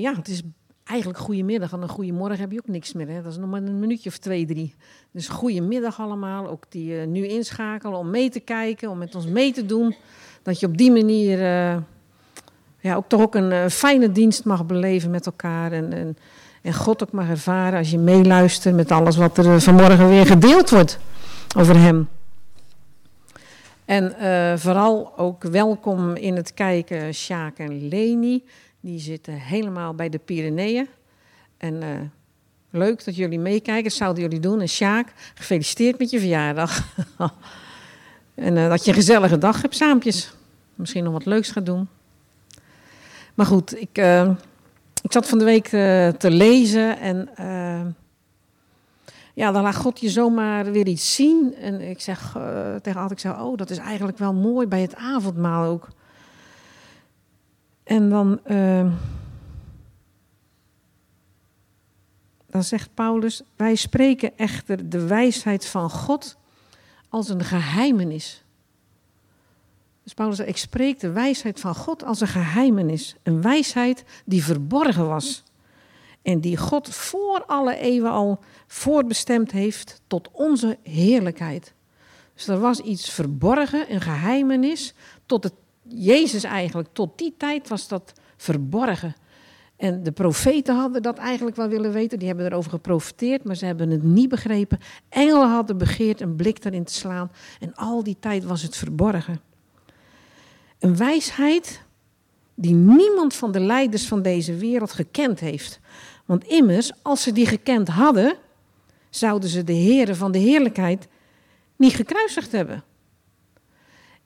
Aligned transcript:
Ja, 0.00 0.14
het 0.14 0.28
is 0.28 0.42
eigenlijk 0.84 1.18
goedemiddag. 1.18 1.72
En 1.72 1.82
een 1.82 1.88
goedemorgen 1.88 2.38
heb 2.38 2.52
je 2.52 2.58
ook 2.58 2.68
niks 2.68 2.92
meer. 2.92 3.08
Hè? 3.08 3.22
Dat 3.22 3.32
is 3.32 3.38
nog 3.38 3.50
maar 3.50 3.62
een 3.62 3.78
minuutje 3.78 4.08
of 4.10 4.18
twee, 4.18 4.46
drie. 4.46 4.74
Dus 5.10 5.28
goedemiddag 5.28 6.00
allemaal. 6.00 6.48
Ook 6.48 6.64
die 6.68 7.00
uh, 7.00 7.06
nu 7.06 7.26
inschakelen 7.26 7.98
om 7.98 8.10
mee 8.10 8.30
te 8.30 8.40
kijken, 8.40 8.90
om 8.90 8.98
met 8.98 9.14
ons 9.14 9.26
mee 9.26 9.52
te 9.52 9.66
doen. 9.66 9.94
Dat 10.42 10.60
je 10.60 10.66
op 10.66 10.76
die 10.76 10.90
manier 10.90 11.38
uh, 11.38 11.76
ja, 12.80 12.94
ook 12.94 13.08
toch 13.08 13.20
ook 13.20 13.34
een 13.34 13.50
uh, 13.50 13.66
fijne 13.66 14.12
dienst 14.12 14.44
mag 14.44 14.66
beleven 14.66 15.10
met 15.10 15.26
elkaar. 15.26 15.72
En, 15.72 15.92
en, 15.92 16.16
en, 16.62 16.74
God 16.74 17.02
ook 17.02 17.12
mag 17.12 17.28
ervaren 17.28 17.78
als 17.78 17.90
je 17.90 17.98
meeluistert 17.98 18.74
met 18.74 18.90
alles 18.90 19.16
wat 19.16 19.38
er 19.38 19.60
vanmorgen 19.60 20.08
weer 20.08 20.26
gedeeld 20.26 20.70
wordt 20.70 20.98
over 21.56 21.78
Hem. 21.78 22.08
En 23.84 24.14
vooral 24.58 25.12
ook 25.16 25.42
welkom 25.42 26.14
in 26.14 26.36
het 26.36 26.54
kijken, 26.54 27.14
Sjaak 27.14 27.58
en 27.58 27.88
Leni. 27.88 28.44
Die 28.84 28.98
zitten 28.98 29.34
helemaal 29.34 29.94
bij 29.94 30.08
de 30.08 30.18
Pyreneeën. 30.18 30.88
En 31.56 31.74
uh, 31.74 31.88
leuk 32.70 33.04
dat 33.04 33.16
jullie 33.16 33.38
meekijken. 33.38 33.82
Dat 33.82 33.92
zouden 33.92 34.22
jullie 34.22 34.40
doen. 34.40 34.60
En 34.60 34.68
Sjaak, 34.68 35.12
gefeliciteerd 35.34 35.98
met 35.98 36.10
je 36.10 36.18
verjaardag. 36.18 36.94
en 38.34 38.56
uh, 38.56 38.68
dat 38.68 38.84
je 38.84 38.90
een 38.90 38.96
gezellige 38.96 39.38
dag 39.38 39.62
hebt 39.62 39.76
saampjes. 39.76 40.34
Misschien 40.74 41.04
nog 41.04 41.12
wat 41.12 41.24
leuks 41.24 41.50
gaat 41.50 41.66
doen. 41.66 41.88
Maar 43.34 43.46
goed, 43.46 43.80
ik, 43.80 43.98
uh, 43.98 44.30
ik 45.02 45.12
zat 45.12 45.28
van 45.28 45.38
de 45.38 45.44
week 45.44 45.68
te 46.18 46.30
lezen. 46.30 46.98
En 46.98 47.28
ja, 49.34 49.52
dan 49.52 49.62
laat 49.62 49.76
God 49.76 50.00
je 50.00 50.10
zomaar 50.10 50.72
weer 50.72 50.86
iets 50.86 51.14
zien. 51.14 51.54
En 51.54 51.80
ik 51.80 52.00
zeg 52.00 52.36
tegen 52.82 53.00
altijd, 53.00 53.10
ik 53.10 53.18
zeg, 53.18 53.40
oh, 53.40 53.56
dat 53.56 53.70
is 53.70 53.78
eigenlijk 53.78 54.18
wel 54.18 54.34
mooi 54.34 54.66
bij 54.66 54.80
het 54.80 54.94
avondmaal 54.94 55.64
ook. 55.64 55.88
En 57.84 58.08
dan, 58.08 58.40
uh, 58.46 58.92
dan 62.46 62.62
zegt 62.64 62.94
Paulus, 62.94 63.42
wij 63.56 63.74
spreken 63.74 64.38
echter 64.38 64.88
de 64.88 65.06
wijsheid 65.06 65.66
van 65.66 65.90
God 65.90 66.36
als 67.08 67.28
een 67.28 67.44
geheimenis. 67.44 68.44
Dus 70.02 70.14
Paulus 70.14 70.36
zegt, 70.36 70.48
ik 70.48 70.56
spreek 70.56 71.00
de 71.00 71.10
wijsheid 71.10 71.60
van 71.60 71.74
God 71.74 72.04
als 72.04 72.20
een 72.20 72.28
geheimenis. 72.28 73.16
Een 73.22 73.42
wijsheid 73.42 74.04
die 74.24 74.44
verborgen 74.44 75.08
was. 75.08 75.42
En 76.22 76.40
die 76.40 76.56
God 76.56 76.88
voor 76.88 77.44
alle 77.46 77.76
eeuwen 77.76 78.10
al 78.10 78.38
voorbestemd 78.66 79.50
heeft 79.50 80.00
tot 80.06 80.28
onze 80.32 80.78
heerlijkheid. 80.82 81.74
Dus 82.34 82.48
er 82.48 82.58
was 82.58 82.80
iets 82.80 83.10
verborgen, 83.10 83.92
een 83.92 84.00
geheimenis, 84.00 84.94
tot 85.26 85.44
het 85.44 85.52
Jezus 85.88 86.44
eigenlijk, 86.44 86.88
tot 86.92 87.18
die 87.18 87.34
tijd 87.36 87.68
was 87.68 87.88
dat 87.88 88.12
verborgen. 88.36 89.14
En 89.76 90.02
de 90.02 90.12
profeten 90.12 90.76
hadden 90.76 91.02
dat 91.02 91.18
eigenlijk 91.18 91.56
wel 91.56 91.68
willen 91.68 91.92
weten. 91.92 92.18
Die 92.18 92.28
hebben 92.28 92.46
erover 92.46 92.70
geprofiteerd, 92.70 93.44
maar 93.44 93.56
ze 93.56 93.64
hebben 93.64 93.90
het 93.90 94.02
niet 94.02 94.28
begrepen. 94.28 94.78
Engelen 95.08 95.48
hadden 95.48 95.78
begeerd 95.78 96.20
een 96.20 96.36
blik 96.36 96.62
daarin 96.62 96.84
te 96.84 96.92
slaan. 96.92 97.30
En 97.60 97.74
al 97.74 98.02
die 98.02 98.16
tijd 98.20 98.44
was 98.44 98.62
het 98.62 98.76
verborgen. 98.76 99.40
Een 100.78 100.96
wijsheid 100.96 101.82
die 102.54 102.74
niemand 102.74 103.34
van 103.34 103.52
de 103.52 103.60
leiders 103.60 104.06
van 104.08 104.22
deze 104.22 104.54
wereld 104.54 104.92
gekend 104.92 105.40
heeft. 105.40 105.80
Want 106.24 106.44
immers, 106.44 106.92
als 107.02 107.22
ze 107.22 107.32
die 107.32 107.46
gekend 107.46 107.88
hadden, 107.88 108.36
zouden 109.10 109.48
ze 109.48 109.64
de 109.64 109.72
heren 109.72 110.16
van 110.16 110.32
de 110.32 110.38
heerlijkheid 110.38 111.08
niet 111.76 111.94
gekruisigd 111.94 112.52
hebben. 112.52 112.84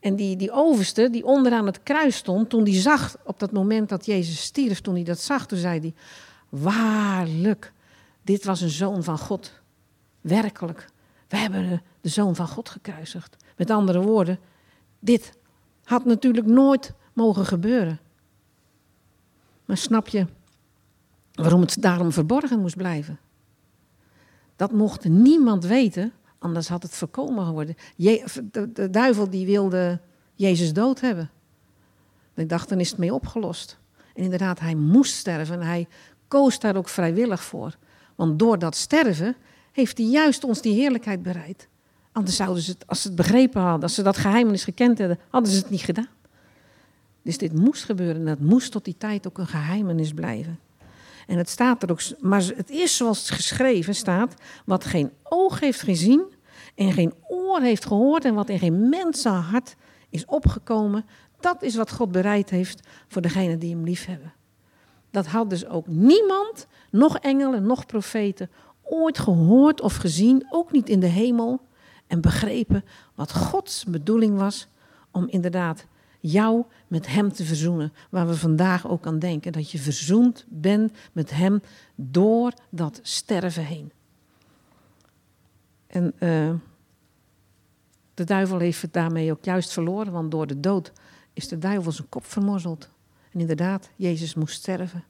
En 0.07 0.17
die, 0.17 0.37
die 0.37 0.53
overste, 0.53 1.11
die 1.11 1.25
onderaan 1.25 1.67
het 1.67 1.83
kruis 1.83 2.17
stond, 2.17 2.51
toen 2.51 2.65
die 2.65 2.81
zag, 2.81 3.17
op 3.25 3.39
dat 3.39 3.53
moment 3.53 3.89
dat 3.89 4.07
Jezus 4.07 4.43
stierf, 4.43 4.81
toen 4.81 4.95
hij 4.95 5.05
dat 5.05 5.19
zag, 5.19 5.47
toen 5.47 5.59
zei 5.59 5.81
hij, 5.81 5.95
waarlijk, 6.49 7.73
dit 8.23 8.45
was 8.45 8.61
een 8.61 8.71
zoon 8.71 9.05
van 9.05 9.19
God. 9.19 9.61
Werkelijk, 10.21 10.87
we 11.29 11.37
hebben 11.37 11.83
de 12.01 12.09
zoon 12.09 12.35
van 12.35 12.49
God 12.49 12.69
gekruisigd. 12.69 13.37
Met 13.57 13.71
andere 13.71 14.01
woorden, 14.01 14.39
dit 14.99 15.33
had 15.85 16.05
natuurlijk 16.05 16.47
nooit 16.47 16.93
mogen 17.13 17.47
gebeuren. 17.47 18.01
Maar 19.65 19.77
snap 19.77 20.09
je 20.09 20.27
waarom 21.33 21.61
het 21.61 21.77
daarom 21.83 22.13
verborgen 22.13 22.61
moest 22.61 22.77
blijven? 22.77 23.19
Dat 24.57 24.73
mocht 24.73 25.05
niemand 25.05 25.65
weten, 25.65 26.13
Anders 26.47 26.69
had 26.69 26.83
het 26.83 26.95
voorkomen 26.95 27.45
geworden. 27.47 27.77
De, 27.97 28.91
duivel 28.91 29.31
die 29.31 29.47
wilde 29.47 30.01
Jezus 30.37 30.73
dood 30.73 31.01
hebben. 31.01 31.31
Ik 32.35 32.49
dacht, 32.49 32.69
dan 32.69 32.81
is 32.81 32.91
het 32.91 32.99
mee 32.99 33.15
opgelost. 33.15 33.79
En 34.15 34.23
inderdaad, 34.23 34.61
hij 34.61 34.75
moest 34.75 35.15
sterven. 35.15 35.61
En 35.61 35.67
hij 35.67 35.89
koos 36.29 36.59
daar 36.59 36.77
ook 36.77 36.89
vrijwillig 36.89 37.43
voor. 37.43 37.77
Want 38.15 38.39
door 38.39 38.59
dat 38.59 38.77
sterven 38.77 39.37
heeft 39.73 39.99
hij 39.99 40.07
juist 40.07 40.45
ons 40.45 40.61
die 40.61 40.75
heerlijkheid 40.75 41.23
bereid. 41.23 41.69
Anders 42.13 42.37
zouden 42.37 42.63
ze 42.63 42.71
het, 42.71 42.87
als 42.87 43.03
ze 43.03 43.07
het 43.07 43.17
begrepen 43.17 43.61
hadden, 43.61 43.83
als 43.83 43.95
ze 43.95 44.03
dat 44.03 44.17
geheimenis 44.17 44.65
gekend 44.65 44.99
hadden, 44.99 45.19
hadden 45.29 45.53
ze 45.53 45.59
het 45.59 45.71
niet 45.71 45.81
gedaan. 45.81 46.09
Dus 47.23 47.39
dit 47.39 47.53
moest 47.53 47.85
gebeuren 47.85 48.17
en 48.17 48.25
dat 48.25 48.41
moest 48.41 48.73
tot 48.73 48.85
die 48.85 48.97
tijd 48.99 49.27
ook 49.27 49.39
een 49.39 49.47
geheimenis 49.47 50.13
blijven. 50.13 50.59
En 51.27 51.39
het 51.39 51.49
staat 51.49 51.83
er 51.83 51.91
ook, 51.91 52.01
maar 52.21 52.43
het 52.57 52.71
is 52.71 52.97
zoals 52.97 53.19
het 53.19 53.31
geschreven 53.31 53.95
staat, 53.95 54.35
wat 54.65 54.85
geen 54.85 55.11
oog 55.23 55.61
heeft 55.61 55.81
gezien 55.81 56.23
en 56.75 56.93
geen 56.93 57.15
oor 57.29 57.61
heeft 57.61 57.87
gehoord 57.87 58.25
en 58.25 58.35
wat 58.35 58.49
in 58.49 58.59
geen 58.59 58.89
mensenhart 58.89 59.77
is 60.17 60.25
opgekomen, 60.25 61.05
dat 61.41 61.63
is 61.63 61.77
wat 61.77 61.93
God 61.93 62.13
bereid 62.13 62.51
heeft 62.51 62.89
voor 63.09 63.23
degenen 63.23 63.59
die 63.59 63.75
hem 63.75 63.85
lief 63.85 64.05
hebben. 64.05 64.33
Dat 65.11 65.27
had 65.27 65.51
dus 65.51 65.67
ook 65.67 65.87
niemand, 65.87 66.67
nog 66.91 67.19
engelen, 67.19 67.67
nog 67.67 67.87
profeten, 67.87 68.51
ooit 68.83 69.19
gehoord 69.19 69.81
of 69.81 69.97
gezien, 69.97 70.47
ook 70.51 70.73
niet 70.73 70.89
in 70.89 71.01
de 71.01 71.07
hemel, 71.07 71.61
en 72.07 72.21
begrepen 72.21 72.85
wat 73.15 73.33
Gods 73.33 73.85
bedoeling 73.85 74.39
was 74.39 74.69
om 75.11 75.29
inderdaad 75.29 75.87
jou 76.21 76.65
met 76.87 77.07
Hem 77.07 77.33
te 77.33 77.45
verzoenen. 77.45 77.93
Waar 78.11 78.27
we 78.27 78.37
vandaag 78.37 78.89
ook 78.89 79.07
aan 79.07 79.19
denken, 79.19 79.53
dat 79.53 79.71
je 79.71 79.79
verzoend 79.79 80.45
bent 80.49 80.93
met 81.13 81.31
Hem 81.31 81.61
door 81.95 82.53
dat 82.71 83.01
sterven 83.03 83.65
heen. 83.65 83.93
En 85.87 86.15
uh, 86.19 86.53
de 88.17 88.25
duivel 88.25 88.59
heeft 88.59 88.83
het 88.83 88.93
daarmee 88.93 89.31
ook 89.31 89.45
juist 89.45 89.73
verloren, 89.73 90.13
want 90.13 90.31
door 90.31 90.47
de 90.47 90.61
dood 90.61 90.93
is 91.33 91.49
de 91.49 91.59
duivel 91.59 91.93
zijn 91.93 92.09
kop 92.09 92.27
vermorzeld. 92.27 92.89
En 93.33 93.41
inderdaad, 93.41 93.91
Jezus 93.97 94.35
moest 94.35 94.55
sterven. 94.55 95.05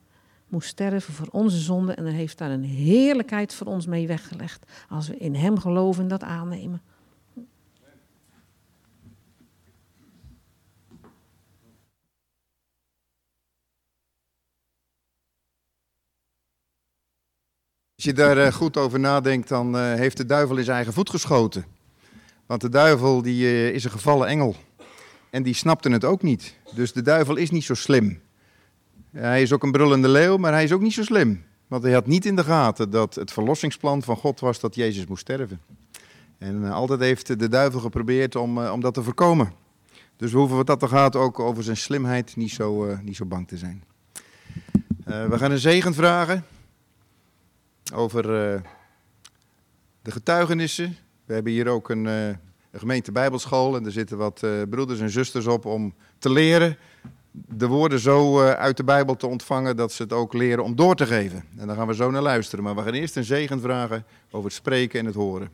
Moest 0.49 0.69
sterven 0.69 1.15
voor 1.15 1.29
onze 1.31 1.59
zonde 1.59 1.93
en 1.93 2.05
hij 2.05 2.15
heeft 2.15 2.39
daar 2.39 2.51
een 2.51 2.65
heerlijkheid 2.65 3.55
voor 3.55 3.67
ons 3.67 3.87
mee 3.87 4.07
weggelegd. 4.07 4.67
Als 4.89 5.09
we 5.09 5.17
in 5.17 5.35
Hem 5.35 5.59
geloven 5.59 6.03
en 6.03 6.09
dat 6.09 6.23
aannemen. 6.23 6.83
Als 17.95 18.05
je 18.05 18.13
daar 18.13 18.39
eh, 18.39 18.53
goed 18.53 18.77
over 18.77 19.01
nadenkt, 19.01 19.49
dan 19.49 19.77
eh, 19.77 19.95
heeft 19.95 20.17
de 20.17 20.27
duivel 20.27 20.57
in 20.57 20.65
zijn 20.65 20.77
eigen 20.77 20.95
voet 20.95 21.11
geschoten. 21.11 21.76
Want 22.47 22.61
de 22.61 22.69
duivel 22.69 23.23
die, 23.23 23.47
eh, 23.47 23.69
is 23.69 23.85
een 23.85 23.91
gevallen 23.91 24.29
engel. 24.29 24.57
En 25.31 25.43
die 25.43 25.55
snapte 25.55 25.91
het 25.91 26.05
ook 26.05 26.23
niet. 26.23 26.55
Dus 26.75 26.93
de 26.93 27.03
duivel 27.03 27.37
is 27.37 27.51
niet 27.51 27.65
zo 27.65 27.75
slim. 27.75 28.21
Hij 29.11 29.43
is 29.43 29.53
ook 29.53 29.63
een 29.63 29.73
brullende 29.73 30.09
leeuw, 30.09 30.37
maar 30.37 30.53
hij 30.53 30.65
is 30.65 30.73
ook 30.73 30.81
niet 30.81 30.93
zo 30.93 31.03
slim. 31.03 31.45
Want 31.67 31.83
hij 31.83 31.93
had 31.93 32.07
niet 32.07 32.27
in 32.27 32.37
de 32.37 32.45
gaten 32.45 32.91
dat 32.91 33.15
het 33.15 33.33
verlossingsplan 33.33 34.03
van 34.03 34.17
God 34.17 34.41
was 34.41 34.61
dat 34.61 34.75
Jezus 34.75 35.07
moest 35.07 35.21
sterven. 35.21 35.61
En 36.39 36.65
altijd 36.65 37.01
heeft 37.01 37.39
de 37.39 37.49
duivel 37.49 37.81
geprobeerd 37.81 38.37
om, 38.37 38.59
om 38.59 38.81
dat 38.81 38.95
te 38.95 39.03
voorkomen. 39.03 39.53
Dus 40.17 40.33
we 40.33 40.39
hoeven 40.39 40.57
wat 40.57 40.67
dat 40.67 40.83
er 40.83 40.89
gaat 40.89 41.17
ook 41.17 41.39
over 41.39 41.63
zijn 41.63 41.77
slimheid 41.77 42.37
niet 42.37 42.51
zo, 42.51 42.97
niet 43.03 43.17
zo 43.17 43.25
bang 43.25 43.49
te 43.49 43.57
zijn. 43.57 43.85
we 45.05 45.39
gaan 45.39 45.51
een 45.51 45.59
zegen 45.59 45.95
vragen 45.95 46.45
over 47.93 48.23
de 50.03 50.11
getuigenissen. 50.11 50.97
We 51.27 51.35
hebben 51.35 51.53
hier 51.53 51.69
ook 51.69 51.91
een, 51.91 52.05
uh, 52.05 52.27
een 52.27 52.39
gemeente 52.79 53.13
Bijbelschool 53.13 53.77
en 53.77 53.85
er 53.85 53.93
zitten 53.93 54.17
wat 54.17 54.41
uh, 54.45 54.51
broeders 54.71 55.01
en 55.01 55.11
zusters 55.11 55.47
op 55.47 55.65
om 55.65 55.95
te 56.19 56.31
leren 56.31 56.77
de 57.49 57.67
woorden 57.67 57.99
zo 57.99 58.41
uit 58.43 58.77
de 58.77 58.85
Bijbel 58.85 59.17
te 59.17 59.27
ontvangen 59.27 59.77
dat 59.77 59.93
ze 59.93 60.03
het 60.03 60.13
ook 60.13 60.33
leren 60.33 60.65
om 60.65 60.77
door 60.77 60.95
te 60.95 61.07
geven. 61.07 61.45
En 61.57 61.67
daar 61.67 61.77
gaan 61.77 61.87
we 61.87 61.95
zo 61.95 62.11
naar 62.11 62.23
luisteren. 62.23 62.65
Maar 62.65 62.75
we 62.75 62.83
gaan 62.83 62.93
eerst 62.93 63.17
een 63.17 63.25
zegen 63.25 63.61
vragen 63.61 64.05
over 64.31 64.47
het 64.47 64.57
spreken 64.57 65.01
en 65.01 65.07
het 65.07 65.15
horen. 65.15 65.49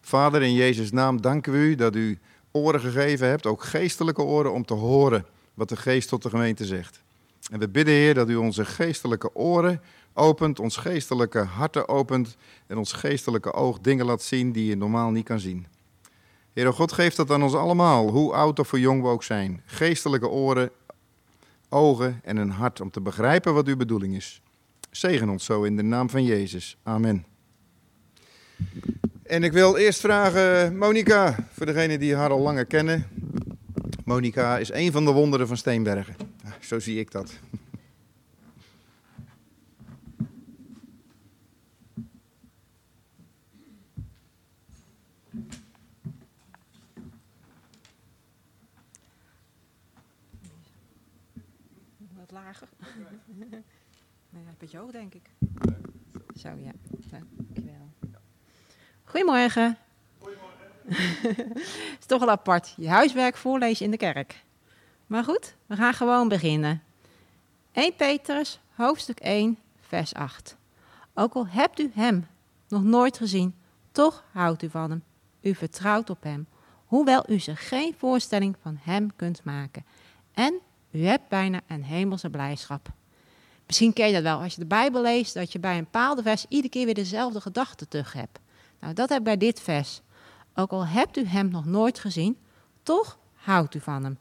Vader, 0.00 0.42
in 0.42 0.54
Jezus' 0.54 0.92
naam 0.92 1.20
danken 1.20 1.52
we 1.52 1.58
u 1.58 1.74
dat 1.74 1.96
u 1.96 2.18
oren 2.50 2.80
gegeven 2.80 3.28
hebt, 3.28 3.46
ook 3.46 3.64
geestelijke 3.64 4.22
oren, 4.22 4.52
om 4.52 4.64
te 4.64 4.74
horen 4.74 5.26
wat 5.54 5.68
de 5.68 5.76
geest 5.76 6.08
tot 6.08 6.22
de 6.22 6.30
gemeente 6.30 6.64
zegt. 6.64 7.02
En 7.50 7.58
we 7.58 7.68
bidden, 7.68 7.94
Heer, 7.94 8.14
dat 8.14 8.28
u 8.28 8.34
onze 8.34 8.64
geestelijke 8.64 9.34
oren 9.34 9.80
opent, 10.14 10.60
ons 10.60 10.76
geestelijke 10.76 11.38
harten 11.38 11.88
opent 11.88 12.36
en 12.66 12.78
ons 12.78 12.92
geestelijke 12.92 13.52
oog 13.52 13.78
dingen 13.80 14.06
laat 14.06 14.22
zien 14.22 14.52
die 14.52 14.66
je 14.66 14.76
normaal 14.76 15.10
niet 15.10 15.24
kan 15.24 15.40
zien. 15.40 15.66
Heer 16.52 16.72
God 16.72 16.92
geeft 16.92 17.16
dat 17.16 17.30
aan 17.30 17.42
ons 17.42 17.54
allemaal, 17.54 18.08
hoe 18.08 18.32
oud 18.32 18.58
of 18.58 18.70
hoe 18.70 18.80
jong 18.80 19.02
we 19.02 19.08
ook 19.08 19.22
zijn. 19.22 19.62
Geestelijke 19.66 20.28
oren 20.28 20.70
ogen 21.68 22.20
en 22.24 22.36
een 22.36 22.50
hart 22.50 22.80
om 22.80 22.90
te 22.90 23.00
begrijpen 23.00 23.54
wat 23.54 23.66
uw 23.66 23.76
bedoeling 23.76 24.16
is. 24.16 24.42
Zegen 24.90 25.28
ons 25.28 25.44
zo 25.44 25.62
in 25.62 25.76
de 25.76 25.82
naam 25.82 26.10
van 26.10 26.24
Jezus. 26.24 26.76
Amen. 26.82 27.24
En 29.22 29.42
ik 29.42 29.52
wil 29.52 29.76
eerst 29.76 30.00
vragen, 30.00 30.76
Monica, 30.78 31.48
voor 31.52 31.66
degenen 31.66 31.98
die 31.98 32.16
haar 32.16 32.30
al 32.30 32.40
langer 32.40 32.64
kennen. 32.64 33.06
Monica 34.04 34.58
is 34.58 34.72
een 34.72 34.92
van 34.92 35.04
de 35.04 35.10
wonderen 35.10 35.46
van 35.46 35.56
Steenbergen. 35.56 36.16
Zo 36.60 36.78
zie 36.78 36.98
ik 36.98 37.10
dat. 37.10 37.32
Beetje 54.64 54.78
hoog, 54.78 54.90
denk 54.90 55.14
ik. 55.14 55.30
Zo, 56.36 56.48
ja. 56.48 56.72
Dankjewel. 57.10 57.92
Goedemorgen. 59.04 59.78
Het 60.88 61.98
is 62.00 62.06
toch 62.06 62.20
wel 62.20 62.30
apart. 62.30 62.74
Je 62.76 62.88
huiswerk 62.88 63.36
voorlezen 63.36 63.84
in 63.84 63.90
de 63.90 63.96
kerk. 63.96 64.44
Maar 65.06 65.24
goed, 65.24 65.54
we 65.66 65.76
gaan 65.76 65.94
gewoon 65.94 66.28
beginnen. 66.28 66.82
1 67.72 67.94
Petrus, 67.96 68.60
hoofdstuk 68.74 69.20
1, 69.20 69.58
vers 69.80 70.14
8. 70.14 70.56
Ook 71.14 71.34
al 71.34 71.46
hebt 71.46 71.80
u 71.80 71.90
hem 71.94 72.26
nog 72.68 72.82
nooit 72.82 73.16
gezien, 73.16 73.54
toch 73.92 74.24
houdt 74.32 74.62
u 74.62 74.70
van 74.70 74.90
hem. 74.90 75.02
U 75.40 75.54
vertrouwt 75.54 76.10
op 76.10 76.22
hem, 76.22 76.46
hoewel 76.84 77.30
u 77.30 77.38
zich 77.38 77.68
geen 77.68 77.94
voorstelling 77.98 78.56
van 78.62 78.78
hem 78.80 79.16
kunt 79.16 79.44
maken. 79.44 79.84
En 80.32 80.60
u 80.90 81.04
hebt 81.04 81.28
bijna 81.28 81.60
een 81.66 81.84
hemelse 81.84 82.30
blijdschap. 82.30 82.92
Misschien 83.74 83.92
ken 83.92 84.06
je 84.06 84.12
dat 84.12 84.22
wel 84.22 84.40
als 84.40 84.54
je 84.54 84.60
de 84.60 84.66
Bijbel 84.66 85.02
leest, 85.02 85.34
dat 85.34 85.52
je 85.52 85.58
bij 85.58 85.76
een 85.78 85.84
bepaalde 85.84 86.22
vers 86.22 86.46
iedere 86.48 86.68
keer 86.68 86.84
weer 86.84 86.94
dezelfde 86.94 87.40
gedachte 87.40 87.88
terug 87.88 88.12
hebt. 88.12 88.38
Nou, 88.80 88.94
dat 88.94 89.08
heb 89.08 89.18
ik 89.18 89.24
bij 89.24 89.36
dit 89.36 89.60
vers. 89.60 90.00
Ook 90.54 90.70
al 90.70 90.86
hebt 90.86 91.16
u 91.16 91.26
hem 91.26 91.48
nog 91.48 91.64
nooit 91.64 91.98
gezien, 91.98 92.36
toch 92.82 93.18
houdt 93.34 93.74
u 93.74 93.80
van 93.80 94.04
hem. 94.04 94.18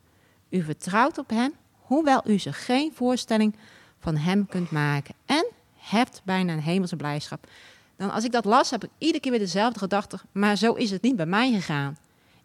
U 0.49 0.63
vertrouwt 0.63 1.17
op 1.17 1.29
hem, 1.29 1.53
hoewel 1.71 2.21
u 2.25 2.39
zich 2.39 2.65
geen 2.65 2.91
voorstelling 2.93 3.55
van 3.99 4.15
hem 4.15 4.47
kunt 4.47 4.71
maken. 4.71 5.15
En 5.25 5.45
hebt 5.77 6.21
bijna 6.23 6.53
een 6.53 6.61
hemelse 6.61 6.95
blijdschap. 6.95 7.47
Dan 7.95 8.11
als 8.11 8.23
ik 8.23 8.31
dat 8.31 8.45
las, 8.45 8.69
heb 8.69 8.83
ik 8.83 8.89
iedere 8.97 9.19
keer 9.19 9.31
weer 9.31 9.39
dezelfde 9.39 9.79
gedachte. 9.79 10.19
Maar 10.31 10.55
zo 10.55 10.73
is 10.73 10.91
het 10.91 11.01
niet 11.01 11.15
bij 11.15 11.25
mij 11.25 11.51
gegaan. 11.51 11.97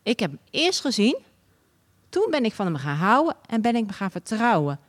Ik 0.02 0.20
heb 0.20 0.30
hem 0.30 0.40
eerst 0.50 0.80
gezien, 0.80 1.18
toen 2.08 2.26
ben 2.30 2.44
ik 2.44 2.52
van 2.52 2.66
hem 2.66 2.76
gaan 2.76 2.96
houden 2.96 3.36
en 3.46 3.60
ben 3.60 3.76
ik 3.76 3.86
me 3.86 3.92
gaan 3.92 4.10
vertrouwen. 4.10 4.80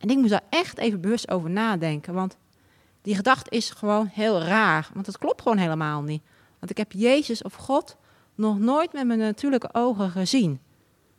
En 0.00 0.10
ik 0.10 0.16
moest 0.16 0.30
daar 0.30 0.44
echt 0.50 0.78
even 0.78 1.00
bewust 1.00 1.30
over 1.30 1.50
nadenken. 1.50 2.14
Want 2.14 2.36
die 3.02 3.14
gedachte 3.14 3.50
is 3.50 3.70
gewoon 3.70 4.10
heel 4.12 4.42
raar. 4.42 4.88
Want 4.94 5.06
het 5.06 5.18
klopt 5.18 5.42
gewoon 5.42 5.58
helemaal 5.58 6.02
niet. 6.02 6.22
Want 6.58 6.70
ik 6.70 6.76
heb 6.76 6.92
Jezus 6.92 7.42
of 7.42 7.54
God 7.54 7.96
nog 8.34 8.58
nooit 8.58 8.92
met 8.92 9.06
mijn 9.06 9.18
natuurlijke 9.18 9.68
ogen 9.72 10.10
gezien. 10.10 10.60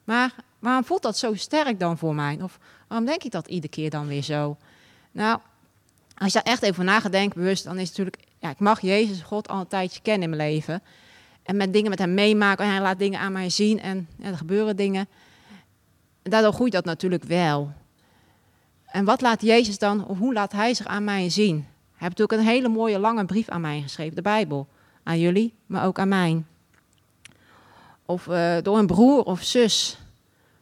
Maar 0.03 0.35
waarom 0.59 0.83
voelt 0.83 1.01
dat 1.01 1.17
zo 1.17 1.35
sterk 1.35 1.79
dan 1.79 1.97
voor 1.97 2.15
mij? 2.15 2.39
Of 2.41 2.59
waarom 2.87 3.07
denk 3.07 3.23
ik 3.23 3.31
dat 3.31 3.47
iedere 3.47 3.73
keer 3.73 3.89
dan 3.89 4.07
weer 4.07 4.21
zo? 4.21 4.57
Nou, 5.11 5.39
als 6.17 6.33
je 6.33 6.41
daar 6.43 6.53
echt 6.53 6.61
even 6.61 6.85
na 6.85 6.99
denken, 6.99 7.39
bewust, 7.39 7.63
dan 7.63 7.77
is 7.77 7.87
het 7.87 7.97
natuurlijk... 7.97 8.29
Ja, 8.39 8.49
ik 8.49 8.59
mag 8.59 8.81
Jezus, 8.81 9.21
God, 9.21 9.47
al 9.47 9.59
een 9.59 9.67
tijdje 9.67 10.01
kennen 10.01 10.31
in 10.31 10.37
mijn 10.37 10.51
leven. 10.51 10.81
En 11.43 11.57
met 11.57 11.73
dingen 11.73 11.89
met 11.89 11.99
hem 11.99 12.13
meemaken. 12.13 12.65
En 12.65 12.71
hij 12.71 12.81
laat 12.81 12.99
dingen 12.99 13.19
aan 13.19 13.31
mij 13.31 13.49
zien. 13.49 13.81
En 13.81 14.07
er 14.21 14.37
gebeuren 14.37 14.75
dingen. 14.75 15.07
En 16.21 16.31
daardoor 16.31 16.53
groeit 16.53 16.71
dat 16.71 16.85
natuurlijk 16.85 17.23
wel. 17.23 17.71
En 18.91 19.05
wat 19.05 19.21
laat 19.21 19.41
Jezus 19.41 19.77
dan, 19.77 20.05
of 20.05 20.17
hoe 20.17 20.33
laat 20.33 20.51
hij 20.51 20.73
zich 20.73 20.85
aan 20.85 21.03
mij 21.03 21.29
zien? 21.29 21.55
Hij 21.55 22.09
heeft 22.09 22.17
natuurlijk 22.17 22.31
een 22.31 22.55
hele 22.55 22.67
mooie 22.67 22.99
lange 22.99 23.25
brief 23.25 23.49
aan 23.49 23.61
mij 23.61 23.81
geschreven, 23.81 24.15
de 24.15 24.21
Bijbel. 24.21 24.67
Aan 25.03 25.19
jullie, 25.19 25.53
maar 25.65 25.85
ook 25.85 25.99
aan 25.99 26.07
mij. 26.07 26.43
Of 28.05 28.27
uh, 28.27 28.57
door 28.61 28.77
een 28.77 28.87
broer 28.87 29.23
of 29.23 29.41
zus. 29.41 29.97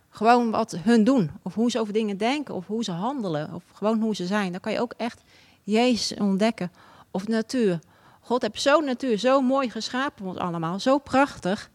Gewoon 0.09 0.51
wat 0.51 0.77
hun 0.81 1.03
doen. 1.03 1.31
Of 1.41 1.53
hoe 1.53 1.71
ze 1.71 1.79
over 1.79 1.93
dingen 1.93 2.17
denken. 2.17 2.55
Of 2.55 2.67
hoe 2.67 2.83
ze 2.83 2.91
handelen. 2.91 3.53
Of 3.53 3.63
gewoon 3.73 4.01
hoe 4.01 4.15
ze 4.15 4.25
zijn. 4.25 4.51
Dan 4.51 4.61
kan 4.61 4.71
je 4.71 4.81
ook 4.81 4.93
echt 4.97 5.21
Jezus 5.63 6.17
ontdekken. 6.17 6.71
Of 7.11 7.27
natuur. 7.27 7.79
God 8.19 8.41
heeft 8.41 8.61
zo'n 8.61 8.85
natuur 8.85 9.17
zo 9.17 9.41
mooi 9.41 9.69
geschapen 9.69 10.17
voor 10.17 10.27
ons 10.27 10.37
allemaal. 10.37 10.79
Zo 10.79 10.97
prachtig. 10.97 11.69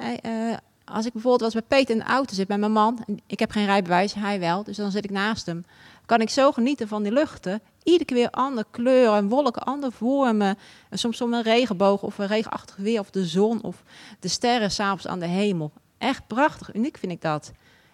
Uh, 0.00 0.56
als 0.84 1.06
ik 1.06 1.12
bijvoorbeeld 1.12 1.52
was 1.52 1.62
bij 1.62 1.78
Peter 1.78 1.94
in 1.94 2.00
de 2.00 2.06
auto 2.06 2.34
zit, 2.34 2.46
bij 2.46 2.58
mijn 2.58 2.72
man. 2.72 3.04
Ik 3.26 3.38
heb 3.38 3.50
geen 3.50 3.64
rijbewijs, 3.64 4.14
hij 4.14 4.40
wel. 4.40 4.64
Dus 4.64 4.76
dan 4.76 4.90
zit 4.90 5.04
ik 5.04 5.10
naast 5.10 5.46
hem. 5.46 5.64
Kan 6.06 6.20
ik 6.20 6.30
zo 6.30 6.52
genieten 6.52 6.88
van 6.88 7.02
die 7.02 7.12
luchten. 7.12 7.60
Iedere 7.82 8.04
keer 8.04 8.16
weer 8.16 8.30
andere 8.30 8.66
kleuren, 8.70 9.28
wolken, 9.28 9.62
andere 9.62 9.92
vormen. 9.92 10.58
En 10.88 10.98
soms 10.98 11.16
soms 11.16 11.32
een 11.32 11.42
regenboog 11.42 12.02
of 12.02 12.18
een 12.18 12.26
regenachtig 12.26 12.76
weer. 12.76 13.00
Of 13.00 13.10
de 13.10 13.24
zon 13.24 13.62
of 13.62 13.82
de 14.20 14.28
sterren 14.28 14.70
s'avonds 14.70 15.06
aan 15.06 15.18
de 15.18 15.26
hemel. 15.26 15.72
Echt 15.98 16.26
prachtig, 16.26 16.74
uniek 16.74 16.98
vind 16.98 17.12
ik 17.12 17.22
dat. 17.22 17.52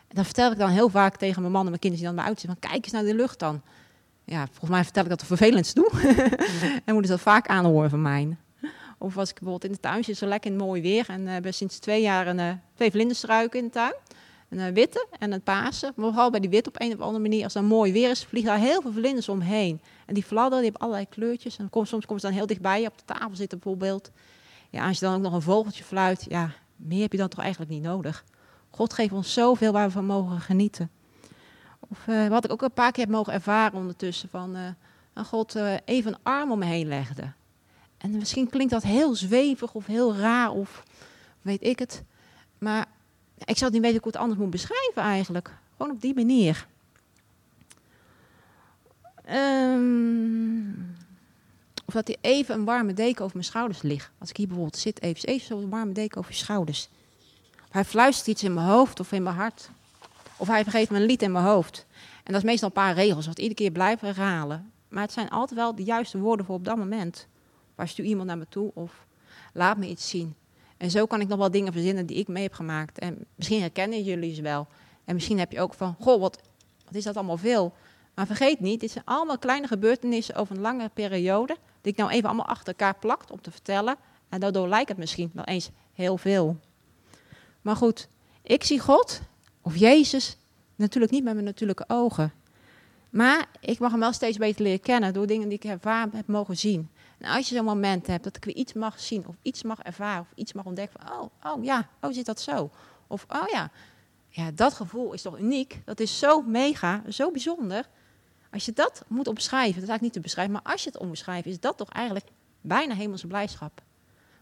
En 0.09 0.17
dan 0.17 0.25
vertel 0.25 0.51
ik 0.53 0.59
dan 0.59 0.71
heel 0.71 0.89
vaak 0.89 1.17
tegen 1.17 1.41
mijn 1.41 1.53
man 1.53 1.63
en 1.63 1.69
mijn 1.69 1.81
kinderen 1.81 2.07
die 2.07 2.15
dan 2.15 2.25
bij 2.25 2.25
auto 2.25 2.41
zitten. 2.41 2.61
Van 2.61 2.71
kijk 2.71 2.85
eens 2.85 2.93
naar 2.93 3.05
die 3.05 3.15
lucht 3.15 3.39
dan. 3.39 3.63
Ja, 4.25 4.47
volgens 4.47 4.71
mij 4.71 4.85
vertel 4.85 5.03
ik 5.03 5.09
dat 5.09 5.21
de 5.21 5.27
vervelendst 5.27 5.75
doe. 5.75 5.91
en 6.85 6.93
moeten 6.95 7.05
ze 7.05 7.11
dat 7.11 7.21
vaak 7.21 7.47
aanhoren 7.47 7.91
van 7.91 8.03
mij. 8.03 8.37
Of 9.03 9.17
als 9.17 9.29
ik 9.29 9.35
bijvoorbeeld 9.35 9.65
in 9.65 9.73
de 9.73 9.81
tuin 9.81 10.05
zit, 10.05 10.17
zo 10.17 10.27
lekker 10.27 10.51
in 10.51 10.57
mooi 10.57 10.83
weer. 10.83 11.05
En 11.09 11.21
uh, 11.21 11.27
we 11.27 11.31
hebben 11.31 11.55
sinds 11.55 11.79
twee 11.79 12.03
jaar 12.03 12.27
een, 12.27 12.39
uh, 12.39 12.53
twee 12.75 12.91
vlinderstruiken 12.91 13.59
in 13.59 13.65
de 13.65 13.71
tuin. 13.71 13.95
Een 14.49 14.59
uh, 14.59 14.69
witte 14.69 15.07
en 15.19 15.33
een 15.33 15.43
paarse. 15.43 15.93
Maar 15.97 16.07
vooral 16.07 16.31
bij 16.31 16.41
die 16.41 16.51
witte 16.51 16.69
op 16.69 16.81
een 16.81 16.93
of 16.93 17.01
andere 17.01 17.23
manier. 17.23 17.45
Als 17.45 17.55
het 17.55 17.63
mooi 17.63 17.93
weer 17.93 18.11
is, 18.11 18.25
vliegen 18.25 18.51
daar 18.51 18.61
heel 18.61 18.81
veel 18.83 18.93
vlinders 18.93 19.29
omheen. 19.29 19.81
En 20.07 20.15
die 20.15 20.23
fladderen, 20.23 20.63
die 20.63 20.71
hebben 20.71 20.81
allerlei 20.81 21.09
kleurtjes. 21.09 21.57
En 21.57 21.69
soms 21.73 22.07
komen 22.07 22.21
ze 22.21 22.27
dan 22.27 22.37
heel 22.37 22.47
dichtbij, 22.47 22.87
op 22.87 22.99
de 22.99 23.05
tafel 23.05 23.37
zitten 23.37 23.59
bijvoorbeeld. 23.59 24.11
Ja, 24.71 24.87
als 24.87 24.99
je 24.99 25.05
dan 25.05 25.15
ook 25.15 25.23
nog 25.23 25.33
een 25.33 25.43
vogeltje 25.43 25.85
fluit, 25.85 26.27
ja, 26.29 26.53
meer 26.77 27.03
heb 27.03 27.13
je 27.13 27.19
dan 27.19 27.29
toch 27.29 27.41
eigenlijk 27.41 27.71
niet 27.71 27.83
nodig. 27.83 28.25
God 28.71 28.93
geeft 28.93 29.13
ons 29.13 29.33
zoveel 29.33 29.73
waar 29.73 29.87
we 29.87 29.93
van 29.93 30.07
mogen 30.07 30.41
genieten. 30.41 30.91
Of 31.81 32.05
wat 32.29 32.45
ik 32.45 32.53
ook 32.53 32.63
een 32.63 32.73
paar 32.73 32.93
keer 32.93 33.05
heb 33.05 33.13
mogen 33.13 33.33
ervaren 33.33 33.79
ondertussen. 33.79 34.29
Van, 34.29 34.57
God 35.15 35.55
even 35.85 36.13
een 36.13 36.19
arm 36.23 36.51
om 36.51 36.59
me 36.59 36.65
heen 36.65 36.89
legde. 36.89 37.33
En 38.01 38.11
misschien 38.11 38.49
klinkt 38.49 38.73
dat 38.73 38.83
heel 38.83 39.15
zwevig 39.15 39.75
of 39.75 39.87
heel 39.87 40.17
raar 40.17 40.51
of 40.51 40.83
weet 41.43 41.63
ik 41.63 41.79
het. 41.79 42.03
Maar 42.59 42.87
ik 43.45 43.59
zou 43.59 43.73
niet 43.73 43.81
weten 43.81 43.99
hoe 43.99 44.09
ik 44.09 44.13
het 44.15 44.23
anders 44.23 44.41
moet 44.41 44.51
beschrijven 44.51 45.03
eigenlijk. 45.03 45.51
Gewoon 45.77 45.93
op 45.93 46.01
die 46.01 46.15
manier. 46.15 46.67
Um, 49.31 50.97
of 51.85 51.95
dat 51.95 52.07
hij 52.07 52.17
even 52.21 52.55
een 52.55 52.65
warme 52.65 52.95
deken 52.95 53.25
over 53.25 53.37
mijn 53.37 53.49
schouders 53.49 53.83
ligt. 53.83 54.11
Als 54.19 54.31
ik 54.31 54.37
hier 54.37 54.47
bijvoorbeeld 54.47 54.79
zit, 54.79 55.03
even, 55.03 55.29
even 55.29 55.47
zo 55.47 55.59
een 55.59 55.71
warme 55.71 55.93
deken 55.93 56.19
over 56.19 56.31
je 56.31 56.39
schouders. 56.39 56.89
Of 57.55 57.73
hij 57.73 57.85
fluistert 57.85 58.27
iets 58.27 58.43
in 58.43 58.55
mijn 58.55 58.67
hoofd 58.67 59.01
of 59.01 59.13
in 59.13 59.23
mijn 59.23 59.37
hart. 59.37 59.71
Of 60.37 60.47
hij 60.49 60.63
vergeet 60.63 60.91
me 60.91 60.99
een 60.99 61.07
lied 61.07 61.23
in 61.23 61.33
mijn 61.33 61.45
hoofd. 61.45 61.87
En 62.25 62.33
dat 62.33 62.43
is 62.43 62.49
meestal 62.49 62.69
een 62.69 62.75
paar 62.75 62.95
regels, 62.95 63.27
wat 63.27 63.39
iedere 63.39 63.55
keer 63.55 63.71
blijven 63.71 64.09
herhalen. 64.09 64.73
Maar 64.89 65.03
het 65.03 65.13
zijn 65.13 65.29
altijd 65.29 65.61
wel 65.61 65.75
de 65.75 65.85
juiste 65.85 66.19
woorden 66.19 66.47
voor 66.47 66.55
op 66.55 66.65
dat 66.65 66.77
moment. 66.77 67.27
Waar 67.81 67.89
stuur 67.89 68.05
iemand 68.05 68.27
naar 68.27 68.39
me 68.39 68.47
toe 68.49 68.71
of 68.75 69.07
laat 69.53 69.77
me 69.77 69.89
iets 69.89 70.09
zien. 70.09 70.35
En 70.77 70.91
zo 70.91 71.07
kan 71.07 71.21
ik 71.21 71.29
nog 71.29 71.39
wel 71.39 71.51
dingen 71.51 71.73
verzinnen 71.73 72.07
die 72.07 72.17
ik 72.17 72.29
mee 72.29 72.43
heb 72.43 72.53
gemaakt. 72.53 72.99
En 72.99 73.27
misschien 73.35 73.61
herkennen 73.61 74.03
jullie 74.03 74.35
ze 74.35 74.43
wel. 74.43 74.67
En 75.05 75.15
misschien 75.15 75.39
heb 75.39 75.53
je 75.53 75.61
ook 75.61 75.75
van, 75.75 75.97
goh, 76.01 76.21
wat, 76.21 76.41
wat 76.85 76.95
is 76.95 77.05
dat 77.05 77.17
allemaal 77.17 77.37
veel. 77.37 77.73
Maar 78.15 78.27
vergeet 78.27 78.61
niet, 78.61 78.81
dit 78.81 78.91
zijn 78.91 79.05
allemaal 79.05 79.39
kleine 79.39 79.67
gebeurtenissen 79.67 80.35
over 80.35 80.57
een 80.57 80.61
lange 80.61 80.91
periode. 80.95 81.57
Die 81.81 81.93
ik 81.93 81.99
nou 81.99 82.11
even 82.11 82.29
allemaal 82.29 82.47
achter 82.47 82.67
elkaar 82.67 82.95
plakt 82.99 83.31
om 83.31 83.41
te 83.41 83.51
vertellen. 83.51 83.97
En 84.29 84.41
daardoor 84.41 84.69
lijkt 84.69 84.89
het 84.89 84.99
misschien 84.99 85.31
wel 85.35 85.45
eens 85.45 85.71
heel 85.93 86.17
veel. 86.17 86.57
Maar 87.63 87.77
goed, 87.77 88.09
ik 88.43 88.65
zie 88.65 88.81
God 88.81 89.21
of 89.61 89.77
Jezus 89.77 90.37
natuurlijk 90.77 91.13
niet 91.13 91.25
met 91.25 91.33
mijn 91.33 91.47
natuurlijke 91.47 91.85
ogen. 91.89 92.33
Maar 93.11 93.47
ik 93.61 93.79
mag 93.79 93.91
hem 93.91 94.01
wel 94.01 94.13
steeds 94.13 94.39
beter 94.39 94.63
leren 94.63 94.81
kennen 94.81 95.13
door 95.13 95.27
dingen 95.27 95.49
die 95.49 95.59
ik 95.59 95.65
ervaren 95.65 96.17
heb 96.17 96.27
mogen 96.27 96.57
zien. 96.57 96.91
En 97.21 97.31
als 97.31 97.49
je 97.49 97.55
zo'n 97.55 97.65
moment 97.65 98.07
hebt 98.07 98.25
dat 98.25 98.37
ik 98.37 98.45
weer 98.45 98.55
iets 98.55 98.73
mag 98.73 99.01
zien 99.01 99.27
of 99.27 99.35
iets 99.43 99.63
mag 99.63 99.81
ervaren 99.81 100.21
of 100.21 100.33
iets 100.35 100.53
mag 100.53 100.65
ontdekken 100.65 101.01
van, 101.01 101.19
oh, 101.19 101.53
oh 101.53 101.65
ja, 101.65 101.89
oh 102.01 102.13
zit 102.13 102.27
dat 102.27 102.41
zo? 102.41 102.71
Of, 103.07 103.27
oh 103.29 103.49
ja, 103.49 103.71
ja, 104.29 104.51
dat 104.51 104.75
gevoel 104.75 105.13
is 105.13 105.23
toch 105.23 105.39
uniek? 105.39 105.81
Dat 105.85 106.01
is 106.01 106.19
zo 106.19 106.43
mega, 106.43 107.03
zo 107.09 107.31
bijzonder. 107.31 107.89
Als 108.51 108.65
je 108.65 108.73
dat 108.73 109.05
moet 109.09 109.29
omschrijven, 109.29 109.75
dat 109.75 109.83
is 109.83 109.89
eigenlijk 109.89 110.03
niet 110.03 110.13
te 110.13 110.21
beschrijven, 110.21 110.53
maar 110.53 110.73
als 110.73 110.83
je 110.85 110.91
het 110.91 110.99
omschrijft, 110.99 111.47
is 111.47 111.61
dat 111.61 111.77
toch 111.77 111.89
eigenlijk 111.89 112.27
bijna 112.61 112.95
hemelse 112.95 113.27
blijdschap. 113.27 113.83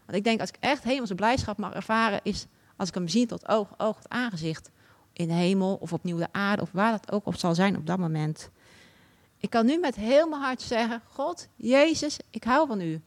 Want 0.05 0.17
ik 0.17 0.23
denk, 0.23 0.39
als 0.39 0.49
ik 0.49 0.57
echt 0.59 0.83
hemelse 0.83 1.15
blijdschap 1.15 1.57
mag 1.57 1.73
ervaren, 1.73 2.19
is 2.23 2.45
als 2.75 2.87
ik 2.87 2.93
hem 2.93 3.07
zie 3.07 3.25
tot 3.25 3.47
oog, 3.47 3.73
oog, 3.77 3.97
het 3.97 4.09
aangezicht. 4.09 4.69
In 5.13 5.27
de 5.27 5.33
hemel 5.33 5.75
of 5.75 5.93
opnieuw 5.93 6.17
de 6.17 6.27
aarde 6.31 6.61
of 6.61 6.71
waar 6.71 6.91
dat 6.91 7.11
ook 7.11 7.25
op 7.25 7.35
zal 7.35 7.55
zijn 7.55 7.77
op 7.77 7.85
dat 7.85 7.97
moment. 7.97 8.49
Ik 9.39 9.49
kan 9.49 9.65
nu 9.65 9.77
met 9.77 9.95
heel 9.95 10.27
mijn 10.27 10.41
hart 10.41 10.61
zeggen: 10.61 11.01
God, 11.07 11.47
Jezus, 11.55 12.17
ik 12.29 12.43
hou 12.43 12.67
van 12.67 12.81
u. 12.81 13.01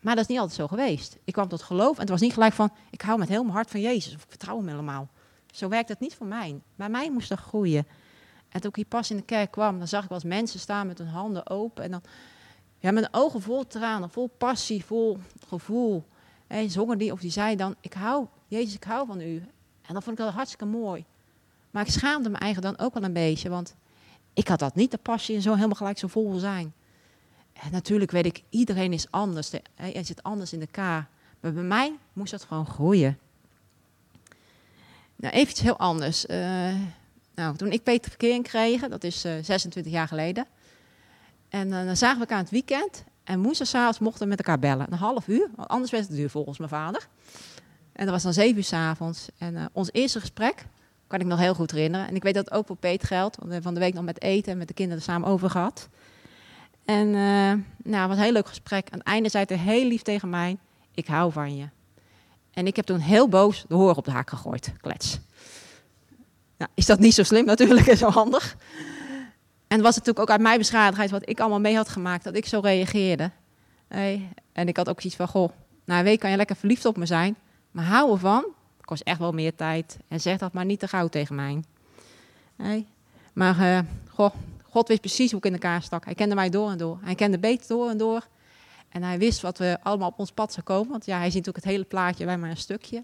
Maar 0.00 0.14
dat 0.14 0.24
is 0.24 0.30
niet 0.30 0.38
altijd 0.38 0.58
zo 0.58 0.66
geweest. 0.66 1.18
Ik 1.24 1.32
kwam 1.32 1.48
tot 1.48 1.62
geloof 1.62 1.94
en 1.94 2.00
het 2.00 2.08
was 2.08 2.20
niet 2.20 2.32
gelijk 2.32 2.52
van: 2.52 2.70
ik 2.90 3.00
hou 3.00 3.18
met 3.18 3.28
heel 3.28 3.42
mijn 3.42 3.54
hart 3.54 3.70
van 3.70 3.80
Jezus 3.80 4.14
of 4.14 4.22
ik 4.22 4.28
vertrouw 4.28 4.56
hem 4.56 4.68
helemaal. 4.68 5.08
Zo 5.52 5.68
werkt 5.68 5.88
het 5.88 6.00
niet 6.00 6.14
voor 6.14 6.26
mij. 6.26 6.60
Bij 6.76 6.88
mij 6.88 7.10
moest 7.10 7.28
dat 7.28 7.38
groeien. 7.38 7.86
En 8.48 8.60
toen 8.60 8.70
ik 8.70 8.76
hier 8.76 8.84
pas 8.84 9.10
in 9.10 9.16
de 9.16 9.22
kerk 9.22 9.50
kwam, 9.50 9.78
dan 9.78 9.88
zag 9.88 10.02
ik 10.02 10.08
wel 10.08 10.18
eens 10.18 10.28
mensen 10.28 10.60
staan 10.60 10.86
met 10.86 10.98
hun 10.98 11.08
handen 11.08 11.50
open. 11.50 11.84
En 11.84 11.90
dan 11.90 12.02
ja, 12.78 12.90
met 12.90 13.08
ogen 13.10 13.42
vol 13.42 13.66
tranen, 13.66 14.10
vol 14.10 14.30
passie, 14.38 14.84
vol 14.84 15.18
gevoel. 15.46 16.04
En 16.46 16.70
zongen 16.70 16.98
die, 16.98 17.12
of 17.12 17.20
die 17.20 17.30
zei 17.30 17.56
dan, 17.56 17.74
ik 17.80 17.92
hou, 17.92 18.26
Jezus, 18.46 18.74
ik 18.74 18.84
hou 18.84 19.06
van 19.06 19.20
u. 19.20 19.36
En 19.82 19.94
dat 19.94 20.04
vond 20.04 20.18
ik 20.18 20.24
wel 20.24 20.32
hartstikke 20.32 20.64
mooi. 20.64 21.04
Maar 21.70 21.82
ik 21.82 21.92
schaamde 21.92 22.28
me 22.28 22.36
eigenlijk 22.36 22.76
dan 22.76 22.86
ook 22.86 22.94
wel 22.94 23.02
een 23.02 23.12
beetje, 23.12 23.48
want 23.48 23.74
ik 24.38 24.48
had 24.48 24.58
dat 24.58 24.74
niet, 24.74 24.90
de 24.90 24.98
passie 24.98 25.36
en 25.36 25.42
zo 25.42 25.54
helemaal 25.54 25.76
gelijk 25.76 25.98
zo 25.98 26.06
vol 26.06 26.38
zijn. 26.38 26.72
En 27.52 27.72
natuurlijk 27.72 28.10
weet 28.10 28.26
ik, 28.26 28.42
iedereen 28.50 28.92
is 28.92 29.10
anders. 29.10 29.52
Er 29.74 30.04
zit 30.04 30.22
anders 30.22 30.52
in 30.52 30.60
elkaar. 30.60 31.08
Maar 31.40 31.52
bij 31.52 31.62
mij 31.62 31.96
moest 32.12 32.30
dat 32.30 32.44
gewoon 32.44 32.66
groeien. 32.66 33.18
Nou, 35.16 35.34
even 35.34 35.50
iets 35.50 35.60
heel 35.60 35.78
anders. 35.78 36.26
Uh, 36.26 36.74
nou, 37.34 37.56
toen 37.56 37.72
ik 37.72 37.82
Peter 37.82 38.10
Verkering 38.10 38.44
kreeg, 38.44 38.88
dat 38.88 39.04
is 39.04 39.24
uh, 39.24 39.38
eh, 39.38 39.44
26 39.44 39.92
jaar 39.92 40.08
geleden. 40.08 40.46
En 41.48 41.68
uh, 41.68 41.84
dan 41.84 41.96
zagen 41.96 42.16
we 42.16 42.20
elkaar 42.20 42.38
het 42.38 42.50
weekend. 42.50 43.04
En 43.24 43.42
woensdagavond 43.42 44.00
mochten 44.00 44.22
we 44.22 44.28
met 44.28 44.38
elkaar 44.38 44.58
bellen. 44.58 44.92
Een 44.92 44.98
half 44.98 45.28
uur, 45.28 45.48
anders 45.56 45.90
werd 45.90 46.06
het 46.06 46.16
duur 46.16 46.30
volgens 46.30 46.58
mijn 46.58 46.70
vader. 46.70 47.08
En 47.92 48.04
dat 48.04 48.14
was 48.14 48.22
dan 48.22 48.32
zeven 48.32 48.56
uur 48.56 48.64
s 48.64 48.72
avonds. 48.72 49.28
En 49.38 49.68
ons 49.72 49.92
eerste 49.92 50.20
gesprek 50.20 50.64
kan 51.08 51.20
ik 51.20 51.26
nog 51.26 51.38
heel 51.38 51.54
goed 51.54 51.70
herinneren. 51.70 52.08
En 52.08 52.14
ik 52.14 52.22
weet 52.22 52.34
dat 52.34 52.50
ook 52.50 52.66
voor 52.66 52.76
Peter 52.76 53.06
geldt. 53.06 53.36
Want 53.36 53.48
we 53.48 53.52
hebben 53.52 53.72
van 53.72 53.74
de 53.74 53.86
week 53.86 53.94
nog 53.94 54.04
met 54.04 54.22
eten 54.22 54.52
en 54.52 54.58
met 54.58 54.68
de 54.68 54.74
kinderen 54.74 55.02
samen 55.02 55.28
over 55.28 55.50
gehad. 55.50 55.88
En 56.84 57.06
uh, 57.06 57.52
nou, 57.84 58.00
het 58.00 58.08
was 58.08 58.16
een 58.16 58.22
heel 58.22 58.32
leuk 58.32 58.48
gesprek. 58.48 58.88
Aan 58.90 58.98
het 58.98 59.06
einde 59.06 59.28
zei 59.28 59.44
hij 59.48 59.56
heel 59.56 59.84
lief 59.84 60.02
tegen 60.02 60.30
mij: 60.30 60.56
Ik 60.94 61.06
hou 61.06 61.32
van 61.32 61.56
je. 61.56 61.68
En 62.52 62.66
ik 62.66 62.76
heb 62.76 62.84
toen 62.84 62.98
heel 62.98 63.28
boos 63.28 63.64
de 63.68 63.74
hoor 63.74 63.94
op 63.94 64.04
de 64.04 64.10
haak 64.10 64.30
gegooid. 64.30 64.72
Klets. 64.80 65.18
Nou, 66.58 66.70
is 66.74 66.86
dat 66.86 66.98
niet 66.98 67.14
zo 67.14 67.22
slim 67.22 67.44
natuurlijk 67.44 67.86
en 67.86 67.96
zo 67.96 68.10
handig? 68.10 68.56
En 69.66 69.82
was 69.82 69.94
het 69.94 70.06
natuurlijk 70.06 70.18
ook 70.18 70.30
uit 70.30 70.40
mijn 70.40 70.58
beschadigheid 70.58 71.10
wat 71.10 71.28
ik 71.28 71.40
allemaal 71.40 71.60
mee 71.60 71.76
had 71.76 71.88
gemaakt, 71.88 72.24
dat 72.24 72.36
ik 72.36 72.46
zo 72.46 72.60
reageerde. 72.60 73.30
Hey, 73.88 74.28
en 74.52 74.68
ik 74.68 74.76
had 74.76 74.88
ook 74.88 75.02
iets 75.02 75.16
van: 75.16 75.28
Goh, 75.28 75.50
na 75.84 75.98
een 75.98 76.04
week 76.04 76.20
kan 76.20 76.30
je 76.30 76.36
lekker 76.36 76.56
verliefd 76.56 76.84
op 76.84 76.96
me 76.96 77.06
zijn. 77.06 77.36
Maar 77.70 77.84
hou 77.84 78.12
ervan, 78.12 78.44
kost 78.88 79.02
echt 79.02 79.18
wel 79.18 79.32
meer 79.32 79.54
tijd. 79.54 79.98
En 80.08 80.20
zeg 80.20 80.38
dat 80.38 80.52
maar 80.52 80.64
niet 80.64 80.80
te 80.80 80.88
gauw 80.88 81.08
tegen 81.08 81.34
mij. 81.34 81.62
Hey. 82.56 82.86
Maar 83.32 83.86
uh, 84.16 84.30
God 84.62 84.88
wist 84.88 85.00
precies 85.00 85.30
hoe 85.30 85.38
ik 85.40 85.46
in 85.46 85.52
elkaar 85.52 85.82
stak. 85.82 86.04
Hij 86.04 86.14
kende 86.14 86.34
mij 86.34 86.50
door 86.50 86.70
en 86.70 86.78
door. 86.78 86.98
Hij 87.02 87.14
kende 87.14 87.38
beter 87.38 87.68
door 87.68 87.88
en 87.90 87.98
door. 87.98 88.26
En 88.88 89.02
hij 89.02 89.18
wist 89.18 89.40
wat 89.40 89.58
we 89.58 89.78
allemaal 89.82 90.08
op 90.08 90.18
ons 90.18 90.32
pad 90.32 90.52
zou 90.52 90.66
komen. 90.66 90.90
Want 90.90 91.06
ja, 91.06 91.18
hij 91.18 91.30
ziet 91.30 91.48
ook 91.48 91.54
het 91.54 91.64
hele 91.64 91.84
plaatje, 91.84 92.24
wij 92.24 92.38
maar 92.38 92.50
een 92.50 92.56
stukje. 92.56 93.02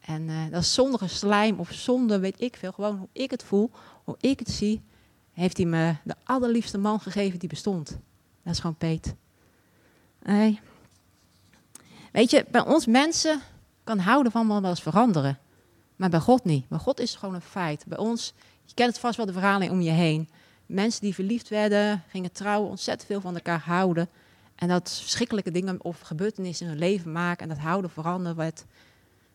En 0.00 0.22
uh, 0.22 0.50
dat 0.50 0.62
is 0.62 0.74
zonder 0.74 1.08
slijm 1.08 1.58
of 1.58 1.72
zonder 1.72 2.20
weet 2.20 2.40
ik 2.40 2.56
veel. 2.56 2.72
Gewoon 2.72 2.96
hoe 2.96 3.08
ik 3.12 3.30
het 3.30 3.42
voel, 3.42 3.70
hoe 4.04 4.16
ik 4.20 4.38
het 4.38 4.50
zie. 4.50 4.82
Heeft 5.32 5.56
hij 5.56 5.66
me 5.66 5.94
de 6.04 6.14
allerliefste 6.24 6.78
man 6.78 7.00
gegeven 7.00 7.38
die 7.38 7.48
bestond. 7.48 7.98
Dat 8.42 8.52
is 8.52 8.60
gewoon 8.60 8.76
Peet. 8.76 9.14
Nee. 10.22 10.60
Weet 12.12 12.30
je, 12.30 12.44
bij 12.50 12.66
ons 12.66 12.86
mensen 12.86 13.40
kan 13.84 13.98
houden 13.98 14.32
van 14.32 14.48
wel 14.48 14.64
eens 14.64 14.82
veranderen. 14.82 15.38
Maar 15.96 16.10
bij 16.10 16.20
God 16.20 16.44
niet. 16.44 16.68
Bij 16.68 16.78
God 16.78 17.00
is 17.00 17.14
gewoon 17.14 17.34
een 17.34 17.40
feit. 17.40 17.84
Bij 17.86 17.98
ons, 17.98 18.32
je 18.64 18.74
kent 18.74 18.90
het 18.90 18.98
vast 18.98 19.16
wel 19.16 19.26
de 19.26 19.32
verhalen 19.32 19.70
om 19.70 19.80
je 19.80 19.90
heen 19.90 20.28
mensen 20.72 21.00
die 21.00 21.14
verliefd 21.14 21.48
werden, 21.48 22.02
gingen 22.08 22.32
trouwen, 22.32 22.70
ontzettend 22.70 23.08
veel 23.08 23.20
van 23.20 23.34
elkaar 23.34 23.60
houden. 23.60 24.08
En 24.54 24.68
dat 24.68 24.98
verschrikkelijke 25.00 25.50
dingen 25.50 25.84
of 25.84 26.00
gebeurtenissen 26.00 26.66
in 26.66 26.72
hun 26.72 26.80
leven 26.80 27.12
maken. 27.12 27.42
En 27.42 27.48
dat 27.48 27.64
houden 27.64 27.90
veranderen 27.90 28.36
werd, 28.36 28.64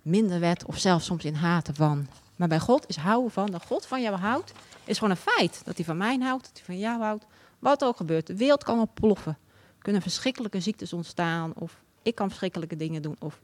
minder 0.02 0.40
werd 0.40 0.66
of 0.66 0.78
zelfs 0.78 1.06
soms 1.06 1.26
in 1.26 1.34
haten 1.34 1.76
van. 1.76 2.08
Maar 2.36 2.48
bij 2.48 2.60
God 2.60 2.88
is 2.88 2.96
houden 2.96 3.32
van, 3.32 3.52
dat 3.52 3.66
God 3.66 3.86
van 3.86 4.02
jou 4.02 4.16
houdt, 4.16 4.52
is 4.84 4.98
gewoon 4.98 5.12
een 5.14 5.34
feit. 5.34 5.62
Dat 5.66 5.76
hij 5.76 5.86
van 5.86 5.98
mij 5.98 6.18
houdt, 6.18 6.44
dat 6.44 6.54
hij 6.54 6.66
van 6.66 6.80
jou 6.80 7.02
houdt. 7.02 7.26
Wat 7.60 7.84
ook 7.84 7.98
gebeurt, 7.98 8.28
de 8.28 8.38
wereld 8.38 8.64
kan 8.64 8.80
ontploffen. 8.80 9.38
Kunnen 9.78 10.02
verschrikkelijke 10.02 10.60
ziektes 10.60 10.94
ontstaan. 10.94 11.54
Of 11.56 11.82
ik 12.02 12.16
kan 12.16 12.28
verschrikkelijke 12.28 12.76
dingen 12.76 13.02
doen. 13.02 13.16
Of 13.20 13.40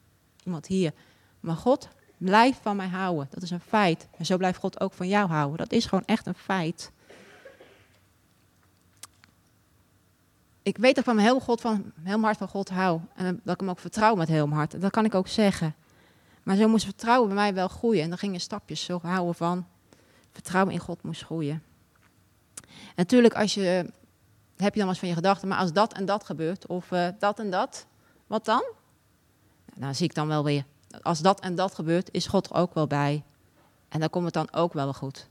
iemand 0.45 0.67
hier. 0.67 0.91
Maar 1.39 1.55
God 1.55 1.87
blijft 2.17 2.59
van 2.61 2.75
mij 2.75 2.87
houden. 2.87 3.27
Dat 3.29 3.43
is 3.43 3.51
een 3.51 3.59
feit. 3.59 4.07
En 4.17 4.25
zo 4.25 4.37
blijft 4.37 4.59
God 4.59 4.79
ook 4.79 4.93
van 4.93 5.07
jou 5.07 5.29
houden. 5.29 5.57
Dat 5.57 5.71
is 5.71 5.85
gewoon 5.85 6.05
echt 6.05 6.25
een 6.25 6.35
feit. 6.35 6.91
ik 10.63 10.77
weet 10.77 10.95
dat 10.95 11.05
ik 11.05 11.11
van 11.13 11.17
heel, 11.17 11.39
God 11.39 11.61
van, 11.61 11.91
heel 12.03 12.19
hart 12.19 12.37
van 12.37 12.47
God 12.47 12.69
hou. 12.69 12.99
En 13.15 13.41
dat 13.43 13.53
ik 13.53 13.59
hem 13.59 13.69
ook 13.69 13.79
vertrouw 13.79 14.15
met 14.15 14.27
heel 14.27 14.45
mijn 14.45 14.57
hart. 14.57 14.81
dat 14.81 14.91
kan 14.91 15.05
ik 15.05 15.15
ook 15.15 15.27
zeggen. 15.27 15.75
Maar 16.43 16.55
zo 16.55 16.67
moest 16.67 16.85
vertrouwen 16.85 17.27
bij 17.27 17.37
mij 17.37 17.53
wel 17.53 17.67
groeien. 17.67 18.03
En 18.03 18.09
dan 18.09 18.17
gingen 18.17 18.39
stapjes 18.39 18.83
zo 18.83 18.99
houden 19.01 19.35
van 19.35 19.67
vertrouwen 20.31 20.73
in 20.73 20.79
God 20.79 21.03
moest 21.03 21.23
groeien. 21.23 21.63
En 22.65 22.73
natuurlijk, 22.95 23.33
als 23.33 23.53
je, 23.53 23.91
heb 24.57 24.73
je 24.73 24.79
dan 24.79 24.87
wat 24.87 24.97
van 24.97 25.07
je 25.07 25.13
gedachten, 25.13 25.47
maar 25.47 25.57
als 25.57 25.73
dat 25.73 25.93
en 25.93 26.05
dat 26.05 26.23
gebeurt, 26.23 26.67
of 26.67 26.91
uh, 26.91 27.07
dat 27.19 27.39
en 27.39 27.49
dat, 27.49 27.85
wat 28.27 28.45
dan? 28.45 28.63
Nou, 29.73 29.85
dan 29.85 29.95
zie 29.95 30.05
ik 30.05 30.15
dan 30.15 30.27
wel 30.27 30.43
weer, 30.43 30.65
als 31.01 31.19
dat 31.19 31.39
en 31.39 31.55
dat 31.55 31.75
gebeurt, 31.75 32.09
is 32.11 32.27
God 32.27 32.49
er 32.49 32.55
ook 32.55 32.73
wel 32.73 32.87
bij. 32.87 33.23
En 33.89 33.99
dan 33.99 34.09
komt 34.09 34.25
het 34.25 34.33
dan 34.33 34.53
ook 34.53 34.73
wel 34.73 34.93
goed. 34.93 35.27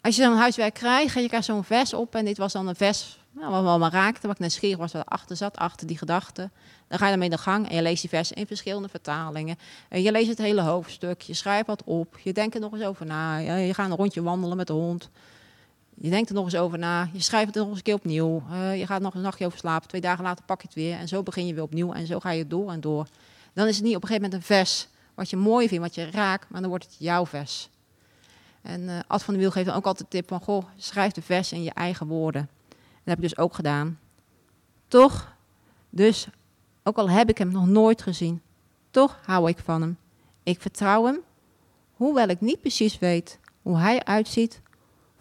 Als 0.00 0.16
je 0.16 0.22
dan 0.22 0.32
een 0.32 0.38
huiswerk 0.38 0.74
krijgt, 0.74 1.14
je 1.14 1.28
krijgt 1.28 1.46
zo'n 1.46 1.64
vers 1.64 1.94
op. 1.94 2.14
En 2.14 2.24
dit 2.24 2.38
was 2.38 2.52
dan 2.52 2.66
een 2.66 2.76
vers 2.76 3.18
nou, 3.30 3.50
wat 3.50 3.62
me 3.62 3.68
allemaal 3.68 3.90
raakte. 3.90 4.26
Wat 4.26 4.36
ik 4.36 4.40
nieuwsgierig 4.40 4.78
was 4.78 4.92
wat 4.92 5.06
erachter 5.06 5.36
zat, 5.36 5.56
achter 5.56 5.86
die 5.86 5.98
gedachte. 5.98 6.50
Dan 6.88 6.98
ga 6.98 7.04
je 7.04 7.10
daarmee 7.10 7.28
in 7.28 7.36
de 7.36 7.42
gang 7.42 7.68
en 7.68 7.74
je 7.74 7.82
leest 7.82 8.00
die 8.00 8.10
versen 8.10 8.36
in 8.36 8.46
verschillende 8.46 8.88
vertalingen. 8.88 9.58
En 9.88 10.02
je 10.02 10.12
leest 10.12 10.28
het 10.28 10.38
hele 10.38 10.60
hoofdstuk, 10.60 11.20
je 11.20 11.34
schrijft 11.34 11.66
wat 11.66 11.84
op. 11.84 12.18
Je 12.22 12.32
denkt 12.32 12.54
er 12.54 12.60
nog 12.60 12.72
eens 12.72 12.84
over 12.84 13.06
na. 13.06 13.36
Je 13.36 13.74
gaat 13.74 13.90
een 13.90 13.96
rondje 13.96 14.22
wandelen 14.22 14.56
met 14.56 14.66
de 14.66 14.72
hond. 14.72 15.10
Je 16.02 16.10
denkt 16.10 16.28
er 16.28 16.34
nog 16.34 16.44
eens 16.44 16.56
over 16.56 16.78
na. 16.78 17.08
Je 17.12 17.20
schrijft 17.20 17.46
het 17.46 17.54
nog 17.54 17.68
eens 17.68 17.76
een 17.76 17.82
keer 17.82 17.94
opnieuw. 17.94 18.42
Uh, 18.50 18.78
je 18.78 18.86
gaat 18.86 19.00
nog 19.00 19.14
een 19.14 19.20
nachtje 19.20 19.46
over 19.46 19.58
slapen. 19.58 19.88
Twee 19.88 20.00
dagen 20.00 20.24
later 20.24 20.44
pak 20.44 20.60
je 20.60 20.66
het 20.66 20.76
weer. 20.76 20.96
En 20.98 21.08
zo 21.08 21.22
begin 21.22 21.46
je 21.46 21.54
weer 21.54 21.62
opnieuw. 21.62 21.92
En 21.92 22.06
zo 22.06 22.20
ga 22.20 22.30
je 22.30 22.46
door 22.46 22.70
en 22.70 22.80
door. 22.80 23.06
Dan 23.52 23.66
is 23.66 23.76
het 23.76 23.84
niet 23.84 23.96
op 23.96 24.02
een 24.02 24.08
gegeven 24.08 24.30
moment 24.30 24.50
een 24.50 24.56
vers 24.56 24.88
wat 25.14 25.30
je 25.30 25.36
mooi 25.36 25.68
vindt, 25.68 25.84
wat 25.84 25.94
je 25.94 26.10
raakt. 26.10 26.50
Maar 26.50 26.60
dan 26.60 26.70
wordt 26.70 26.84
het 26.84 26.96
jouw 26.98 27.26
vers. 27.26 27.68
En 28.62 28.80
uh, 28.80 28.98
Ad 29.06 29.22
van 29.22 29.34
de 29.34 29.40
Wiel 29.40 29.50
geeft 29.50 29.66
dan 29.66 29.74
ook 29.74 29.86
altijd 29.86 30.10
de 30.10 30.16
tip 30.16 30.28
van, 30.28 30.40
goh, 30.40 30.64
schrijf 30.76 31.12
de 31.12 31.22
vers 31.22 31.52
in 31.52 31.62
je 31.62 31.72
eigen 31.72 32.06
woorden. 32.06 32.48
dat 32.68 32.78
heb 33.04 33.16
ik 33.16 33.22
dus 33.22 33.36
ook 33.36 33.54
gedaan. 33.54 33.98
Toch, 34.88 35.34
dus, 35.90 36.26
ook 36.82 36.96
al 36.96 37.10
heb 37.10 37.28
ik 37.28 37.38
hem 37.38 37.50
nog 37.50 37.66
nooit 37.66 38.02
gezien, 38.02 38.42
toch 38.90 39.18
hou 39.24 39.48
ik 39.48 39.58
van 39.58 39.80
hem. 39.80 39.98
Ik 40.42 40.60
vertrouw 40.60 41.04
hem, 41.04 41.20
hoewel 41.92 42.28
ik 42.28 42.40
niet 42.40 42.60
precies 42.60 42.98
weet 42.98 43.38
hoe 43.62 43.78
hij 43.78 44.04
uitziet, 44.04 44.61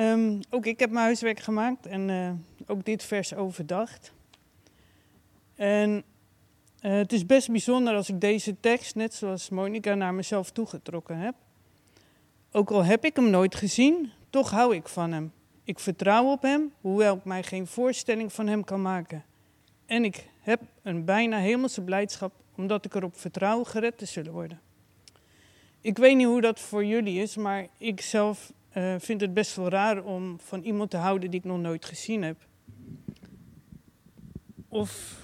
Um, 0.00 0.40
ook 0.50 0.66
ik 0.66 0.80
heb 0.80 0.90
mijn 0.90 1.04
huiswerk 1.04 1.40
gemaakt 1.40 1.86
en 1.86 2.08
uh, 2.08 2.30
ook 2.66 2.84
dit 2.84 3.02
vers 3.02 3.34
overdacht. 3.34 4.12
En 5.54 6.04
uh, 6.82 6.92
het 6.92 7.12
is 7.12 7.26
best 7.26 7.50
bijzonder 7.50 7.94
als 7.94 8.08
ik 8.08 8.20
deze 8.20 8.56
tekst, 8.60 8.94
net 8.94 9.14
zoals 9.14 9.48
Monica, 9.48 9.94
naar 9.94 10.14
mezelf 10.14 10.50
toegetrokken 10.50 11.16
heb. 11.16 11.34
Ook 12.52 12.70
al 12.70 12.84
heb 12.84 13.04
ik 13.04 13.16
hem 13.16 13.30
nooit 13.30 13.54
gezien, 13.54 14.10
toch 14.30 14.50
hou 14.50 14.74
ik 14.74 14.88
van 14.88 15.12
hem. 15.12 15.32
Ik 15.64 15.78
vertrouw 15.78 16.30
op 16.30 16.42
hem, 16.42 16.72
hoewel 16.80 17.16
ik 17.16 17.24
mij 17.24 17.42
geen 17.42 17.66
voorstelling 17.66 18.32
van 18.32 18.46
hem 18.46 18.64
kan 18.64 18.82
maken. 18.82 19.24
En 19.86 20.04
ik 20.04 20.28
heb 20.40 20.62
een 20.82 21.04
bijna 21.04 21.38
hemelse 21.38 21.82
blijdschap, 21.82 22.32
omdat 22.56 22.84
ik 22.84 22.94
erop 22.94 23.18
vertrouw 23.18 23.64
gered 23.64 23.98
te 23.98 24.06
zullen 24.06 24.32
worden. 24.32 24.60
Ik 25.80 25.98
weet 25.98 26.16
niet 26.16 26.26
hoe 26.26 26.40
dat 26.40 26.60
voor 26.60 26.84
jullie 26.84 27.22
is, 27.22 27.36
maar 27.36 27.66
ik 27.78 28.00
zelf 28.00 28.52
uh, 28.76 28.94
vind 28.98 29.20
het 29.20 29.34
best 29.34 29.56
wel 29.56 29.68
raar 29.68 30.04
om 30.04 30.40
van 30.40 30.62
iemand 30.62 30.90
te 30.90 30.96
houden 30.96 31.30
die 31.30 31.40
ik 31.40 31.46
nog 31.46 31.58
nooit 31.58 31.84
gezien 31.84 32.22
heb. 32.22 32.46
Of. 34.68 35.18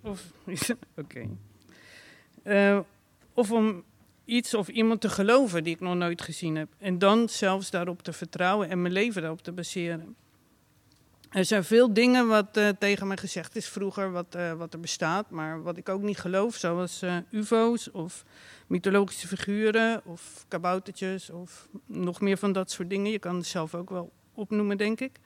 Of. 0.00 0.32
Oké. 0.96 1.28
Uh, 2.44 2.80
of 3.34 3.52
om 3.52 3.84
iets 4.24 4.54
of 4.54 4.68
iemand 4.68 5.00
te 5.00 5.08
geloven 5.08 5.64
die 5.64 5.74
ik 5.74 5.80
nog 5.80 5.94
nooit 5.94 6.22
gezien 6.22 6.56
heb. 6.56 6.68
En 6.78 6.98
dan 6.98 7.28
zelfs 7.28 7.70
daarop 7.70 8.02
te 8.02 8.12
vertrouwen 8.12 8.68
en 8.68 8.82
mijn 8.82 8.92
leven 8.92 9.20
daarop 9.20 9.42
te 9.42 9.52
baseren. 9.52 10.16
Er 11.34 11.44
zijn 11.44 11.64
veel 11.64 11.92
dingen 11.92 12.26
wat 12.28 12.56
uh, 12.56 12.68
tegen 12.68 13.06
mij 13.06 13.16
gezegd 13.16 13.56
is 13.56 13.68
vroeger, 13.68 14.12
wat, 14.12 14.34
uh, 14.36 14.52
wat 14.52 14.72
er 14.72 14.80
bestaat, 14.80 15.30
maar 15.30 15.62
wat 15.62 15.76
ik 15.76 15.88
ook 15.88 16.02
niet 16.02 16.18
geloof, 16.18 16.54
zoals 16.54 17.02
uh, 17.02 17.16
UFO's 17.30 17.88
of 17.92 18.24
mythologische 18.66 19.26
figuren 19.26 20.02
of 20.04 20.44
kaboutertjes 20.48 21.30
of 21.30 21.68
nog 21.86 22.20
meer 22.20 22.36
van 22.36 22.52
dat 22.52 22.70
soort 22.70 22.90
dingen. 22.90 23.10
Je 23.10 23.18
kan 23.18 23.36
het 23.36 23.46
zelf 23.46 23.74
ook 23.74 23.90
wel 23.90 24.12
opnoemen, 24.34 24.76
denk 24.76 25.00
ik. 25.00 25.20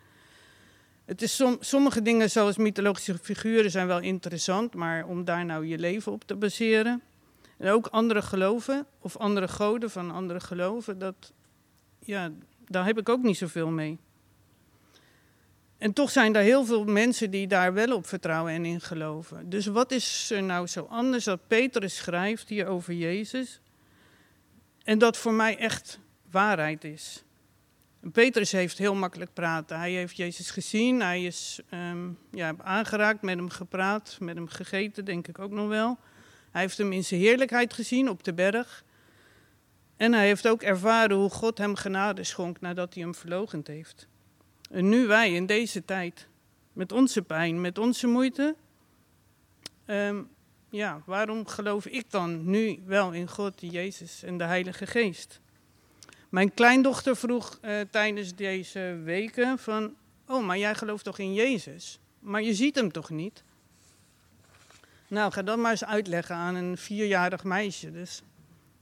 Het 1.04 1.22
is 1.22 1.36
som, 1.36 1.56
sommige 1.60 2.02
dingen 2.02 2.30
zoals 2.30 2.56
mythologische 2.56 3.18
figuren 3.18 3.70
zijn 3.70 3.86
wel 3.86 4.00
interessant, 4.00 4.74
maar 4.74 5.06
om 5.06 5.24
daar 5.24 5.44
nou 5.44 5.66
je 5.66 5.78
leven 5.78 6.12
op 6.12 6.24
te 6.24 6.36
baseren. 6.36 7.02
En 7.56 7.70
ook 7.70 7.86
andere 7.86 8.22
geloven 8.22 8.86
of 8.98 9.16
andere 9.16 9.48
goden 9.48 9.90
van 9.90 10.10
andere 10.10 10.40
geloven, 10.40 10.98
dat, 10.98 11.32
ja, 11.98 12.30
daar 12.66 12.84
heb 12.84 12.98
ik 12.98 13.08
ook 13.08 13.22
niet 13.22 13.36
zoveel 13.36 13.70
mee. 13.70 13.98
En 15.78 15.92
toch 15.92 16.10
zijn 16.10 16.36
er 16.36 16.42
heel 16.42 16.64
veel 16.64 16.84
mensen 16.84 17.30
die 17.30 17.46
daar 17.46 17.74
wel 17.74 17.94
op 17.94 18.06
vertrouwen 18.06 18.52
en 18.52 18.64
in 18.64 18.80
geloven. 18.80 19.48
Dus 19.48 19.66
wat 19.66 19.92
is 19.92 20.30
er 20.30 20.42
nou 20.42 20.66
zo 20.66 20.86
anders 20.90 21.24
dat 21.24 21.46
Petrus 21.46 21.96
schrijft 21.96 22.48
hier 22.48 22.66
over 22.66 22.94
Jezus 22.94 23.60
en 24.82 24.98
dat 24.98 25.16
voor 25.16 25.32
mij 25.32 25.56
echt 25.56 25.98
waarheid 26.30 26.84
is? 26.84 27.22
Petrus 28.12 28.52
heeft 28.52 28.78
heel 28.78 28.94
makkelijk 28.94 29.32
praten. 29.32 29.78
Hij 29.78 29.92
heeft 29.92 30.16
Jezus 30.16 30.50
gezien, 30.50 31.00
hij 31.00 31.24
is 31.24 31.60
um, 31.74 32.18
ja, 32.30 32.54
aangeraakt, 32.58 33.22
met 33.22 33.36
hem 33.36 33.50
gepraat, 33.50 34.16
met 34.20 34.34
hem 34.34 34.48
gegeten, 34.48 35.04
denk 35.04 35.28
ik 35.28 35.38
ook 35.38 35.50
nog 35.50 35.68
wel. 35.68 35.98
Hij 36.50 36.60
heeft 36.60 36.78
hem 36.78 36.92
in 36.92 37.04
zijn 37.04 37.20
heerlijkheid 37.20 37.72
gezien 37.72 38.08
op 38.08 38.24
de 38.24 38.34
berg. 38.34 38.84
En 39.96 40.12
hij 40.12 40.26
heeft 40.26 40.48
ook 40.48 40.62
ervaren 40.62 41.16
hoe 41.16 41.30
God 41.30 41.58
hem 41.58 41.74
genade 41.74 42.24
schonk 42.24 42.60
nadat 42.60 42.94
hij 42.94 43.02
hem 43.02 43.14
verlogend 43.14 43.66
heeft. 43.66 44.08
En 44.68 44.88
nu 44.88 45.06
wij 45.06 45.32
in 45.32 45.46
deze 45.46 45.84
tijd, 45.84 46.26
met 46.72 46.92
onze 46.92 47.22
pijn, 47.22 47.60
met 47.60 47.78
onze 47.78 48.06
moeite, 48.06 48.54
um, 49.86 50.28
ja, 50.70 51.02
waarom 51.06 51.46
geloof 51.46 51.86
ik 51.86 52.10
dan 52.10 52.50
nu 52.50 52.82
wel 52.84 53.12
in 53.12 53.28
God, 53.28 53.54
Jezus 53.58 54.22
en 54.22 54.38
de 54.38 54.44
Heilige 54.44 54.86
Geest? 54.86 55.40
Mijn 56.28 56.54
kleindochter 56.54 57.16
vroeg 57.16 57.58
uh, 57.62 57.80
tijdens 57.90 58.34
deze 58.34 59.00
weken 59.04 59.58
van, 59.58 59.94
oh, 60.26 60.46
maar 60.46 60.58
jij 60.58 60.74
gelooft 60.74 61.04
toch 61.04 61.18
in 61.18 61.34
Jezus? 61.34 61.98
Maar 62.18 62.42
je 62.42 62.54
ziet 62.54 62.74
hem 62.74 62.92
toch 62.92 63.10
niet? 63.10 63.42
Nou, 65.08 65.32
ga 65.32 65.42
dat 65.42 65.58
maar 65.58 65.70
eens 65.70 65.84
uitleggen 65.84 66.36
aan 66.36 66.54
een 66.54 66.76
vierjarig 66.76 67.44
meisje. 67.44 67.90
Dus 67.90 68.22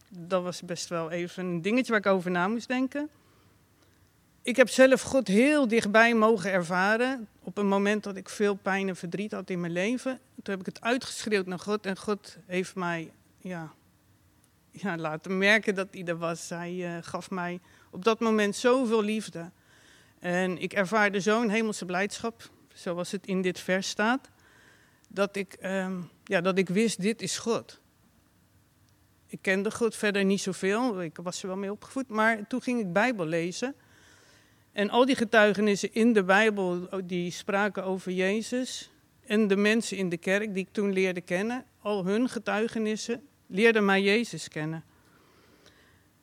dat 0.08 0.42
was 0.42 0.62
best 0.62 0.88
wel 0.88 1.10
even 1.10 1.44
een 1.44 1.62
dingetje 1.62 1.90
waar 1.90 2.00
ik 2.00 2.06
over 2.06 2.30
na 2.30 2.48
moest 2.48 2.68
denken. 2.68 3.10
Ik 4.46 4.56
heb 4.56 4.68
zelf 4.68 5.02
God 5.02 5.28
heel 5.28 5.68
dichtbij 5.68 6.14
mogen 6.14 6.52
ervaren. 6.52 7.28
Op 7.42 7.58
een 7.58 7.66
moment 7.66 8.02
dat 8.02 8.16
ik 8.16 8.28
veel 8.28 8.54
pijn 8.54 8.88
en 8.88 8.96
verdriet 8.96 9.32
had 9.32 9.50
in 9.50 9.60
mijn 9.60 9.72
leven. 9.72 10.20
Toen 10.42 10.54
heb 10.54 10.60
ik 10.60 10.66
het 10.66 10.80
uitgeschreeuwd 10.80 11.46
naar 11.46 11.58
God. 11.58 11.86
En 11.86 11.96
God 11.96 12.36
heeft 12.46 12.74
mij 12.74 13.12
ja, 13.38 13.72
ja, 14.70 14.96
laten 14.96 15.38
merken 15.38 15.74
dat 15.74 15.88
hij 15.90 16.04
er 16.04 16.18
was. 16.18 16.48
Hij 16.48 16.72
uh, 16.74 16.96
gaf 17.00 17.30
mij 17.30 17.60
op 17.90 18.04
dat 18.04 18.20
moment 18.20 18.56
zoveel 18.56 19.02
liefde. 19.02 19.50
En 20.18 20.58
ik 20.58 20.72
ervaarde 20.72 21.20
zo'n 21.20 21.48
hemelse 21.48 21.84
blijdschap, 21.84 22.50
zoals 22.74 23.10
het 23.10 23.26
in 23.26 23.42
dit 23.42 23.60
vers 23.60 23.88
staat. 23.88 24.28
Dat 25.08 25.36
ik, 25.36 25.56
um, 25.62 26.10
ja, 26.24 26.40
dat 26.40 26.58
ik 26.58 26.68
wist, 26.68 27.00
dit 27.00 27.22
is 27.22 27.38
God. 27.38 27.80
Ik 29.26 29.38
kende 29.42 29.70
God 29.70 29.96
verder 29.96 30.24
niet 30.24 30.40
zoveel, 30.40 31.02
ik 31.02 31.18
was 31.22 31.42
er 31.42 31.48
wel 31.48 31.56
mee 31.56 31.72
opgevoed. 31.72 32.08
Maar 32.08 32.46
toen 32.46 32.62
ging 32.62 32.80
ik 32.80 32.92
Bijbel 32.92 33.26
lezen. 33.26 33.74
En 34.76 34.90
al 34.90 35.06
die 35.06 35.16
getuigenissen 35.16 35.94
in 35.94 36.12
de 36.12 36.24
Bijbel, 36.24 36.88
die 37.04 37.30
spraken 37.30 37.84
over 37.84 38.12
Jezus. 38.12 38.90
En 39.26 39.48
de 39.48 39.56
mensen 39.56 39.96
in 39.96 40.08
de 40.08 40.16
kerk 40.16 40.54
die 40.54 40.64
ik 40.64 40.72
toen 40.72 40.92
leerde 40.92 41.20
kennen, 41.20 41.64
al 41.80 42.04
hun 42.04 42.28
getuigenissen, 42.28 43.22
leerden 43.46 43.84
mij 43.84 44.02
Jezus 44.02 44.48
kennen. 44.48 44.84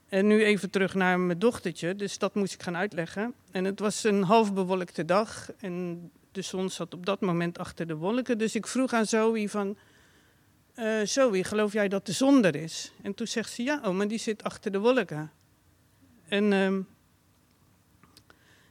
En 0.09 0.27
nu 0.27 0.43
even 0.43 0.69
terug 0.69 0.93
naar 0.93 1.19
mijn 1.19 1.39
dochtertje, 1.39 1.95
dus 1.95 2.17
dat 2.17 2.35
moest 2.35 2.53
ik 2.53 2.63
gaan 2.63 2.77
uitleggen. 2.77 3.33
En 3.51 3.63
het 3.63 3.79
was 3.79 4.03
een 4.03 4.23
half 4.23 4.53
bewolkte 4.53 5.05
dag 5.05 5.51
en 5.57 6.11
de 6.31 6.41
zon 6.41 6.69
zat 6.69 6.93
op 6.93 7.05
dat 7.05 7.21
moment 7.21 7.57
achter 7.57 7.87
de 7.87 7.95
wolken. 7.95 8.37
Dus 8.37 8.55
ik 8.55 8.67
vroeg 8.67 8.93
aan 8.93 9.05
Zoe 9.05 9.49
van, 9.49 9.77
uh, 10.75 11.01
Zoe, 11.03 11.43
geloof 11.43 11.73
jij 11.73 11.87
dat 11.87 12.05
de 12.05 12.13
zon 12.13 12.45
er 12.45 12.55
is? 12.55 12.91
En 13.01 13.13
toen 13.13 13.27
zegt 13.27 13.51
ze, 13.51 13.63
ja, 13.63 13.81
oh, 13.83 13.95
maar 13.95 14.07
die 14.07 14.17
zit 14.17 14.43
achter 14.43 14.71
de 14.71 14.79
wolken. 14.79 15.31
En 16.27 16.51
uh, 16.51 16.79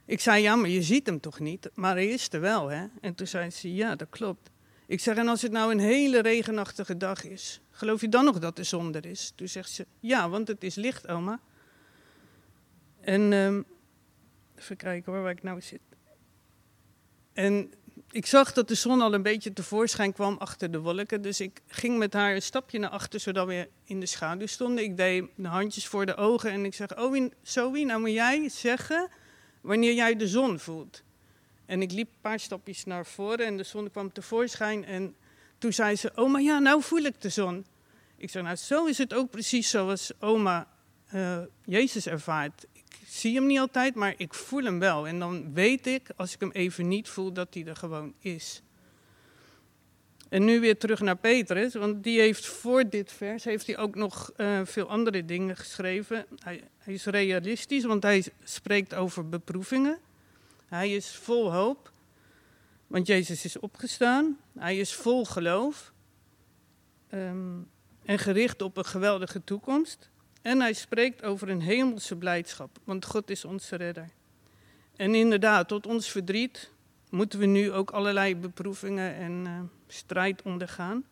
ik 0.05 0.19
zei, 0.19 0.41
ja, 0.41 0.55
maar 0.55 0.69
je 0.69 0.81
ziet 0.81 1.05
hem 1.05 1.19
toch 1.19 1.39
niet? 1.39 1.69
Maar 1.73 1.93
hij 1.93 2.07
is 2.07 2.27
er 2.31 2.39
wel, 2.39 2.67
hè? 2.67 2.85
En 3.01 3.15
toen 3.15 3.27
zei 3.27 3.49
ze, 3.49 3.73
ja, 3.73 3.95
dat 3.95 4.09
klopt. 4.09 4.49
Ik 4.85 4.99
zeg, 4.99 5.15
en 5.15 5.27
als 5.27 5.41
het 5.41 5.51
nou 5.51 5.71
een 5.71 5.79
hele 5.79 6.21
regenachtige 6.21 6.97
dag 6.97 7.23
is, 7.23 7.61
geloof 7.71 8.01
je 8.01 8.09
dan 8.09 8.25
nog 8.25 8.39
dat 8.39 8.55
de 8.55 8.63
zon 8.63 8.95
er 8.95 9.05
is? 9.05 9.31
Toen 9.35 9.47
zegt 9.47 9.69
ze, 9.69 9.85
ja, 9.99 10.29
want 10.29 10.47
het 10.47 10.63
is 10.63 10.75
licht, 10.75 11.07
oma. 11.07 11.39
En, 13.01 13.33
um, 13.33 13.65
even 14.55 14.75
kijken 14.75 15.11
hoor, 15.11 15.21
waar 15.21 15.31
ik 15.31 15.43
nou 15.43 15.61
zit. 15.61 15.81
En 17.33 17.71
ik 18.11 18.25
zag 18.25 18.53
dat 18.53 18.67
de 18.67 18.75
zon 18.75 19.01
al 19.01 19.13
een 19.13 19.21
beetje 19.21 19.53
tevoorschijn 19.53 20.13
kwam 20.13 20.37
achter 20.37 20.71
de 20.71 20.79
wolken. 20.79 21.21
Dus 21.21 21.39
ik 21.39 21.61
ging 21.67 21.97
met 21.97 22.13
haar 22.13 22.35
een 22.35 22.41
stapje 22.41 22.79
naar 22.79 22.89
achter, 22.89 23.19
zodat 23.19 23.47
we 23.47 23.69
in 23.83 23.99
de 23.99 24.05
schaduw 24.05 24.47
stonden. 24.47 24.83
Ik 24.83 24.97
deed 24.97 25.25
de 25.35 25.47
handjes 25.47 25.87
voor 25.87 26.05
de 26.05 26.15
ogen 26.15 26.51
en 26.51 26.65
ik 26.65 26.73
zeg, 26.73 26.97
oh, 26.97 27.29
Zoe, 27.41 27.85
nou 27.85 27.99
moet 27.99 28.11
jij 28.11 28.49
zeggen 28.49 29.09
wanneer 29.63 29.93
jij 29.93 30.15
de 30.15 30.27
zon 30.27 30.59
voelt. 30.59 31.03
En 31.65 31.81
ik 31.81 31.91
liep 31.91 32.07
een 32.07 32.21
paar 32.21 32.39
stapjes 32.39 32.83
naar 32.85 33.05
voren 33.05 33.45
en 33.45 33.57
de 33.57 33.63
zon 33.63 33.91
kwam 33.91 34.11
tevoorschijn. 34.11 34.85
En 34.85 35.15
toen 35.57 35.73
zei 35.73 35.95
ze, 35.95 36.11
oma, 36.15 36.39
ja, 36.39 36.59
nou 36.59 36.81
voel 36.81 37.01
ik 37.01 37.21
de 37.21 37.29
zon. 37.29 37.65
Ik 38.17 38.29
zei, 38.29 38.43
nou, 38.43 38.55
zo 38.55 38.85
is 38.85 38.97
het 38.97 39.13
ook 39.13 39.29
precies 39.29 39.69
zoals 39.69 40.11
oma 40.19 40.67
uh, 41.13 41.39
Jezus 41.65 42.07
ervaart. 42.07 42.65
Ik 42.71 42.97
zie 43.07 43.35
hem 43.35 43.45
niet 43.45 43.59
altijd, 43.59 43.95
maar 43.95 44.13
ik 44.17 44.33
voel 44.33 44.63
hem 44.63 44.79
wel. 44.79 45.07
En 45.07 45.19
dan 45.19 45.53
weet 45.53 45.87
ik, 45.87 46.09
als 46.15 46.33
ik 46.33 46.39
hem 46.39 46.51
even 46.51 46.87
niet 46.87 47.09
voel, 47.09 47.33
dat 47.33 47.53
hij 47.53 47.65
er 47.65 47.75
gewoon 47.75 48.13
is. 48.19 48.61
En 50.33 50.45
nu 50.45 50.59
weer 50.59 50.77
terug 50.77 50.99
naar 50.99 51.17
Petrus, 51.17 51.73
want 51.73 52.03
die 52.03 52.19
heeft 52.19 52.45
voor 52.45 52.89
dit 52.89 53.11
vers 53.11 53.43
heeft 53.43 53.67
hij 53.67 53.77
ook 53.77 53.95
nog 53.95 54.31
uh, 54.37 54.59
veel 54.63 54.89
andere 54.89 55.25
dingen 55.25 55.57
geschreven. 55.57 56.25
Hij, 56.39 56.63
is 56.85 57.05
realistisch, 57.05 57.83
want 57.83 58.03
hij 58.03 58.25
spreekt 58.43 58.93
over 58.93 59.29
beproevingen. 59.29 59.97
Hij 60.65 60.95
is 60.95 61.15
vol 61.15 61.53
hoop, 61.53 61.91
want 62.87 63.07
Jezus 63.07 63.45
is 63.45 63.59
opgestaan. 63.59 64.39
Hij 64.57 64.77
is 64.77 64.93
vol 64.93 65.25
geloof 65.25 65.93
um, 67.11 67.69
en 68.05 68.19
gericht 68.19 68.61
op 68.61 68.77
een 68.77 68.85
geweldige 68.85 69.43
toekomst. 69.43 70.09
En 70.41 70.59
hij 70.59 70.73
spreekt 70.73 71.23
over 71.23 71.49
een 71.49 71.61
hemelse 71.61 72.15
blijdschap, 72.15 72.77
want 72.83 73.05
God 73.05 73.29
is 73.29 73.45
onze 73.45 73.75
redder. 73.75 74.09
En 74.95 75.15
inderdaad, 75.15 75.67
tot 75.67 75.87
ons 75.87 76.09
verdriet 76.09 76.71
moeten 77.13 77.39
we 77.39 77.45
nu 77.45 77.71
ook 77.71 77.91
allerlei 77.91 78.35
beproevingen 78.35 79.15
en 79.15 79.45
uh, 79.45 79.59
strijd 79.87 80.41
ondergaan. 80.41 81.03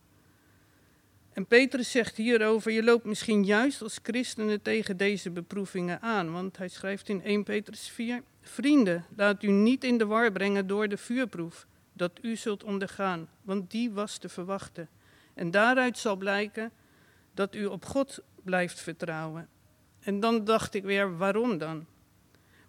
En 1.34 1.46
Petrus 1.46 1.92
zegt 1.92 2.18
hierover, 2.18 2.72
je 2.72 2.84
loopt 2.84 3.06
misschien 3.06 3.44
juist 3.44 3.82
als 3.82 4.00
christenen 4.04 4.62
tegen 4.62 4.98
deze 4.98 5.30
beproevingen 5.30 6.02
aan. 6.02 6.32
Want 6.32 6.58
hij 6.58 6.68
schrijft 6.68 7.10
in 7.10 7.24
1 7.24 7.44
Petrus 7.44 7.90
4, 7.90 8.24
Vrienden, 8.42 9.06
laat 9.16 9.44
u 9.44 9.52
niet 9.52 9.84
in 9.84 9.98
de 9.98 10.06
war 10.06 10.32
brengen 10.32 10.68
door 10.68 10.88
de 10.88 10.98
vuurproef, 10.98 11.68
dat 11.94 12.12
u 12.22 12.36
zult 12.36 12.64
ondergaan, 12.64 13.30
want 13.42 13.72
die 13.72 13.92
was 13.92 14.18
te 14.18 14.30
verwachten. 14.30 14.90
En 15.34 15.52
daaruit 15.52 15.98
zal 15.98 16.16
blijken 16.16 16.72
dat 17.34 17.56
u 17.56 17.66
op 17.66 17.86
God 17.86 18.20
blijft 18.44 18.80
vertrouwen. 18.80 19.48
En 20.00 20.20
dan 20.20 20.44
dacht 20.46 20.74
ik 20.74 20.84
weer, 20.84 21.18
waarom 21.18 21.58
dan? 21.58 21.86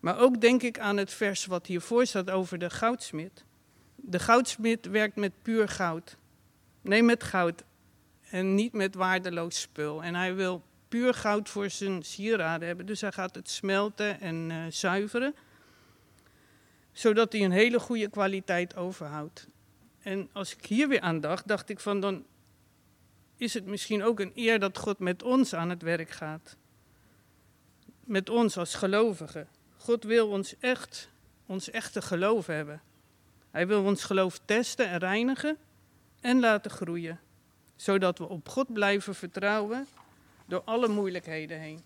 Maar 0.02 0.18
ook 0.18 0.40
denk 0.40 0.62
ik 0.62 0.78
aan 0.78 0.96
het 0.96 1.12
vers 1.12 1.46
wat 1.46 1.66
hiervoor 1.66 2.06
staat 2.06 2.30
over 2.30 2.58
de 2.58 2.70
goudsmid. 2.70 3.44
De 3.96 4.18
goudsmid 4.18 4.86
werkt 4.86 5.16
met 5.16 5.32
puur 5.42 5.68
goud. 5.68 6.16
Nee, 6.80 7.02
met 7.02 7.22
goud. 7.22 7.64
En 8.30 8.54
niet 8.54 8.72
met 8.72 8.94
waardeloos 8.94 9.60
spul. 9.60 10.02
En 10.02 10.14
hij 10.14 10.34
wil 10.34 10.62
puur 10.88 11.14
goud 11.14 11.48
voor 11.48 11.70
zijn 11.70 12.02
sieraden 12.02 12.66
hebben. 12.66 12.86
Dus 12.86 13.00
hij 13.00 13.12
gaat 13.12 13.34
het 13.34 13.50
smelten 13.50 14.20
en 14.20 14.50
uh, 14.50 14.64
zuiveren 14.68 15.34
zodat 16.92 17.32
hij 17.32 17.44
een 17.44 17.50
hele 17.50 17.80
goede 17.80 18.08
kwaliteit 18.08 18.76
overhoudt. 18.76 19.48
En 20.00 20.28
als 20.32 20.56
ik 20.56 20.66
hier 20.66 20.88
weer 20.88 21.00
aan 21.00 21.20
dacht, 21.20 21.48
dacht 21.48 21.68
ik 21.68 21.80
van 21.80 22.00
dan 22.00 22.24
is 23.36 23.54
het 23.54 23.66
misschien 23.66 24.02
ook 24.02 24.20
een 24.20 24.32
eer 24.34 24.58
dat 24.58 24.78
God 24.78 24.98
met 24.98 25.22
ons 25.22 25.54
aan 25.54 25.70
het 25.70 25.82
werk 25.82 26.10
gaat. 26.10 26.56
Met 28.04 28.30
ons 28.30 28.56
als 28.56 28.74
gelovigen. 28.74 29.48
God 29.84 30.04
wil 30.04 30.28
ons 30.28 30.54
echt, 30.58 31.08
ons 31.46 31.70
echte 31.70 32.02
geloof 32.02 32.46
hebben. 32.46 32.82
Hij 33.50 33.66
wil 33.66 33.84
ons 33.84 34.04
geloof 34.04 34.40
testen 34.44 34.88
en 34.88 34.98
reinigen 34.98 35.56
en 36.20 36.40
laten 36.40 36.70
groeien. 36.70 37.20
Zodat 37.76 38.18
we 38.18 38.28
op 38.28 38.48
God 38.48 38.72
blijven 38.72 39.14
vertrouwen 39.14 39.86
door 40.46 40.62
alle 40.64 40.88
moeilijkheden 40.88 41.60
heen. 41.60 41.80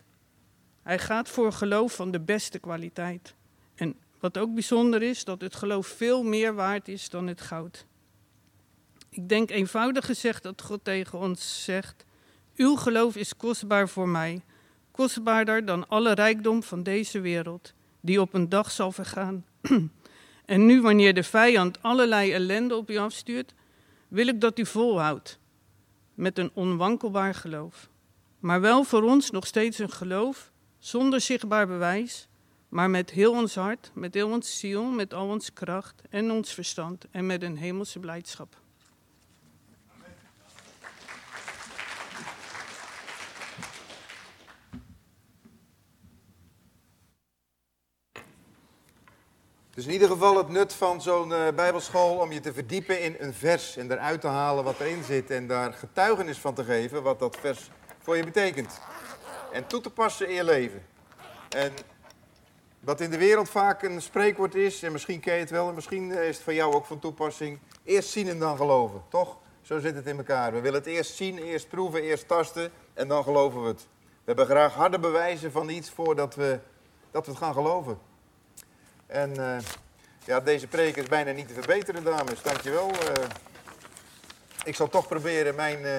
Hij 0.82 0.98
gaat 0.98 1.28
voor 1.28 1.52
geloof 1.52 1.94
van 1.94 2.10
de 2.10 2.20
beste 2.20 2.58
kwaliteit. 2.58 3.34
En 3.74 3.96
Wat 4.20 4.38
ook 4.38 4.54
bijzonder 4.54 5.02
is, 5.02 5.24
dat 5.24 5.40
het 5.40 5.54
geloof 5.54 5.86
veel 5.86 6.22
meer 6.22 6.54
waard 6.54 6.88
is 6.88 7.10
dan 7.10 7.26
het 7.26 7.40
goud. 7.40 7.86
Ik 9.08 9.28
denk 9.28 9.50
eenvoudig 9.50 10.06
gezegd 10.06 10.42
dat 10.42 10.62
God 10.62 10.84
tegen 10.84 11.18
ons 11.18 11.64
zegt: 11.64 12.04
Uw 12.56 12.76
geloof 12.76 13.16
is 13.16 13.36
kostbaar 13.36 13.88
voor 13.88 14.08
mij, 14.08 14.42
kostbaarder 14.90 15.64
dan 15.64 15.88
alle 15.88 16.12
rijkdom 16.12 16.62
van 16.62 16.82
deze 16.82 17.20
wereld, 17.20 17.74
die 18.06 18.20
op 18.20 18.34
een 18.34 18.48
dag 18.48 18.70
zal 18.70 18.92
vergaan. 18.92 19.44
en 20.44 20.66
nu, 20.66 20.80
wanneer 20.82 21.14
de 21.14 21.22
vijand 21.22 21.82
allerlei 21.82 22.32
ellende 22.32 22.76
op 22.76 22.90
u 22.90 22.96
afstuurt, 22.96 23.54
wil 24.08 24.26
ik 24.26 24.40
dat 24.40 24.58
u 24.58 24.66
volhoudt 24.66 25.38
met 26.14 26.38
een 26.38 26.50
onwankelbaar 26.54 27.34
geloof. 27.34 27.88
Maar 28.38 28.60
wel 28.60 28.84
voor 28.84 29.02
ons 29.02 29.30
nog 29.30 29.46
steeds 29.46 29.78
een 29.78 29.90
geloof 29.90 30.52
zonder 30.78 31.20
zichtbaar 31.20 31.66
bewijs, 31.66 32.28
maar 32.68 32.90
met 32.90 33.10
heel 33.10 33.32
ons 33.32 33.54
hart, 33.54 33.90
met 33.94 34.14
heel 34.14 34.30
ons 34.30 34.58
ziel, 34.58 34.84
met 34.84 35.14
al 35.14 35.28
ons 35.28 35.52
kracht 35.52 36.02
en 36.10 36.30
ons 36.30 36.52
verstand 36.52 37.04
en 37.10 37.26
met 37.26 37.42
een 37.42 37.56
hemelse 37.56 37.98
blijdschap. 37.98 38.64
Dus 49.76 49.86
in 49.86 49.92
ieder 49.92 50.08
geval 50.08 50.36
het 50.36 50.48
nut 50.48 50.72
van 50.72 51.02
zo'n 51.02 51.30
uh, 51.30 51.48
bijbelschool 51.54 52.16
om 52.16 52.32
je 52.32 52.40
te 52.40 52.52
verdiepen 52.52 53.00
in 53.00 53.16
een 53.18 53.34
vers 53.34 53.76
en 53.76 53.92
eruit 53.92 54.20
te 54.20 54.26
halen 54.26 54.64
wat 54.64 54.80
erin 54.80 55.02
zit 55.04 55.30
en 55.30 55.46
daar 55.46 55.72
getuigenis 55.72 56.38
van 56.38 56.54
te 56.54 56.64
geven 56.64 57.02
wat 57.02 57.18
dat 57.18 57.36
vers 57.40 57.70
voor 58.02 58.16
je 58.16 58.24
betekent. 58.24 58.80
En 59.52 59.66
toe 59.66 59.80
te 59.80 59.90
passen 59.90 60.28
in 60.28 60.34
je 60.34 60.44
leven. 60.44 60.86
En 61.48 61.72
wat 62.80 63.00
in 63.00 63.10
de 63.10 63.18
wereld 63.18 63.50
vaak 63.50 63.82
een 63.82 64.02
spreekwoord 64.02 64.54
is, 64.54 64.82
en 64.82 64.92
misschien 64.92 65.20
ken 65.20 65.34
je 65.34 65.40
het 65.40 65.50
wel, 65.50 65.68
en 65.68 65.74
misschien 65.74 66.10
is 66.10 66.34
het 66.34 66.44
voor 66.44 66.54
jou 66.54 66.74
ook 66.74 66.86
van 66.86 66.98
toepassing, 66.98 67.58
eerst 67.84 68.08
zien 68.08 68.28
en 68.28 68.38
dan 68.38 68.56
geloven, 68.56 69.02
toch? 69.08 69.36
Zo 69.62 69.78
zit 69.78 69.94
het 69.94 70.06
in 70.06 70.16
elkaar. 70.16 70.52
We 70.52 70.60
willen 70.60 70.78
het 70.78 70.88
eerst 70.88 71.14
zien, 71.14 71.38
eerst 71.38 71.68
proeven, 71.68 72.02
eerst 72.02 72.28
tasten 72.28 72.70
en 72.94 73.08
dan 73.08 73.22
geloven 73.22 73.62
we 73.62 73.68
het. 73.68 73.86
We 74.00 74.22
hebben 74.24 74.46
graag 74.46 74.74
harde 74.74 74.98
bewijzen 74.98 75.52
van 75.52 75.68
iets 75.68 75.90
voordat 75.90 76.34
we, 76.34 76.58
dat 77.10 77.24
we 77.24 77.30
het 77.30 77.40
gaan 77.40 77.54
geloven. 77.54 77.98
En 79.06 79.40
uh, 79.40 79.56
ja, 80.24 80.40
deze 80.40 80.66
preek 80.66 80.96
is 80.96 81.06
bijna 81.06 81.32
niet 81.32 81.48
te 81.48 81.54
verbeteren, 81.54 82.04
dames. 82.04 82.42
Dankjewel. 82.42 82.90
Uh, 82.90 83.24
ik 84.64 84.74
zal 84.74 84.88
toch 84.88 85.08
proberen 85.08 85.54
mijn, 85.54 85.80
uh, 85.80 85.98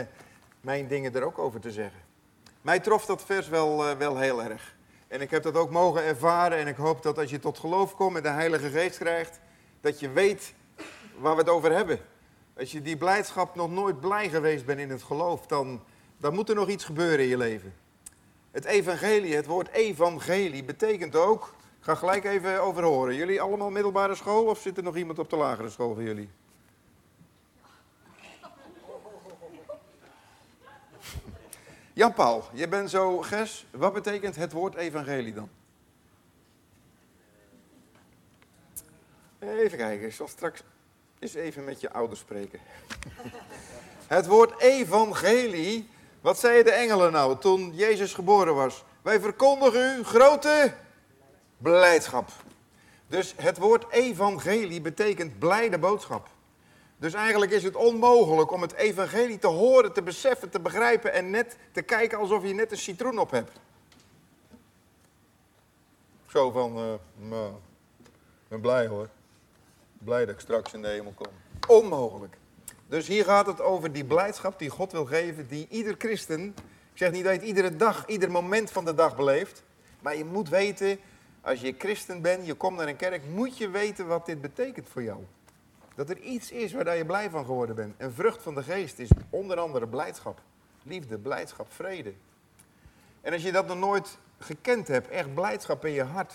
mijn 0.62 0.88
dingen 0.88 1.16
er 1.16 1.24
ook 1.24 1.40
over 1.40 1.60
te 1.60 1.72
zeggen. 1.72 2.00
Mij 2.62 2.80
trof 2.80 3.06
dat 3.06 3.24
vers 3.26 3.48
wel, 3.48 3.98
wel 3.98 4.18
heel 4.18 4.44
erg. 4.44 4.76
En 5.08 5.22
ik 5.22 5.32
heb 5.32 5.44
dat 5.44 5.56
ook 5.56 5.70
mogen 5.70 6.04
ervaren. 6.04 6.58
En 6.58 6.68
ik 6.68 6.76
hoop 6.76 7.04
dat 7.04 7.18
als 7.18 7.30
je 7.30 7.40
tot 7.40 7.58
geloof 7.58 7.96
komt 7.96 8.16
en 8.16 8.24
de 8.24 8.30
Heilige 8.30 8.70
Geest 8.70 8.98
krijgt, 8.98 9.40
dat 9.82 10.00
je 10.00 10.10
weet 10.10 10.54
waar 11.18 11.34
we 11.34 11.42
het 11.42 11.50
over 11.50 11.72
hebben. 11.72 12.00
Als 12.58 12.72
je 12.72 12.82
die 12.82 12.98
blijdschap 12.98 13.56
nog 13.56 13.72
nooit 13.72 14.00
blij 14.00 14.30
geweest 14.30 14.66
bent 14.66 14.80
in 14.80 14.90
het 14.90 15.04
geloof, 15.04 15.48
dan, 15.48 15.84
dan 16.18 16.34
moet 16.34 16.50
er 16.50 16.56
nog 16.56 16.70
iets 16.70 16.84
gebeuren 16.86 17.20
in 17.20 17.30
je 17.30 17.38
leven. 17.38 17.74
Het 18.52 18.66
evangelie, 18.66 19.36
het 19.36 19.46
woord 19.46 19.70
evangelie, 19.70 20.64
betekent 20.64 21.16
ook 21.16 21.54
ga 21.80 21.96
gelijk 21.96 22.24
even 22.24 22.62
over 22.62 22.84
horen. 22.84 23.16
Jullie 23.16 23.42
allemaal 23.42 23.70
middelbare 23.70 24.16
school 24.16 24.46
of 24.46 24.60
zit 24.60 24.78
er 24.78 24.84
nog 24.84 24.96
iemand 24.96 25.20
op 25.20 25.30
de 25.30 25.36
lagere 25.36 25.70
school 25.70 25.94
van 25.94 26.04
jullie? 26.04 26.30
Jan-Paul, 31.94 32.44
je 32.54 32.68
bent 32.68 32.90
zo 32.90 33.18
ges. 33.18 33.66
Wat 33.72 33.94
betekent 33.94 34.36
het 34.36 34.52
woord 34.52 34.76
evangelie 34.76 35.34
dan? 35.34 35.50
Even 39.40 39.78
kijken, 39.78 40.08
ik 40.08 40.14
zal 40.14 40.28
straks 40.28 40.64
eens 41.20 41.34
even 41.34 41.64
met 41.64 41.82
je 41.82 41.92
ouders 41.92 42.20
spreken. 42.20 42.60
het 44.08 44.28
woord 44.28 44.62
evangelie, 44.62 45.90
wat 46.22 46.40
zeiden 46.40 46.66
de 46.66 46.72
engelen 46.72 47.12
nou 47.12 47.38
toen 47.40 47.76
Jezus 47.76 48.14
geboren 48.14 48.56
was? 48.56 48.84
Wij 49.02 49.20
verkondigen 49.20 50.00
u 50.00 50.04
grote 50.04 50.74
blijdschap. 51.58 52.30
Dus 53.08 53.34
het 53.38 53.58
woord 53.58 53.92
evangelie 53.92 54.82
betekent 54.82 55.40
blijde 55.40 55.78
boodschap. 55.78 56.30
Dus 56.98 57.14
eigenlijk 57.14 57.52
is 57.52 57.64
het 57.64 57.76
onmogelijk 57.76 58.52
om 58.52 58.62
het 58.62 58.74
evangelie 58.74 59.40
te 59.40 59.48
horen, 59.48 59.94
te 59.94 60.02
beseffen, 60.02 60.50
te 60.50 60.60
begrijpen 60.60 61.14
en 61.14 61.30
net 61.30 61.58
te 61.72 61.82
kijken 61.82 62.18
alsof 62.18 62.44
je 62.44 62.54
net 62.54 62.72
een 62.72 62.78
citroen 62.78 63.20
op 63.20 63.32
hebt. 63.32 63.52
Zo 66.28 66.52
van, 66.52 66.78
uh, 66.78 66.94
nou, 67.30 67.50
ik 68.04 68.48
ben 68.48 68.62
blij 68.62 68.88
hoor. 68.88 69.10
Blij 69.98 70.26
dat 70.26 70.36
ik 70.36 70.40
straks 70.40 70.74
in 70.74 70.82
de 70.82 70.88
hemel 70.88 71.14
kom. 71.16 71.28
Onmogelijk. 71.68 72.38
Dus 72.88 73.08
hier 73.08 73.24
gaat 73.24 73.46
het 73.46 73.62
over 73.62 73.92
die 73.92 74.06
blijdschap 74.06 74.60
die 74.60 74.70
God 74.70 74.92
wil 74.92 75.06
geven, 75.06 75.48
die 75.48 75.68
ieder 75.70 75.96
christen, 75.98 76.48
ik 76.94 76.98
zeg 77.04 77.12
niet 77.12 77.24
dat 77.24 77.34
je 77.34 77.40
het 77.40 77.48
iedere 77.48 77.76
dag, 77.76 78.08
ieder 78.08 78.32
moment 78.32 78.72
van 78.72 78.86
de 78.86 78.94
dag 78.94 79.16
beleeft, 79.16 79.64
maar 80.00 80.16
je 80.16 80.26
moet 80.26 80.50
weten 80.50 81.00
als 81.48 81.62
je 81.62 81.76
christen 81.78 82.22
bent, 82.22 82.46
je 82.46 82.54
komt 82.54 82.78
naar 82.78 82.88
een 82.88 82.96
kerk, 82.96 83.22
moet 83.26 83.58
je 83.58 83.70
weten 83.70 84.08
wat 84.08 84.26
dit 84.26 84.42
betekent 84.42 84.90
voor 84.90 85.04
jou. 85.04 85.24
Dat 85.96 86.10
er 86.10 86.20
iets 86.20 86.52
is 86.52 86.74
waar 86.74 86.98
je 86.98 87.06
blij 87.06 87.30
van 87.30 87.46
geworden 87.46 87.76
bent. 87.76 87.94
En 87.98 88.14
vrucht 88.14 88.42
van 88.42 88.56
de 88.56 88.64
geest 88.64 89.00
is 89.00 89.10
onder 89.30 89.60
andere 89.60 89.88
blijdschap. 89.88 90.42
Liefde, 90.84 91.18
blijdschap, 91.18 91.74
vrede. 91.74 92.14
En 93.22 93.34
als 93.34 93.42
je 93.42 93.52
dat 93.52 93.68
nog 93.68 93.78
nooit 93.78 94.18
gekend 94.40 94.88
hebt, 94.88 95.10
echt 95.10 95.34
blijdschap 95.34 95.86
in 95.86 95.92
je 95.92 96.04
hart. 96.04 96.34